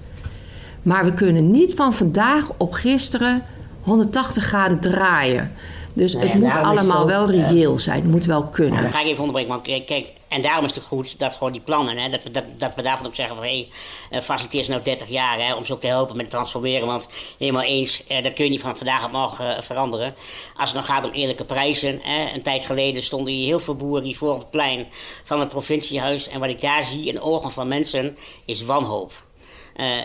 Maar 0.82 1.06
we 1.06 1.14
kunnen 1.14 1.52
niet 1.52 1.74
van 1.74 1.94
vandaag 1.94 2.52
op 2.58 2.74
gisteren 2.74 3.44
180 3.82 4.44
graden 4.44 4.80
draaien. 4.80 5.52
Dus 6.00 6.14
het 6.14 6.34
moet 6.34 6.56
allemaal 6.56 7.08
wel 7.08 7.32
reëel 7.32 7.78
zijn. 7.78 8.02
Het 8.02 8.12
moet 8.12 8.26
wel 8.26 8.44
kunnen. 8.44 8.82
dan 8.82 8.92
ga 8.92 9.00
ik 9.00 9.06
even 9.06 9.20
onderbreken. 9.20 9.52
Want 9.52 9.86
kijk, 9.86 10.12
en 10.28 10.42
daarom 10.42 10.66
is 10.66 10.76
het 10.76 10.84
goed 10.84 11.20
dat 11.20 11.34
gewoon 11.34 11.52
die 11.52 11.62
plannen, 11.62 11.98
hè, 11.98 12.10
dat, 12.10 12.24
we, 12.24 12.32
dat, 12.32 12.44
dat 12.58 12.76
we 12.76 12.82
daarvan 12.82 13.06
ook 13.06 13.16
zeggen 13.16 13.36
van 13.36 13.46
hé, 13.46 13.68
hey, 14.10 14.20
uh, 14.20 14.24
faciliteer 14.26 14.70
nou 14.70 14.84
30 14.84 15.10
jaar 15.10 15.40
hè, 15.40 15.54
om 15.54 15.66
ze 15.66 15.74
ook 15.74 15.80
te 15.80 15.88
helpen 15.88 16.18
met 16.18 16.30
transformeren. 16.30 16.88
Want 16.88 17.10
helemaal 17.38 17.62
eens, 17.62 18.04
uh, 18.12 18.24
dat 18.24 18.34
kun 18.34 18.44
je 18.44 18.50
niet 18.50 18.62
van 18.62 18.78
vandaag 18.78 19.06
op 19.06 19.12
morgen 19.12 19.46
uh, 19.46 19.62
veranderen. 19.62 20.16
Als 20.56 20.74
het 20.74 20.86
dan 20.86 20.96
gaat 20.96 21.06
om 21.06 21.12
eerlijke 21.12 21.46
prijzen. 21.46 22.00
Hè, 22.02 22.34
een 22.34 22.42
tijd 22.42 22.66
geleden 22.66 23.04
stonden 23.04 23.34
hier 23.34 23.46
heel 23.46 23.60
veel 23.60 23.76
boeren 23.76 24.04
die 24.04 24.18
voor 24.18 24.34
op 24.34 24.40
het 24.40 24.50
plein 24.50 24.88
van 25.24 25.40
het 25.40 25.50
provinciehuis. 25.50 26.28
En 26.28 26.40
wat 26.40 26.50
ik 26.50 26.62
daar 26.62 26.84
zie 26.84 27.06
in 27.06 27.14
de 27.14 27.22
ogen 27.22 27.52
van 27.52 27.68
mensen 27.68 28.18
is 28.46 28.64
wanhoop. 28.64 29.12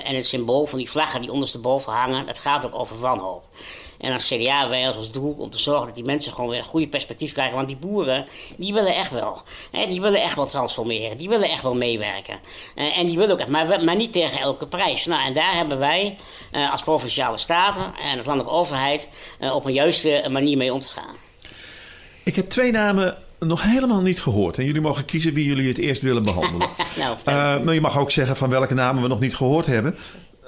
en 0.05 0.15
het 0.17 0.27
symbool 0.27 0.67
van 0.67 0.79
die 0.79 0.91
vlaggen 0.91 1.21
die 1.21 1.33
ondersteboven 1.33 1.93
hangen, 1.93 2.27
dat 2.27 2.39
gaat 2.39 2.67
ook 2.67 2.75
over 2.75 3.01
wanhoop. 3.01 3.45
En 3.99 4.13
als 4.13 4.27
CDA 4.27 4.69
wij 4.69 4.89
als 4.89 5.11
doel 5.11 5.35
om 5.39 5.51
te 5.51 5.59
zorgen 5.59 5.87
dat 5.87 5.95
die 5.95 6.05
mensen 6.05 6.33
gewoon 6.33 6.51
weer 6.51 6.59
een 6.59 6.65
goede 6.65 6.89
perspectief 6.89 7.33
krijgen. 7.33 7.57
Want 7.57 7.69
die 7.69 7.77
boeren, 7.77 8.27
die 8.57 8.73
willen 8.73 8.95
echt 8.95 9.11
wel. 9.11 9.43
Hè, 9.71 9.87
die 9.87 10.01
willen 10.01 10.23
echt 10.23 10.35
wel 10.35 10.47
transformeren. 10.47 11.17
Die 11.17 11.29
willen 11.29 11.49
echt 11.49 11.63
wel 11.63 11.75
meewerken. 11.75 12.39
Uh, 12.77 12.99
en 12.99 13.07
die 13.07 13.17
willen 13.17 13.33
ook 13.33 13.41
echt, 13.41 13.49
maar, 13.49 13.85
maar 13.85 13.97
niet 13.97 14.13
tegen 14.13 14.41
elke 14.41 14.67
prijs. 14.67 15.05
Nou, 15.05 15.27
en 15.27 15.35
daar 15.35 15.55
hebben 15.55 15.79
wij 15.79 16.17
uh, 16.53 16.73
als 16.73 16.83
provinciale 16.83 17.39
staten 17.39 17.85
en 17.85 18.17
als 18.17 18.27
landelijke 18.27 18.59
overheid 18.59 19.09
uh, 19.41 19.55
op 19.55 19.65
een 19.65 19.73
juiste 19.73 20.25
manier 20.31 20.57
mee 20.57 20.73
om 20.73 20.81
te 20.81 20.91
gaan. 20.91 21.15
Ik 22.23 22.37
heb 22.37 22.49
twee 22.49 22.71
namen 22.71 23.19
nog 23.39 23.63
helemaal 23.63 24.01
niet 24.01 24.21
gehoord. 24.21 24.59
En 24.59 24.65
jullie 24.65 24.81
mogen 24.81 25.05
kiezen 25.05 25.35
wie 25.35 25.45
jullie 25.45 25.69
het 25.69 25.79
eerst 25.79 26.03
willen 26.03 26.23
behandelen. 26.23 26.69
nou, 26.99 27.17
uh, 27.29 27.65
maar 27.65 27.75
je 27.75 27.81
mag 27.81 27.99
ook 27.99 28.11
zeggen 28.11 28.37
van 28.37 28.51
welke 28.51 28.75
namen 28.75 29.03
we 29.03 29.09
nog 29.09 29.21
niet 29.21 29.37
gehoord 29.37 29.67
hebben. 29.67 29.97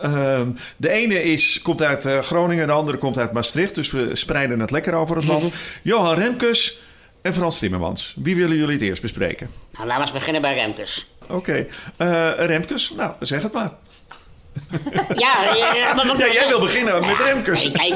Uh, 0.05 0.41
de 0.77 0.91
ene 0.91 1.23
is, 1.23 1.63
komt 1.63 1.83
uit 1.83 2.07
uh, 2.07 2.19
Groningen, 2.19 2.67
de 2.67 2.73
andere 2.73 2.99
komt 2.99 3.19
uit 3.19 3.33
Maastricht. 3.33 3.75
Dus 3.75 3.91
we 3.91 4.17
spreiden 4.17 4.61
het 4.61 4.71
lekker 4.71 4.95
over 4.95 5.17
het 5.17 5.27
land. 5.27 5.55
Johan 5.83 6.15
Remkes 6.15 6.81
en 7.23 7.35
Frans 7.35 7.59
Timmermans. 7.59 8.15
Wie 8.17 8.37
willen 8.37 8.57
jullie 8.57 8.75
het 8.75 8.83
eerst 8.83 9.03
bespreken? 9.03 9.51
Nou, 9.73 9.87
laten 9.87 9.97
we 9.97 10.03
eens 10.03 10.19
beginnen 10.19 10.43
bij 10.43 10.55
Remkes. 10.55 11.11
Oké. 11.23 11.35
Okay. 11.35 11.69
Uh, 12.39 12.47
Remkes, 12.47 12.93
nou, 12.97 13.13
zeg 13.21 13.43
het 13.43 13.53
maar. 13.53 13.71
Ja, 15.15 15.55
ja, 15.75 15.95
maar 15.95 16.19
ja, 16.19 16.33
jij 16.33 16.49
wil 16.49 16.61
beginnen 16.61 17.07
met 17.07 17.17
Remkes. 17.19 17.73
Kijk, 17.73 17.95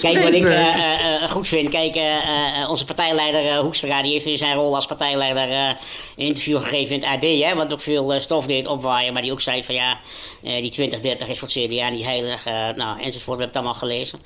kijk 0.00 0.22
wat 0.22 0.32
ik 0.32 0.42
uh, 0.58 0.76
uh, 0.76 1.30
goed 1.30 1.48
vind. 1.48 1.68
Kijk, 1.68 1.96
uh, 1.96 2.70
onze 2.70 2.84
partijleider 2.84 3.56
Hoekstra 3.56 4.02
die 4.02 4.12
heeft 4.12 4.26
in 4.26 4.38
zijn 4.38 4.56
rol 4.56 4.74
als 4.74 4.86
partijleider 4.86 5.76
een 6.16 6.26
interview 6.26 6.60
gegeven 6.60 6.94
in 6.94 7.02
het 7.02 7.10
AD. 7.10 7.22
Hè, 7.22 7.54
wat 7.54 7.72
ook 7.72 7.80
veel 7.80 8.20
stof 8.20 8.46
deed 8.46 8.66
opwaaien. 8.66 9.12
Maar 9.12 9.22
die 9.22 9.32
ook 9.32 9.40
zei 9.40 9.64
van 9.64 9.74
ja, 9.74 9.98
die 10.40 10.70
2030 10.70 11.28
is 11.28 11.38
voor 11.38 11.48
het 11.48 11.56
CDA 11.66 11.88
niet 11.88 12.04
heilig. 12.04 12.44
nou, 12.76 13.02
enzovoort. 13.02 13.38
We 13.38 13.42
hebben 13.42 13.46
het 13.46 13.56
allemaal 13.56 13.74
gelezen. 13.74 14.18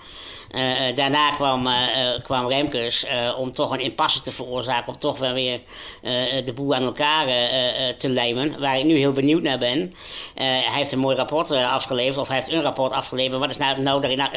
Uh, 0.56 0.62
daarna 0.94 1.30
kwam, 1.30 1.66
uh, 1.66 1.72
kwam 2.22 2.48
Remkes 2.48 3.06
om 3.36 3.52
toch 3.52 3.70
een 3.72 3.80
impasse 3.80 4.20
te 4.20 4.30
veroorzaken, 4.30 4.92
om 4.92 4.98
toch 4.98 5.18
wel 5.18 5.32
weer 5.32 5.60
de 6.44 6.52
boel 6.54 6.74
aan 6.74 6.82
elkaar 6.82 7.26
te 7.98 8.08
lijmen, 8.08 8.60
waar 8.60 8.78
ik 8.78 8.84
nu 8.84 8.96
heel 8.96 9.12
benieuwd 9.12 9.42
naar 9.42 9.58
ben. 9.58 9.94
hij 10.34 10.78
heeft 10.78 10.92
een 10.92 10.98
mooi 10.98 11.16
rapport 11.16 11.50
afgeleverd, 11.50 12.16
of 12.16 12.28
hij 12.28 12.36
heeft 12.36 12.50
een 12.50 12.62
rapport 12.62 12.92
afgeleverd. 12.92 13.40
Wat 13.40 13.50
is 13.50 13.56
nou, 13.56 13.80
nou 13.80 14.00
de, 14.00 14.28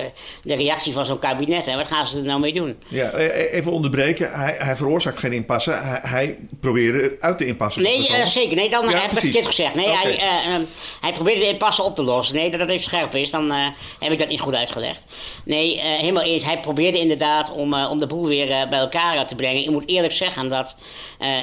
de, 0.41 0.55
reactie 0.55 0.93
van 0.93 1.05
zo'n 1.05 1.19
kabinet 1.19 1.67
en 1.67 1.77
wat 1.77 1.87
gaan 1.87 2.07
ze 2.07 2.17
er 2.17 2.23
nou 2.23 2.39
mee 2.39 2.53
doen? 2.53 2.77
Ja, 2.87 3.13
e, 3.13 3.25
e, 3.25 3.45
even 3.45 3.71
onderbreken. 3.71 4.31
Hij, 4.31 4.55
hij 4.57 4.75
veroorzaakt 4.75 5.17
geen 5.17 5.33
impasse. 5.33 5.71
Hij, 5.71 5.99
hij 6.03 6.37
probeerde 6.59 7.15
uit 7.19 7.37
de 7.37 7.45
impasse 7.45 7.81
nee, 7.81 8.05
te 8.05 8.27
zeker. 8.27 8.55
Nee, 8.55 8.69
dan 8.69 8.89
heb 8.89 9.11
ik 9.11 9.33
het 9.33 9.45
gezegd. 9.45 9.75
Nee, 9.75 9.85
okay. 9.85 10.15
hij, 10.15 10.55
um, 10.55 10.67
hij 11.01 11.11
probeerde 11.11 11.39
de 11.39 11.47
impasse 11.47 11.83
op 11.83 11.95
te 11.95 12.03
lossen. 12.03 12.35
Nee, 12.35 12.51
dat 12.51 12.59
dat 12.59 12.69
even 12.69 12.83
scherp 12.83 13.15
is, 13.15 13.31
dan 13.31 13.51
heb 13.99 14.11
ik 14.11 14.19
dat 14.19 14.27
niet 14.27 14.39
goed 14.39 14.53
uitgelegd. 14.53 15.03
Nee, 15.43 15.81
Hij 16.17 16.59
probeerde 16.59 16.99
inderdaad 16.99 17.51
om, 17.51 17.73
uh, 17.73 17.89
om 17.89 17.99
de 17.99 18.07
boel 18.07 18.25
weer 18.25 18.47
uh, 18.47 18.69
bij 18.69 18.79
elkaar 18.79 19.27
te 19.27 19.35
brengen. 19.35 19.61
Ik 19.61 19.69
moet 19.69 19.89
eerlijk 19.89 20.13
zeggen 20.13 20.49
dat 20.49 20.75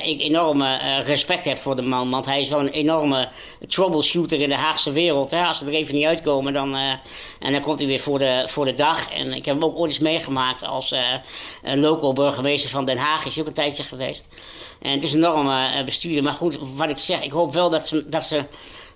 ik 0.05 0.21
enorm 0.21 0.63
respect 1.05 1.45
heb 1.45 1.59
voor 1.59 1.77
de 1.77 1.83
man. 1.83 2.11
Want 2.11 2.27
hij 2.27 2.41
is 2.41 2.49
wel 2.49 2.61
een 2.61 2.69
enorme 2.71 3.29
troubleshooter 3.67 4.41
in 4.41 4.49
de 4.49 4.55
Haagse 4.55 4.93
wereld. 4.93 5.31
Hè. 5.31 5.45
Als 5.45 5.59
ze 5.59 5.65
er 5.65 5.73
even 5.73 5.95
niet 5.95 6.05
uitkomen, 6.05 6.53
dan, 6.53 6.75
en 7.39 7.53
dan 7.53 7.61
komt 7.61 7.79
hij 7.79 7.89
weer 7.89 8.01
voor 8.01 8.19
de, 8.19 8.45
voor 8.47 8.65
de 8.65 8.73
dag. 8.73 9.13
En 9.13 9.33
ik 9.33 9.45
heb 9.45 9.55
hem 9.55 9.65
ook 9.65 9.79
ooit 9.79 9.91
eens 9.91 9.99
meegemaakt 9.99 10.65
als 10.65 10.95
local 11.63 12.13
burgemeester 12.13 12.71
van 12.71 12.85
Den 12.85 12.99
Haag. 12.99 13.27
Is 13.27 13.41
ook 13.41 13.47
een 13.47 13.53
tijdje 13.53 13.83
geweest. 13.83 14.29
En 14.83 14.91
het 14.91 15.05
is 15.05 15.13
een 15.13 15.25
enorme 15.25 15.85
bestuurder. 15.85 16.23
Maar 16.23 16.33
goed, 16.33 16.59
wat 16.75 16.91
ik 16.91 16.99
zeg, 16.99 17.23
ik 17.23 17.33
hoop 17.33 17.53
wel 17.53 17.71
dat 17.71 17.87
ze... 17.87 18.09
Dat 18.09 18.25
ze 18.25 18.45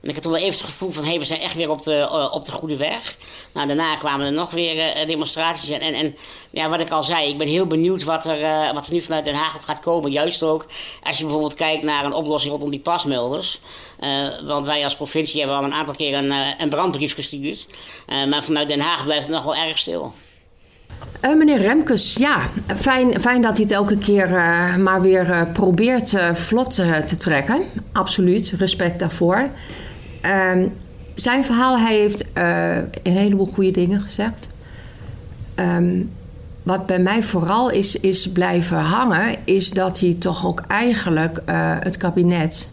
ik 0.03 0.15
had 0.15 0.23
toen 0.23 0.33
wel 0.33 0.41
even 0.41 0.59
het 0.59 0.71
gevoel 0.71 0.91
van, 0.91 1.05
hé, 1.05 1.19
we 1.19 1.25
zijn 1.25 1.41
echt 1.41 1.55
weer 1.55 1.71
op 1.71 1.83
de, 1.83 1.97
uh, 1.97 2.29
op 2.33 2.45
de 2.45 2.53
goede 2.53 2.77
weg. 2.77 3.17
Nou, 3.53 3.67
daarna 3.67 3.97
kwamen 3.97 4.27
er 4.27 4.33
nog 4.33 4.51
weer 4.51 4.77
uh, 4.77 5.07
demonstraties. 5.07 5.69
En, 5.69 5.95
en, 5.95 6.17
ja, 6.51 6.69
wat 6.69 6.81
ik 6.81 6.91
al 6.91 7.03
zei, 7.03 7.29
ik 7.29 7.39
ben 7.39 7.47
heel 7.47 7.67
benieuwd 7.67 8.05
wat 8.05 8.25
er, 8.25 8.41
uh, 8.41 8.73
wat 8.73 8.87
er 8.87 8.93
nu 8.93 9.01
vanuit 9.01 9.25
Den 9.25 9.35
Haag 9.35 9.57
op 9.57 9.63
gaat 9.63 9.81
komen. 9.81 10.11
Juist 10.11 10.43
ook 10.43 10.67
als 11.03 11.17
je 11.17 11.23
bijvoorbeeld 11.23 11.55
kijkt 11.55 11.83
naar 11.83 12.05
een 12.05 12.13
oplossing 12.13 12.53
rondom 12.53 12.71
die 12.71 12.81
pasmelders. 12.81 13.61
want 14.47 14.67
wij 14.67 14.85
als 14.85 14.97
provincie 14.97 15.39
hebben 15.39 15.57
al 15.57 15.65
een 15.65 15.75
aantal 15.75 15.95
keer 15.95 16.15
een, 16.15 16.33
een 16.59 16.69
brandbrief 16.69 17.15
gestuurd. 17.15 17.67
maar 18.29 18.43
vanuit 18.43 18.69
Den 18.69 18.81
Haag 18.81 19.05
blijft 19.05 19.27
het 19.27 19.35
nog 19.35 19.45
wel 19.45 19.55
erg 19.55 19.79
stil. 19.79 20.13
Meneer 21.21 21.59
Remkes, 21.59 22.15
ja, 22.15 22.47
fijn, 22.77 23.21
fijn 23.21 23.43
dat 23.43 23.57
hij 23.57 23.63
het 23.63 23.73
elke 23.73 23.99
keer 23.99 24.29
maar 24.79 25.01
weer 25.01 25.49
probeert 25.53 26.15
vlot 26.33 26.75
te 27.07 27.17
trekken. 27.19 27.63
Absoluut, 27.93 28.55
respect 28.59 28.99
daarvoor. 28.99 29.49
Ehm, 30.21 30.69
zijn 31.15 31.45
verhaal, 31.45 31.79
hij 31.79 31.97
heeft 31.97 32.25
een 33.03 33.17
heleboel 33.17 33.47
goede 33.47 33.71
dingen 33.71 34.01
gezegd. 34.01 34.49
Um, 35.57 36.11
wat 36.63 36.87
bij 36.87 36.99
mij 36.99 37.23
vooral 37.23 37.71
is, 37.71 37.97
is 37.97 38.29
blijven 38.33 38.79
hangen, 38.79 39.37
is 39.45 39.71
dat 39.71 40.01
hij 40.01 40.15
toch 40.15 40.47
ook 40.47 40.61
eigenlijk 40.69 41.43
het 41.81 41.97
kabinet 41.97 42.69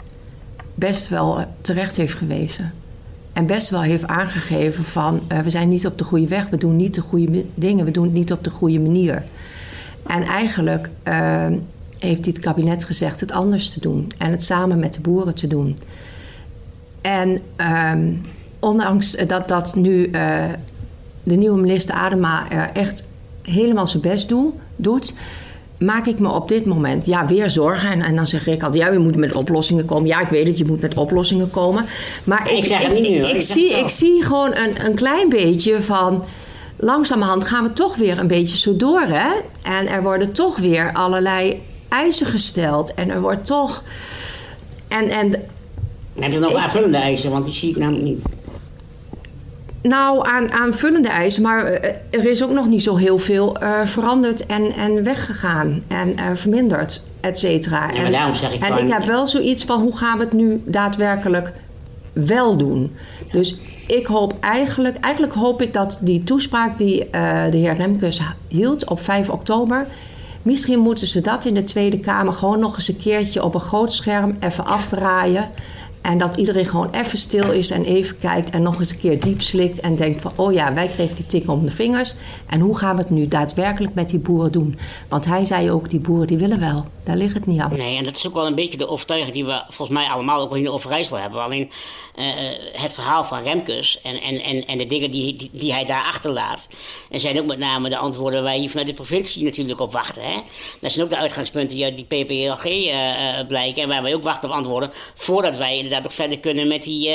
best 0.75 1.09
wel 1.09 1.45
terecht 1.61 1.97
heeft 1.97 2.13
gewezen. 2.13 2.73
En 3.37 3.45
best 3.45 3.69
wel 3.69 3.81
heeft 3.81 4.07
aangegeven 4.07 4.83
van 4.83 5.21
uh, 5.31 5.39
we 5.39 5.49
zijn 5.49 5.69
niet 5.69 5.85
op 5.85 5.97
de 5.97 6.03
goede 6.03 6.27
weg, 6.27 6.49
we 6.49 6.57
doen 6.57 6.75
niet 6.75 6.95
de 6.95 7.01
goede 7.01 7.45
dingen, 7.53 7.85
we 7.85 7.91
doen 7.91 8.03
het 8.03 8.13
niet 8.13 8.31
op 8.31 8.43
de 8.43 8.49
goede 8.49 8.79
manier. 8.79 9.23
En 10.05 10.23
eigenlijk 10.23 10.89
uh, 11.07 11.45
heeft 11.99 12.23
dit 12.23 12.39
kabinet 12.39 12.83
gezegd 12.83 13.19
het 13.19 13.31
anders 13.31 13.69
te 13.69 13.79
doen 13.79 14.11
en 14.17 14.31
het 14.31 14.43
samen 14.43 14.79
met 14.79 14.93
de 14.93 14.99
boeren 14.99 15.35
te 15.35 15.47
doen. 15.47 15.77
En 17.01 17.41
um, 17.93 18.21
ondanks 18.59 19.11
dat, 19.27 19.47
dat 19.47 19.75
nu 19.75 20.09
uh, 20.11 20.43
de 21.23 21.35
nieuwe 21.35 21.59
minister 21.59 21.95
Adema 21.95 22.47
echt 22.73 23.03
helemaal 23.41 23.87
zijn 23.87 24.01
best 24.01 24.29
doet, 24.29 24.53
doet 24.75 25.13
maak 25.79 26.05
ik 26.05 26.19
me 26.19 26.29
op 26.29 26.47
dit 26.47 26.65
moment 26.65 27.05
ja, 27.05 27.25
weer 27.25 27.49
zorgen. 27.49 27.91
En, 27.91 28.01
en 28.01 28.15
dan 28.15 28.27
zeg 28.27 28.47
ik 28.47 28.63
altijd, 28.63 28.83
ja, 28.83 28.91
je 28.91 28.99
moet 28.99 29.15
met 29.15 29.33
oplossingen 29.33 29.85
komen. 29.85 30.07
Ja, 30.07 30.19
ik 30.19 30.27
weet 30.27 30.47
het, 30.47 30.57
je 30.57 30.65
moet 30.65 30.81
met 30.81 30.95
oplossingen 30.95 31.49
komen. 31.49 31.85
Maar 32.23 32.51
ik, 32.51 32.65
ik, 32.65 32.83
ik, 32.83 33.05
ik, 33.05 33.25
ik 33.25 33.41
zie, 33.41 33.77
ik 33.79 33.89
zie 33.89 34.23
gewoon 34.23 34.55
een, 34.55 34.85
een 34.85 34.95
klein 34.95 35.29
beetje 35.29 35.81
van... 35.81 36.23
langzamerhand 36.75 37.45
gaan 37.45 37.63
we 37.63 37.73
toch 37.73 37.95
weer 37.95 38.19
een 38.19 38.27
beetje 38.27 38.57
zo 38.57 38.75
door, 38.75 39.01
hè? 39.01 39.29
En 39.61 39.87
er 39.87 40.03
worden 40.03 40.31
toch 40.31 40.57
weer 40.57 40.93
allerlei 40.93 41.61
eisen 41.89 42.27
gesteld. 42.27 42.93
En 42.93 43.09
er 43.09 43.21
wordt 43.21 43.45
toch... 43.45 43.83
En, 44.87 45.09
en, 45.09 45.46
heb 46.19 46.31
je 46.31 46.39
nog 46.39 46.53
aanvullende 46.53 46.97
eisen? 46.97 47.31
Want 47.31 47.45
die 47.45 47.53
zie 47.53 47.69
ik 47.69 47.77
namelijk 47.77 48.03
niet. 48.03 48.21
Nou, 49.81 50.29
aan 50.29 50.51
aanvullende 50.51 51.07
eisen, 51.07 51.41
maar 51.41 51.65
eh, 51.65 51.95
er 52.09 52.25
is 52.25 52.43
ook 52.43 52.51
nog 52.51 52.67
niet 52.67 52.83
zo 52.83 52.95
heel 52.95 53.19
veel 53.19 53.63
uh, 53.63 53.85
veranderd 53.85 54.45
en, 54.45 54.73
en 54.73 55.03
weggegaan 55.03 55.83
en 55.87 56.09
uh, 56.09 56.25
verminderd, 56.33 57.01
et 57.21 57.37
cetera. 57.37 57.91
Ja, 57.93 58.03
en, 58.03 58.11
daarom 58.11 58.35
zeg 58.35 58.53
ik 58.53 58.63
en 58.63 58.77
ik 58.85 58.93
heb 58.93 59.03
wel 59.03 59.27
zoiets 59.27 59.63
van 59.63 59.81
hoe 59.81 59.97
gaan 59.97 60.17
we 60.17 60.23
het 60.23 60.33
nu 60.33 60.61
daadwerkelijk 60.65 61.51
wel 62.13 62.57
doen. 62.57 62.95
Dus 63.31 63.57
ik 63.87 64.05
hoop 64.05 64.35
eigenlijk, 64.39 64.97
eigenlijk 64.97 65.33
hoop 65.33 65.61
ik 65.61 65.73
dat 65.73 65.97
die 66.01 66.23
toespraak 66.23 66.77
die 66.77 66.99
uh, 66.99 67.43
de 67.51 67.57
heer 67.57 67.75
Remkes 67.75 68.21
hield 68.47 68.89
op 68.89 69.01
5 69.01 69.29
oktober, 69.29 69.87
Misschien 70.47 70.79
moeten 70.79 71.07
ze 71.07 71.21
dat 71.21 71.45
in 71.45 71.53
de 71.53 71.63
Tweede 71.63 71.99
Kamer 71.99 72.33
gewoon 72.33 72.59
nog 72.59 72.75
eens 72.75 72.87
een 72.87 72.97
keertje 72.97 73.43
op 73.43 73.53
een 73.53 73.59
groot 73.59 73.93
scherm 73.93 74.37
even 74.39 74.65
afdraaien. 74.65 75.49
En 76.01 76.17
dat 76.17 76.35
iedereen 76.35 76.65
gewoon 76.65 76.89
even 76.91 77.17
stil 77.17 77.51
is 77.51 77.71
en 77.71 77.83
even 77.83 78.17
kijkt 78.17 78.49
en 78.49 78.61
nog 78.61 78.79
eens 78.79 78.91
een 78.91 78.97
keer 78.97 79.19
diep 79.19 79.41
slikt 79.41 79.79
en 79.79 79.95
denkt 79.95 80.21
van, 80.21 80.31
oh 80.35 80.53
ja, 80.53 80.73
wij 80.73 80.87
kregen 80.87 81.15
die 81.15 81.25
tik 81.25 81.49
om 81.49 81.65
de 81.65 81.71
vingers. 81.71 82.15
En 82.45 82.59
hoe 82.59 82.77
gaan 82.77 82.95
we 82.95 83.01
het 83.01 83.11
nu 83.11 83.27
daadwerkelijk 83.27 83.93
met 83.93 84.09
die 84.09 84.19
boeren 84.19 84.51
doen? 84.51 84.77
Want 85.07 85.25
hij 85.25 85.45
zei 85.45 85.71
ook, 85.71 85.89
die 85.89 85.99
boeren 85.99 86.27
die 86.27 86.37
willen 86.37 86.59
wel. 86.59 86.85
Daar 87.07 87.17
ligt 87.17 87.33
het 87.33 87.45
niet 87.45 87.59
aan. 87.59 87.77
Nee, 87.77 87.97
en 87.97 88.03
dat 88.03 88.15
is 88.15 88.27
ook 88.27 88.33
wel 88.33 88.45
een 88.45 88.55
beetje 88.55 88.77
de 88.77 88.87
overtuiging 88.87 89.33
die 89.33 89.45
we 89.45 89.61
volgens 89.69 89.97
mij 89.97 90.07
allemaal 90.07 90.41
ook 90.41 90.55
in 90.55 90.69
Overijssel 90.69 91.17
hebben. 91.17 91.41
Alleen 91.41 91.71
uh, 92.15 92.25
het 92.71 92.93
verhaal 92.93 93.23
van 93.23 93.41
Remkes 93.41 93.99
en, 94.01 94.21
en, 94.21 94.41
en, 94.41 94.65
en 94.65 94.77
de 94.77 94.85
dingen 94.85 95.11
die, 95.11 95.49
die, 95.51 95.73
hij 95.73 95.85
daar 95.85 96.03
achterlaat. 96.03 96.67
En 97.09 97.19
zijn 97.19 97.39
ook 97.39 97.45
met 97.45 97.57
name 97.57 97.89
de 97.89 97.97
antwoorden 97.97 98.43
waar 98.43 98.57
je 98.57 98.69
vanuit 98.69 98.87
de 98.87 98.93
provincie 98.93 99.43
natuurlijk 99.43 99.79
op 99.79 99.91
wachten. 99.91 100.21
Hè? 100.21 100.39
Dat 100.81 100.91
zijn 100.91 101.05
ook 101.05 101.11
de 101.11 101.17
uitgangspunten 101.17 101.75
die 101.75 101.85
uit 101.85 101.95
die 101.95 102.05
PPLG 102.05 102.65
uh, 102.65 103.47
blijken. 103.47 103.81
En 103.81 103.89
waar 103.89 104.03
wij 104.03 104.15
ook 104.15 104.23
wachten 104.23 104.49
op 104.49 104.55
antwoorden. 104.55 104.91
Voordat 105.15 105.57
wij 105.57 105.75
inderdaad 105.75 106.05
ook 106.05 106.11
verder 106.11 106.39
kunnen 106.39 106.67
met 106.67 106.83
die, 106.83 107.09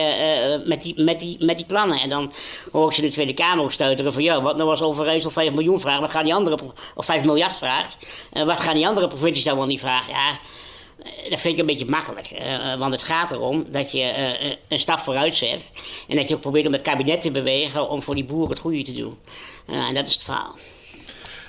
met 0.64 0.82
die, 0.82 1.02
met 1.02 1.20
die, 1.20 1.44
met 1.44 1.56
die 1.56 1.66
plannen. 1.66 2.00
En 2.00 2.08
dan 2.08 2.32
hoor 2.72 2.88
ik 2.88 2.94
ze 2.94 3.02
in 3.02 3.08
de 3.08 3.12
Tweede 3.14 3.34
Kamer 3.34 3.64
ook 3.64 3.72
stuiteren 3.72 4.12
van... 4.12 4.22
ja, 4.22 4.42
wat 4.42 4.56
nou 4.56 4.70
als 4.70 4.82
Overijssel 4.82 5.30
5 5.30 5.52
miljoen 5.52 5.80
vraagt, 5.80 6.00
wat 6.00 6.10
gaan 6.10 6.24
die 6.24 6.34
andere... 6.34 6.58
of 6.94 7.04
5 7.04 7.24
miljard 7.24 7.52
vraagt, 7.52 7.96
wat 8.30 8.60
gaan 8.60 8.74
die 8.74 8.86
andere 8.86 9.08
provincies 9.08 9.44
dan 9.44 9.56
wel 9.56 9.66
niet 9.66 9.80
vragen? 9.82 10.12
Ja, 10.12 10.38
dat 11.30 11.40
vind 11.40 11.54
ik 11.54 11.60
een 11.60 11.66
beetje 11.66 11.86
makkelijk. 11.86 12.30
Uh, 12.32 12.74
want 12.78 12.92
het 12.92 13.02
gaat 13.02 13.32
erom 13.32 13.64
dat 13.70 13.92
je 13.92 13.98
uh, 14.42 14.52
een 14.68 14.78
stap 14.78 14.98
vooruit 14.98 15.34
zet. 15.34 15.70
En 16.08 16.16
dat 16.16 16.28
je 16.28 16.34
ook 16.34 16.40
probeert 16.40 16.66
om 16.66 16.72
het 16.72 16.82
kabinet 16.82 17.20
te 17.20 17.30
bewegen 17.30 17.88
om 17.88 18.02
voor 18.02 18.14
die 18.14 18.24
boeren 18.24 18.50
het 18.50 18.58
goede 18.58 18.82
te 18.82 18.92
doen. 18.92 19.18
En 19.66 19.94
dat 19.94 20.06
is 20.06 20.12
het 20.12 20.22
verhaal. 20.22 20.56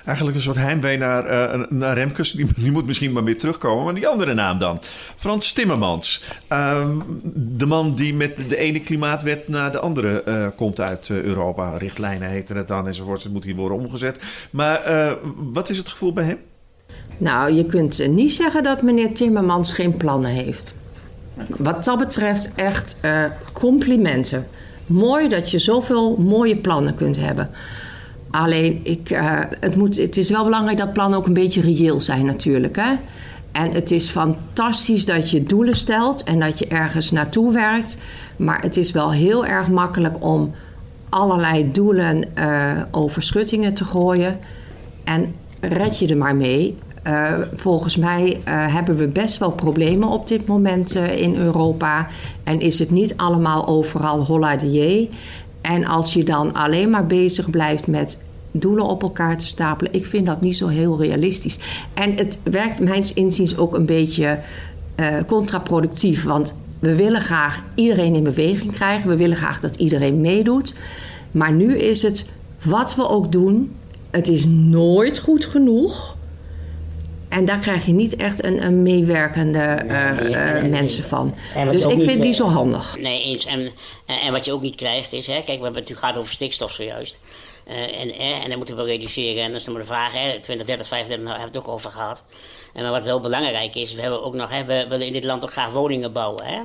Eigenlijk 0.06 0.38
een 0.38 0.44
soort 0.44 0.58
heimwee 0.58 0.98
naar, 0.98 1.66
naar 1.70 1.94
Remkes. 1.94 2.32
Die, 2.32 2.72
moet 2.72 2.86
misschien 2.86 3.12
maar 3.12 3.24
weer 3.24 3.38
terugkomen. 3.38 3.84
Maar 3.84 3.94
die 3.94 4.08
andere 4.08 4.34
naam 4.34 4.58
dan. 4.58 4.82
Frans 5.16 5.52
Timmermans. 5.52 6.22
Uh, 6.50 6.88
de 7.34 7.66
man 7.66 7.96
die 7.96 8.14
met 8.14 8.50
de 8.50 8.58
ene 8.58 8.80
klimaatwet 8.80 9.48
naar 9.48 9.72
de 9.72 9.80
andere 9.80 10.54
komt 10.56 10.80
uit 10.80 11.10
Europa. 11.10 11.78
Richtlijnen 11.78 12.30
heten 12.30 12.58
het 12.58 12.68
dan 12.68 12.88
enzovoort. 12.88 13.24
Het 13.24 13.32
moet 13.32 13.44
hier 13.44 13.56
worden 13.56 13.78
omgezet. 13.78 14.20
Maar 14.52 14.82
wat 15.36 15.70
is 15.70 15.78
het 15.78 15.90
gevoel 15.90 16.14
bij 16.14 16.24
hem? 16.24 16.40
Nou, 17.18 17.54
je 17.54 17.66
kunt 17.66 18.08
niet 18.08 18.32
zeggen 18.32 18.64
dat 18.64 18.82
meneer 18.82 19.14
Timmermans 19.14 19.74
geen 19.74 19.98
plannen 19.98 20.32
heeft. 20.32 20.76
Wat 21.58 21.84
dat 21.84 21.98
betreft 21.98 22.52
echt 22.56 22.98
uh, 23.06 23.24
complimenten. 23.52 24.48
Mooi 24.86 25.28
dat 25.28 25.52
je 25.52 25.60
zoveel 25.60 26.18
mooie 26.18 26.58
plannen 26.58 26.96
kunt 26.96 27.16
hebben. 27.16 27.50
Alleen, 28.32 28.80
ik, 28.84 29.10
uh, 29.10 29.40
het, 29.60 29.76
moet, 29.76 29.98
het 29.98 30.18
is 30.18 30.30
wel 30.30 30.44
belangrijk 30.44 30.78
dat 30.78 30.94
plannen 30.94 31.18
ook 31.18 31.28
een 31.28 31.34
beetje 31.34 31.62
reëel 31.62 32.00
zijn 32.00 32.26
natuurlijk. 32.26 32.76
Hè? 32.76 32.94
En 33.52 33.72
het 33.72 33.92
is 33.92 34.10
fantastisch 34.10 35.06
dat 35.06 35.30
je 35.30 35.44
doelen 35.44 35.76
stelt 35.76 36.24
en 36.24 36.40
dat 36.40 36.60
je 36.60 36.68
ergens 36.68 37.12
naartoe 37.12 37.54
werkt. 37.54 37.98
Maar 38.36 38.62
het 38.62 38.78
is 38.78 38.92
wel 38.92 39.12
heel 39.12 39.46
erg 39.46 39.68
makkelijk 39.68 40.16
om 40.20 40.54
allerlei 41.10 41.72
doelen 41.72 42.24
uh, 42.38 42.72
over 42.92 43.24
schuttingen 43.24 43.74
te 43.74 43.84
gooien. 43.84 44.40
En 45.04 45.36
red 45.60 46.00
je 46.00 46.08
er 46.08 46.18
maar 46.18 46.36
mee. 46.36 46.78
Uh, 47.08 47.34
volgens 47.54 47.96
mij 47.96 48.42
uh, 48.48 48.74
hebben 48.74 48.98
we 48.98 49.08
best 49.08 49.38
wel 49.38 49.52
problemen 49.52 50.08
op 50.08 50.28
dit 50.28 50.46
moment 50.46 50.96
uh, 50.96 51.22
in 51.22 51.36
Europa. 51.36 52.08
En 52.44 52.60
is 52.60 52.80
het 52.80 52.92
niet 52.92 53.18
allemaal 53.18 53.68
overal 53.68 54.26
holla 54.26 54.56
de 54.56 55.10
En 55.62 55.86
als 55.86 56.14
je 56.14 56.24
dan 56.24 56.54
alleen 56.54 56.90
maar 56.90 57.06
bezig 57.06 57.50
blijft 57.50 57.88
met 57.88 58.24
doelen 58.52 58.86
op 58.86 59.02
elkaar 59.02 59.38
te 59.38 59.46
stapelen, 59.46 59.94
ik 59.94 60.06
vind 60.06 60.26
dat 60.26 60.42
niet 60.42 60.56
zo 60.56 60.68
heel 60.68 61.02
realistisch. 61.02 61.58
En 61.94 62.16
het 62.16 62.40
werkt 62.44 62.80
mijns 62.80 63.14
inziens 63.14 63.58
ook 63.58 63.74
een 63.74 63.86
beetje 63.86 64.40
contraproductief. 65.28 66.24
Want 66.24 66.54
we 66.80 66.96
willen 66.96 67.22
graag 67.22 67.62
iedereen 67.76 68.16
in 68.16 68.24
beweging 68.24 68.72
krijgen. 68.72 69.10
We 69.10 69.18
willen 69.18 69.38
graag 69.38 69.60
dat 69.60 69.76
iedereen 69.76 70.22
meedoet. 70.22 70.74
Maar 71.32 71.54
nu 71.54 71.78
is 71.78 72.02
het 72.02 72.26
wat 72.64 72.96
we 72.96 73.10
ook 73.10 73.32
doen, 73.32 73.76
het 74.12 74.28
is 74.28 74.46
nooit 74.48 75.20
goed 75.20 75.46
genoeg. 75.46 76.13
En 77.34 77.46
daar 77.46 77.60
krijg 77.60 77.86
je 77.86 77.94
niet 77.94 78.16
echt 78.16 78.44
een, 78.44 78.66
een 78.66 78.82
meewerkende 78.84 79.80
uh, 79.86 80.30
uh, 80.30 80.70
mensen 80.70 81.04
van. 81.04 81.36
Dus 81.70 81.86
ik 81.86 82.02
vind 82.02 82.22
die 82.22 82.34
zo 82.34 82.46
handig. 82.46 82.98
Nee, 83.00 83.24
eens. 83.24 83.46
En, 83.46 83.72
en 84.06 84.32
wat 84.32 84.46
je 84.46 84.52
ook 84.52 84.62
niet 84.62 84.76
krijgt 84.76 85.14
is, 85.14 85.28
hè, 85.28 85.34
kijk, 85.34 85.58
we 85.58 85.64
hebben 85.64 85.84
het 85.84 85.98
gehad 85.98 86.18
over 86.18 86.34
stikstof 86.34 86.72
zojuist. 86.72 87.20
Uh, 87.68 88.02
en, 88.02 88.14
en 88.18 88.50
dan 88.50 88.58
moeten 88.58 88.76
we 88.76 88.84
reduceren. 88.84 89.44
En 89.44 89.48
dan 89.48 89.58
is 89.58 89.64
dan 89.64 89.74
maar 89.74 89.82
de 89.82 89.88
vraag, 89.88 90.14
hè, 90.14 90.40
20, 90.40 90.68
30, 90.68 90.88
35, 90.88 91.26
daar 91.26 91.40
hebben 91.40 91.52
we 91.52 91.58
het 91.58 91.68
ook 91.68 91.74
over 91.74 91.92
gehad. 91.92 92.24
En 92.74 92.92
wat 92.92 93.04
wel 93.04 93.20
belangrijk 93.20 93.76
is, 93.76 93.94
we, 93.94 94.02
hebben 94.02 94.24
ook 94.24 94.34
nog, 94.34 94.50
hè, 94.50 94.66
we 94.66 94.86
willen 94.90 95.08
in 95.08 95.14
dit 95.14 95.24
land 95.24 95.44
ook 95.44 95.52
graag 95.52 95.72
woningen 95.72 96.14
bouwen. 96.14 96.46
Hè? 96.46 96.62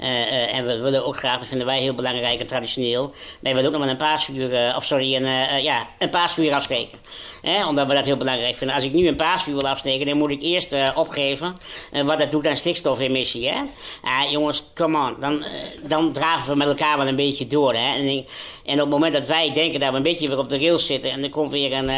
Uh, 0.00 0.08
uh, 0.08 0.54
en 0.54 0.66
we 0.66 0.78
willen 0.78 1.06
ook 1.06 1.16
graag, 1.16 1.38
dat 1.38 1.48
vinden 1.48 1.66
wij 1.66 1.80
heel 1.80 1.94
belangrijk 1.94 2.40
en 2.40 2.46
traditioneel, 2.46 3.12
we 3.40 3.54
willen 3.54 3.64
ook 3.64 3.70
nog 3.70 3.80
maar 3.80 3.90
een 3.90 3.96
paasvuur, 3.96 4.68
uh, 4.68 4.76
of 4.76 4.84
sorry, 4.84 5.14
een, 5.14 5.62
ja, 5.62 5.86
een 5.98 6.10
paasvuur 6.10 6.54
afsteken. 6.54 6.98
Hè? 7.42 7.66
Omdat 7.66 7.86
we 7.86 7.94
dat 7.94 8.06
heel 8.06 8.16
belangrijk 8.16 8.56
vinden. 8.56 8.76
Als 8.76 8.84
ik 8.84 8.92
nu 8.92 9.08
een 9.08 9.16
paasvuur 9.16 9.54
wil 9.54 9.68
afsteken, 9.68 10.06
dan 10.06 10.18
moet 10.18 10.30
ik 10.30 10.42
eerst 10.42 10.74
opgeven 10.94 11.58
wat 12.04 12.18
dat 12.18 12.30
doet 12.30 12.46
aan 12.46 12.56
stikstofemissie. 12.56 13.48
Hè? 13.48 13.56
Ah, 14.02 14.30
jongens, 14.30 14.62
come 14.74 14.98
on. 14.98 15.20
Dan, 15.20 15.44
dan 15.82 16.12
dragen 16.12 16.50
we 16.50 16.56
met 16.56 16.68
elkaar 16.68 16.98
wel 16.98 17.08
een 17.08 17.16
beetje 17.16 17.46
door. 17.46 17.74
Hè? 17.74 17.94
En, 17.94 18.26
en, 18.64 18.74
op 18.74 18.78
het 18.78 18.88
moment 18.88 19.12
dat 19.12 19.26
wij 19.26 19.52
denken 19.52 19.80
dat 19.80 19.90
we 19.90 19.96
een 19.96 20.02
beetje 20.02 20.28
weer 20.28 20.38
op 20.38 20.48
de 20.48 20.58
rails 20.58 20.86
zitten 20.86 21.10
en 21.10 21.22
er 21.22 21.30
komt 21.30 21.50
weer 21.50 21.72
een, 21.72 21.90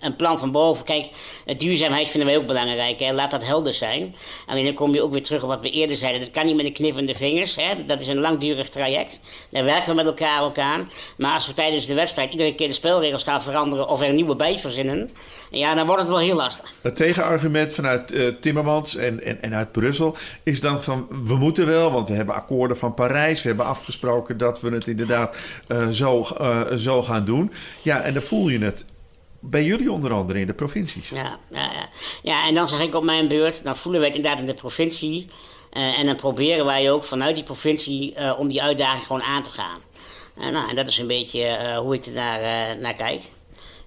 een 0.00 0.16
plan 0.16 0.38
van 0.38 0.52
boven. 0.52 0.84
Kijk, 0.84 1.08
duurzaamheid 1.56 2.08
vinden 2.08 2.28
wij 2.28 2.38
ook 2.38 2.46
belangrijk. 2.46 3.00
Hè? 3.00 3.12
Laat 3.12 3.30
dat 3.30 3.44
helder 3.44 3.74
zijn. 3.74 4.14
Alleen 4.46 4.64
dan 4.64 4.74
kom 4.74 4.94
je 4.94 5.02
ook 5.02 5.12
weer 5.12 5.22
terug 5.22 5.42
op 5.42 5.48
wat 5.48 5.60
we 5.60 5.70
eerder 5.70 5.96
zeiden. 5.96 6.20
Dat 6.20 6.30
kan 6.30 6.46
niet 6.46 6.56
met 6.56 6.66
een 6.66 6.72
knippende 6.72 7.14
vingers. 7.16 7.56
Hè? 7.56 7.84
Dat 7.86 8.00
is 8.00 8.06
een 8.06 8.20
langdurig 8.20 8.68
traject. 8.68 9.20
Daar 9.50 9.64
werken 9.64 9.88
we 9.88 9.94
met 9.94 10.06
elkaar 10.06 10.42
ook 10.42 10.58
aan. 10.58 10.90
Maar 11.16 11.34
als 11.34 11.46
we 11.46 11.52
tijdens 11.52 11.86
de 11.86 11.94
wedstrijd 11.94 12.30
iedere 12.30 12.54
keer 12.54 12.68
de 12.68 12.74
spelregels 12.74 13.22
gaan 13.22 13.42
veranderen 13.42 13.88
of 13.88 14.00
er 14.00 14.08
een 14.08 14.14
nieuwe 14.14 14.36
bij 14.36 14.58
verzinnen, 14.58 15.10
ja, 15.50 15.74
dan 15.74 15.86
wordt 15.86 16.00
het 16.00 16.10
wel 16.10 16.18
heel 16.18 16.36
lastig. 16.36 16.72
Het 16.82 16.96
tegenargument 16.96 17.72
vanuit 17.72 18.12
uh, 18.12 18.32
Timmermans 18.40 18.96
en, 18.96 19.22
en, 19.22 19.42
en 19.42 19.54
uit 19.54 19.72
Brussel 19.72 20.16
is 20.42 20.60
dan 20.60 20.82
van 20.82 21.06
we 21.24 21.36
moeten 21.36 21.66
wel, 21.66 21.90
want 21.90 22.08
we 22.08 22.14
hebben 22.14 22.34
akkoorden 22.34 22.76
van 22.76 22.94
Parijs. 22.94 23.42
We 23.42 23.48
hebben 23.48 23.66
afgesproken 23.66 24.38
dat 24.38 24.60
we 24.60 24.70
het 24.70 24.88
inderdaad 24.88 25.36
uh, 25.68 25.88
zo, 25.88 26.26
uh, 26.40 26.72
zo 26.74 27.02
gaan 27.02 27.24
doen. 27.24 27.52
Ja, 27.82 28.02
en 28.02 28.12
dan 28.12 28.22
voel 28.22 28.48
je 28.48 28.58
het 28.58 28.84
bij 29.40 29.64
jullie 29.64 29.92
onder 29.92 30.12
andere 30.12 30.40
in 30.40 30.46
de 30.46 30.54
provincies. 30.54 31.08
Ja, 31.08 31.38
ja, 31.50 31.72
ja. 31.72 31.88
ja 32.22 32.46
en 32.48 32.54
dan 32.54 32.68
zeg 32.68 32.80
ik 32.80 32.94
op 32.94 33.04
mijn 33.04 33.28
beurt, 33.28 33.64
dan 33.64 33.76
voelen 33.76 34.00
we 34.00 34.06
het 34.06 34.16
inderdaad 34.16 34.40
in 34.40 34.46
de 34.46 34.54
provincie. 34.54 35.26
Uh, 35.76 35.98
en 35.98 36.06
dan 36.06 36.16
proberen 36.16 36.64
wij 36.64 36.90
ook 36.90 37.04
vanuit 37.04 37.34
die 37.34 37.44
provincie 37.44 38.14
uh, 38.18 38.38
om 38.38 38.48
die 38.48 38.62
uitdaging 38.62 39.06
gewoon 39.06 39.22
aan 39.22 39.42
te 39.42 39.50
gaan. 39.50 39.78
Uh, 40.38 40.48
nou, 40.48 40.68
en 40.68 40.76
dat 40.76 40.86
is 40.86 40.98
een 40.98 41.06
beetje 41.06 41.76
hoe 41.76 41.94
ik 41.94 42.06
er 42.06 42.12
naar, 42.12 42.76
naar 42.76 42.94
kijk. 42.94 43.22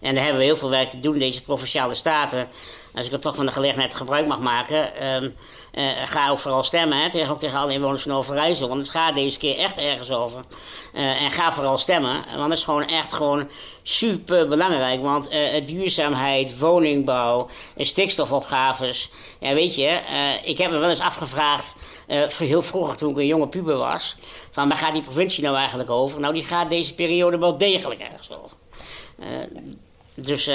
En 0.02 0.14
daar 0.14 0.24
hebben 0.24 0.42
we 0.42 0.48
heel 0.48 0.58
veel 0.58 0.70
werk 0.70 0.90
te 0.90 1.00
doen, 1.00 1.20
deze 1.20 1.42
provinciale 1.42 1.96
staten. 1.96 2.48
Als 2.94 3.06
ik 3.06 3.12
er 3.12 3.20
toch 3.20 3.36
van 3.36 3.46
de 3.46 3.52
gelegenheid 3.52 3.96
gebruik 3.96 4.28
mag 4.28 4.40
maken. 4.40 5.14
Um, 5.24 5.36
uh, 5.74 5.90
ga 6.06 6.30
ook 6.30 6.40
vooral 6.40 6.64
stemmen, 6.64 7.02
hè, 7.02 7.10
tegen, 7.10 7.32
ook 7.32 7.40
tegen 7.40 7.60
alle 7.60 7.74
inwoners 7.74 8.04
van 8.04 8.12
Overijssel. 8.12 8.68
Want 8.68 8.80
het 8.80 8.90
gaat 8.90 9.16
deze 9.16 9.38
keer 9.38 9.58
echt 9.58 9.78
ergens 9.78 10.12
over. 10.12 10.44
Uh, 10.94 11.22
en 11.22 11.32
ga 11.32 11.54
vooral 11.54 11.78
stemmen, 11.78 12.24
want 12.36 12.50
het 12.50 12.58
is 12.58 12.64
gewoon 12.64 12.88
echt 12.88 13.14
gewoon 13.14 13.50
super 13.84 14.48
belangrijk. 14.48 15.02
Want 15.02 15.32
uh, 15.32 15.66
duurzaamheid, 15.66 16.60
woningbouw, 16.60 17.50
stikstofopgaves. 17.78 19.10
Ja, 19.40 19.54
weet 19.54 19.76
je, 19.76 20.00
ik 20.44 20.58
heb 20.58 20.72
me 20.72 20.78
wel 20.78 20.90
eens 20.90 21.00
afgevraagd, 21.00 21.76
heel 22.38 22.62
vroeger 22.62 22.98
toen 22.98 23.10
ik 23.10 23.18
een 23.18 23.26
jonge 23.26 23.48
puber 23.48 23.78
was, 23.78 24.16
van 24.52 24.68
waar 24.68 24.78
gaat 24.78 24.94
die 24.94 25.02
provincie 25.02 25.44
nou 25.44 25.56
eigenlijk 25.56 25.90
over? 25.90 26.20
Nou, 26.20 26.34
die 26.34 26.46
gaat 26.46 26.70
deze 26.70 26.94
periode 26.94 27.38
wel 27.38 27.58
degelijk 27.58 28.00
ergens 28.00 28.30
over. 28.32 28.56
dus 30.16 30.50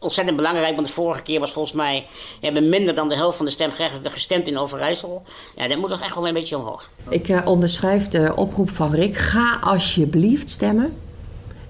ontzettend 0.00 0.36
belangrijk, 0.36 0.74
want 0.74 0.86
de 0.86 0.92
vorige 0.92 1.22
keer 1.22 1.40
was 1.40 1.52
volgens 1.52 1.74
mij... 1.74 2.06
hebben 2.40 2.68
minder 2.68 2.94
dan 2.94 3.08
de 3.08 3.16
helft 3.16 3.36
van 3.36 3.46
de 3.46 3.52
stemgerechtigden 3.52 4.12
gestemd 4.12 4.48
in 4.48 4.58
Overijssel. 4.58 5.22
Ja, 5.56 5.68
dat 5.68 5.78
moet 5.78 5.90
toch 5.90 6.02
echt 6.02 6.14
wel 6.14 6.28
een 6.28 6.34
beetje 6.34 6.58
omhoog. 6.58 6.88
Ik 7.08 7.28
uh, 7.28 7.40
onderschrijf 7.44 8.08
de 8.08 8.32
oproep 8.36 8.70
van 8.70 8.94
Rick. 8.94 9.16
Ga 9.16 9.58
alsjeblieft 9.60 10.50
stemmen. 10.50 10.96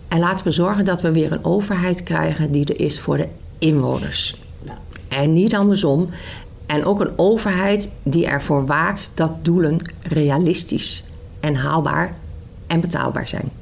En 0.09 0.19
laten 0.19 0.45
we 0.45 0.51
zorgen 0.51 0.85
dat 0.85 1.03
we 1.03 1.13
weer 1.13 1.33
een 1.33 1.45
overheid 1.45 2.03
krijgen 2.03 2.53
die 2.53 2.67
er 2.67 2.81
is 2.81 3.01
voor 3.01 3.17
de 3.17 3.29
inwoners. 3.59 4.35
Ja. 4.63 4.79
En 5.09 5.33
niet 5.33 5.55
andersom. 5.55 6.11
En 6.67 6.85
ook 6.85 7.01
een 7.01 7.19
overheid 7.19 7.91
die 8.03 8.27
ervoor 8.27 8.67
waakt 8.67 9.11
dat 9.15 9.45
doelen 9.45 9.79
realistisch 10.03 11.05
en 11.41 11.55
haalbaar 11.55 12.17
en 12.67 12.81
betaalbaar 12.81 13.29
zijn. 13.29 13.60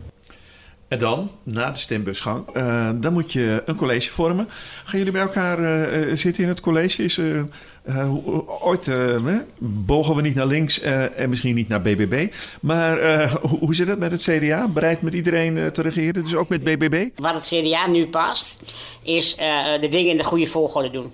En 0.89 0.99
dan, 0.99 1.31
na 1.43 1.71
de 1.71 1.79
stembusgang, 1.79 2.57
uh, 2.57 2.91
dan 2.95 3.13
moet 3.13 3.33
je 3.33 3.63
een 3.67 3.77
college 3.77 4.11
vormen. 4.11 4.49
Gaan 4.85 4.99
jullie 4.99 5.13
bij 5.13 5.23
elkaar 5.23 5.61
uh, 5.61 6.15
zitten 6.15 6.43
in 6.43 6.49
het 6.49 6.61
college? 6.61 7.03
Is, 7.05 7.19
uh, 7.19 7.43
ooit 8.65 8.91
bogen 9.59 10.15
we 10.15 10.23
niet 10.23 10.35
naar 10.35 10.47
links 10.47 10.81
en 10.81 11.29
misschien 11.29 11.55
niet 11.55 11.69
naar 11.69 11.83
BBB. 11.83 12.33
Maar 12.61 13.31
hoe, 13.41 13.59
hoe 13.59 13.75
zit 13.75 13.89
het 13.89 13.99
met 13.99 14.11
het 14.11 14.21
CDA? 14.21 14.69
Bereid 14.69 15.03
met 15.03 15.15
iedereen 15.15 15.73
te 15.73 15.83
regeren, 15.83 16.25
dus 16.25 16.35
ook 16.35 16.49
met 16.49 16.65
BBB? 16.65 17.09
Wat 17.17 17.35
het 17.35 17.47
CDA 17.47 17.87
nu 17.87 18.07
past, 18.07 18.63
is 19.03 19.37
de 19.81 19.89
dingen 19.91 20.11
in 20.11 20.17
de 20.17 20.25
goede 20.25 20.47
volgorde 20.47 20.91
doen. 20.91 21.13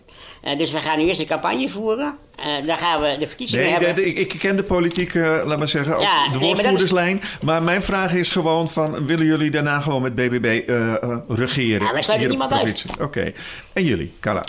Dus 0.57 0.73
we 0.73 0.79
gaan 0.79 0.99
nu 0.99 1.05
eerst 1.05 1.19
de 1.19 1.25
campagne 1.25 1.69
voeren. 1.69 2.19
Uh, 2.39 2.67
dan 2.67 2.77
gaan 2.77 3.01
we 3.01 3.17
de 3.19 3.27
verkiezingen 3.27 3.65
nee, 3.65 3.75
hebben. 3.75 4.07
ik, 4.07 4.19
ik, 4.19 4.39
ken 4.39 4.57
de 4.57 4.65
politiek, 4.65 5.15
uh, 5.15 5.41
laat 5.45 5.59
maar 5.59 5.69
zeggen, 5.69 6.01
ja, 6.01 6.29
de 6.33 6.39
woordvoerderslijn. 6.39 7.17
Maar, 7.21 7.41
maar, 7.41 7.63
mijn 7.63 7.83
vraag 7.83 8.15
is 8.15 8.31
gewoon 8.31 8.69
van... 8.69 9.07
willen 9.07 9.27
jullie 9.27 9.51
daarna 9.51 9.81
gewoon 9.81 10.03
met 10.03 10.15
BBB 10.15 10.63
uh, 10.67 10.93
eh, 10.93 11.19
regeren? 11.29 11.87
Ja, 11.87 11.93
wij 11.93 12.03
sluiten 12.03 12.29
niemand 12.29 12.53
uit. 12.53 12.85
Oké. 13.01 13.33
En 13.73 13.85
jullie, 13.85 14.13
Carla? 14.21 14.45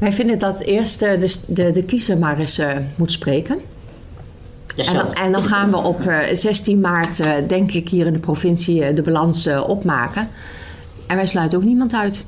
Wij 0.00 0.12
vinden 0.12 0.38
dat 0.38 0.60
eerst 0.60 1.00
de, 1.00 1.34
de, 1.46 1.70
de 1.70 1.84
kiezer 1.84 2.18
maar 2.18 2.38
eens 2.38 2.60
moet 2.96 3.12
spreken. 3.12 3.60
En 4.76 4.94
dan, 4.94 5.14
en 5.14 5.32
dan, 5.32 5.42
gaan 5.42 5.70
we 5.70 5.76
op 5.76 6.00
16 6.32 6.80
maart, 6.80 7.22
denk 7.48 7.72
ik, 7.72 7.88
hier 7.88 8.06
in 8.06 8.12
de 8.12 8.18
provincie 8.18 8.92
de 8.92 9.02
balans 9.02 9.46
opmaken. 9.46 10.28
En 11.06 11.16
wij 11.16 11.26
sluiten 11.26 11.58
ook 11.58 11.64
niemand 11.64 11.94
uit. 11.94 12.24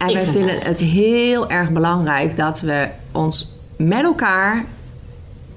En 0.00 0.14
wij 0.14 0.26
vinden 0.26 0.62
het 0.62 0.78
heel 0.78 1.50
erg 1.50 1.70
belangrijk 1.70 2.36
dat 2.36 2.60
we 2.60 2.88
ons 3.12 3.52
met 3.76 4.04
elkaar, 4.04 4.64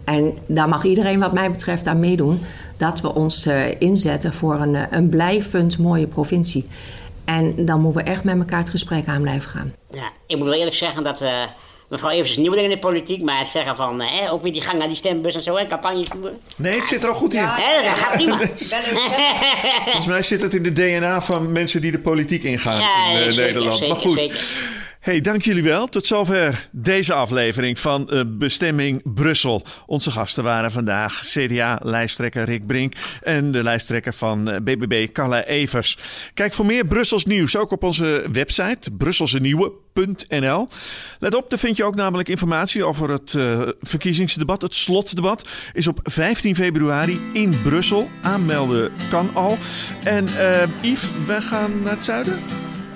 en 0.03 0.37
daar 0.47 0.69
mag 0.69 0.83
iedereen 0.83 1.19
wat 1.19 1.33
mij 1.33 1.51
betreft 1.51 1.87
aan 1.87 1.99
meedoen, 1.99 2.41
dat 2.77 3.01
we 3.01 3.13
ons 3.13 3.47
uh, 3.47 3.81
inzetten 3.81 4.33
voor 4.33 4.61
een, 4.61 4.75
eh, 4.75 4.83
een 4.89 5.09
blijvend 5.09 5.77
mooie 5.77 6.07
provincie. 6.07 6.67
En 7.25 7.65
dan 7.65 7.81
moeten 7.81 8.03
we 8.03 8.09
echt 8.09 8.23
met 8.23 8.37
elkaar 8.37 8.59
het 8.59 8.69
gesprek 8.69 9.07
aan 9.07 9.21
blijven 9.21 9.49
gaan. 9.49 9.73
Ja, 9.91 10.11
ik 10.27 10.37
moet 10.37 10.45
wel 10.45 10.57
eerlijk 10.57 10.75
zeggen 10.75 11.03
dat 11.03 11.19
we 11.19 11.47
mevrouw 11.93 12.11
Evers 12.11 12.29
is 12.29 12.37
nieuweling 12.37 12.67
in 12.67 12.73
de 12.73 12.79
politiek, 12.79 13.21
maar 13.21 13.39
het 13.39 13.47
zeggen 13.47 13.75
van 13.75 14.01
eh, 14.01 14.33
ook 14.33 14.41
weer 14.41 14.51
die 14.51 14.61
gang 14.61 14.77
naar 14.77 14.87
die 14.87 14.95
stembus 14.95 15.35
en 15.35 15.43
zo 15.43 15.55
en 15.55 15.67
campagne 15.67 16.05
voeren. 16.05 16.39
Nee, 16.55 16.79
het 16.79 16.87
zit 16.87 17.03
er 17.03 17.09
al 17.09 17.15
goed 17.15 17.33
in. 17.33 17.41
Ja, 17.41 17.81
dat 17.83 17.97
gaat 17.97 18.13
prima. 18.13 18.37
Volgens 19.83 20.05
mij 20.05 20.21
zit 20.21 20.41
het 20.41 20.53
in 20.53 20.63
de 20.63 20.73
DNA 20.73 21.21
van 21.21 21.51
mensen 21.51 21.81
die 21.81 21.91
de 21.91 21.99
politiek 21.99 22.43
ingaan 22.43 22.79
in 23.15 23.27
uh, 23.29 23.35
Nederland. 23.35 23.77
Zeker, 23.77 23.87
maar 23.87 24.03
goed. 24.03 24.17
Zeker. 24.17 24.45
Hey, 25.03 25.21
dank 25.21 25.41
jullie 25.41 25.63
wel. 25.63 25.87
Tot 25.87 26.05
zover 26.05 26.69
deze 26.71 27.13
aflevering 27.13 27.79
van 27.79 28.07
uh, 28.09 28.21
Bestemming 28.27 29.01
Brussel. 29.13 29.63
Onze 29.85 30.11
gasten 30.11 30.43
waren 30.43 30.71
vandaag 30.71 31.21
CDA-lijsttrekker 31.25 32.43
Rick 32.43 32.67
Brink 32.67 32.93
en 33.21 33.51
de 33.51 33.63
lijsttrekker 33.63 34.13
van 34.13 34.43
BBB 34.43 34.91
eh, 34.91 35.11
Carla 35.11 35.43
Evers. 35.43 35.97
Kijk 36.33 36.53
voor 36.53 36.65
meer 36.65 36.85
Brussels 36.85 37.25
nieuws 37.25 37.55
ook 37.57 37.71
op 37.71 37.83
onze 37.83 38.25
website 38.31 38.91
brusselsenieuwe.nl. 38.91 40.67
Let 41.19 41.35
op, 41.35 41.49
daar 41.49 41.59
vind 41.59 41.77
je 41.77 41.83
ook 41.83 41.95
namelijk 41.95 42.29
informatie 42.29 42.85
over 42.85 43.09
het 43.09 43.33
uh, 43.33 43.61
verkiezingsdebat. 43.81 44.61
Het 44.61 44.75
slotdebat 44.75 45.49
is 45.73 45.87
op 45.87 45.99
15 46.03 46.55
februari 46.55 47.21
in 47.33 47.61
Brussel. 47.63 48.09
Aanmelden 48.21 48.91
kan 49.09 49.29
al. 49.33 49.57
En 50.03 50.25
Yves, 50.81 51.09
wij 51.25 51.41
gaan 51.41 51.83
naar 51.83 51.95
het 51.95 52.05
zuiden. 52.05 52.39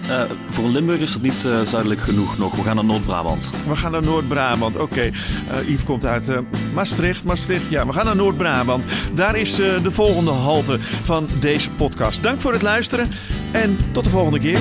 Uh, 0.10 0.22
voor 0.50 0.70
Limburg 0.70 1.00
is 1.00 1.12
dat 1.12 1.22
niet 1.22 1.44
uh, 1.44 1.62
zuidelijk 1.62 2.02
genoeg 2.02 2.38
nog. 2.38 2.56
We 2.56 2.64
gaan 2.64 2.76
naar 2.76 2.86
Noord-Brabant. 2.86 3.50
We 3.68 3.76
gaan 3.76 3.92
naar 3.92 4.04
Noord-Brabant, 4.04 4.76
oké. 4.76 4.84
Okay. 4.84 5.08
Uh, 5.08 5.70
Yves 5.70 5.84
komt 5.84 6.06
uit 6.06 6.32
Maastricht. 6.74 7.24
Maastricht, 7.24 7.70
ja, 7.70 7.86
we 7.86 7.94
gaan 7.94 8.06
naar 8.06 8.16
Noord-Brabant. 8.16 8.86
Daar 9.14 9.36
is 9.36 9.56
de 9.56 9.92
volgende 9.92 10.32
halte 10.32 10.80
van 10.80 11.28
deze 11.40 11.72
podcast. 11.72 12.24
Dank 12.24 12.42
voor 12.42 12.54
het 12.54 12.62
luisteren 12.62 13.10
en 13.52 13.78
tot 13.92 14.04
de 14.04 14.10
volgende 14.10 14.40
keer. 14.40 14.60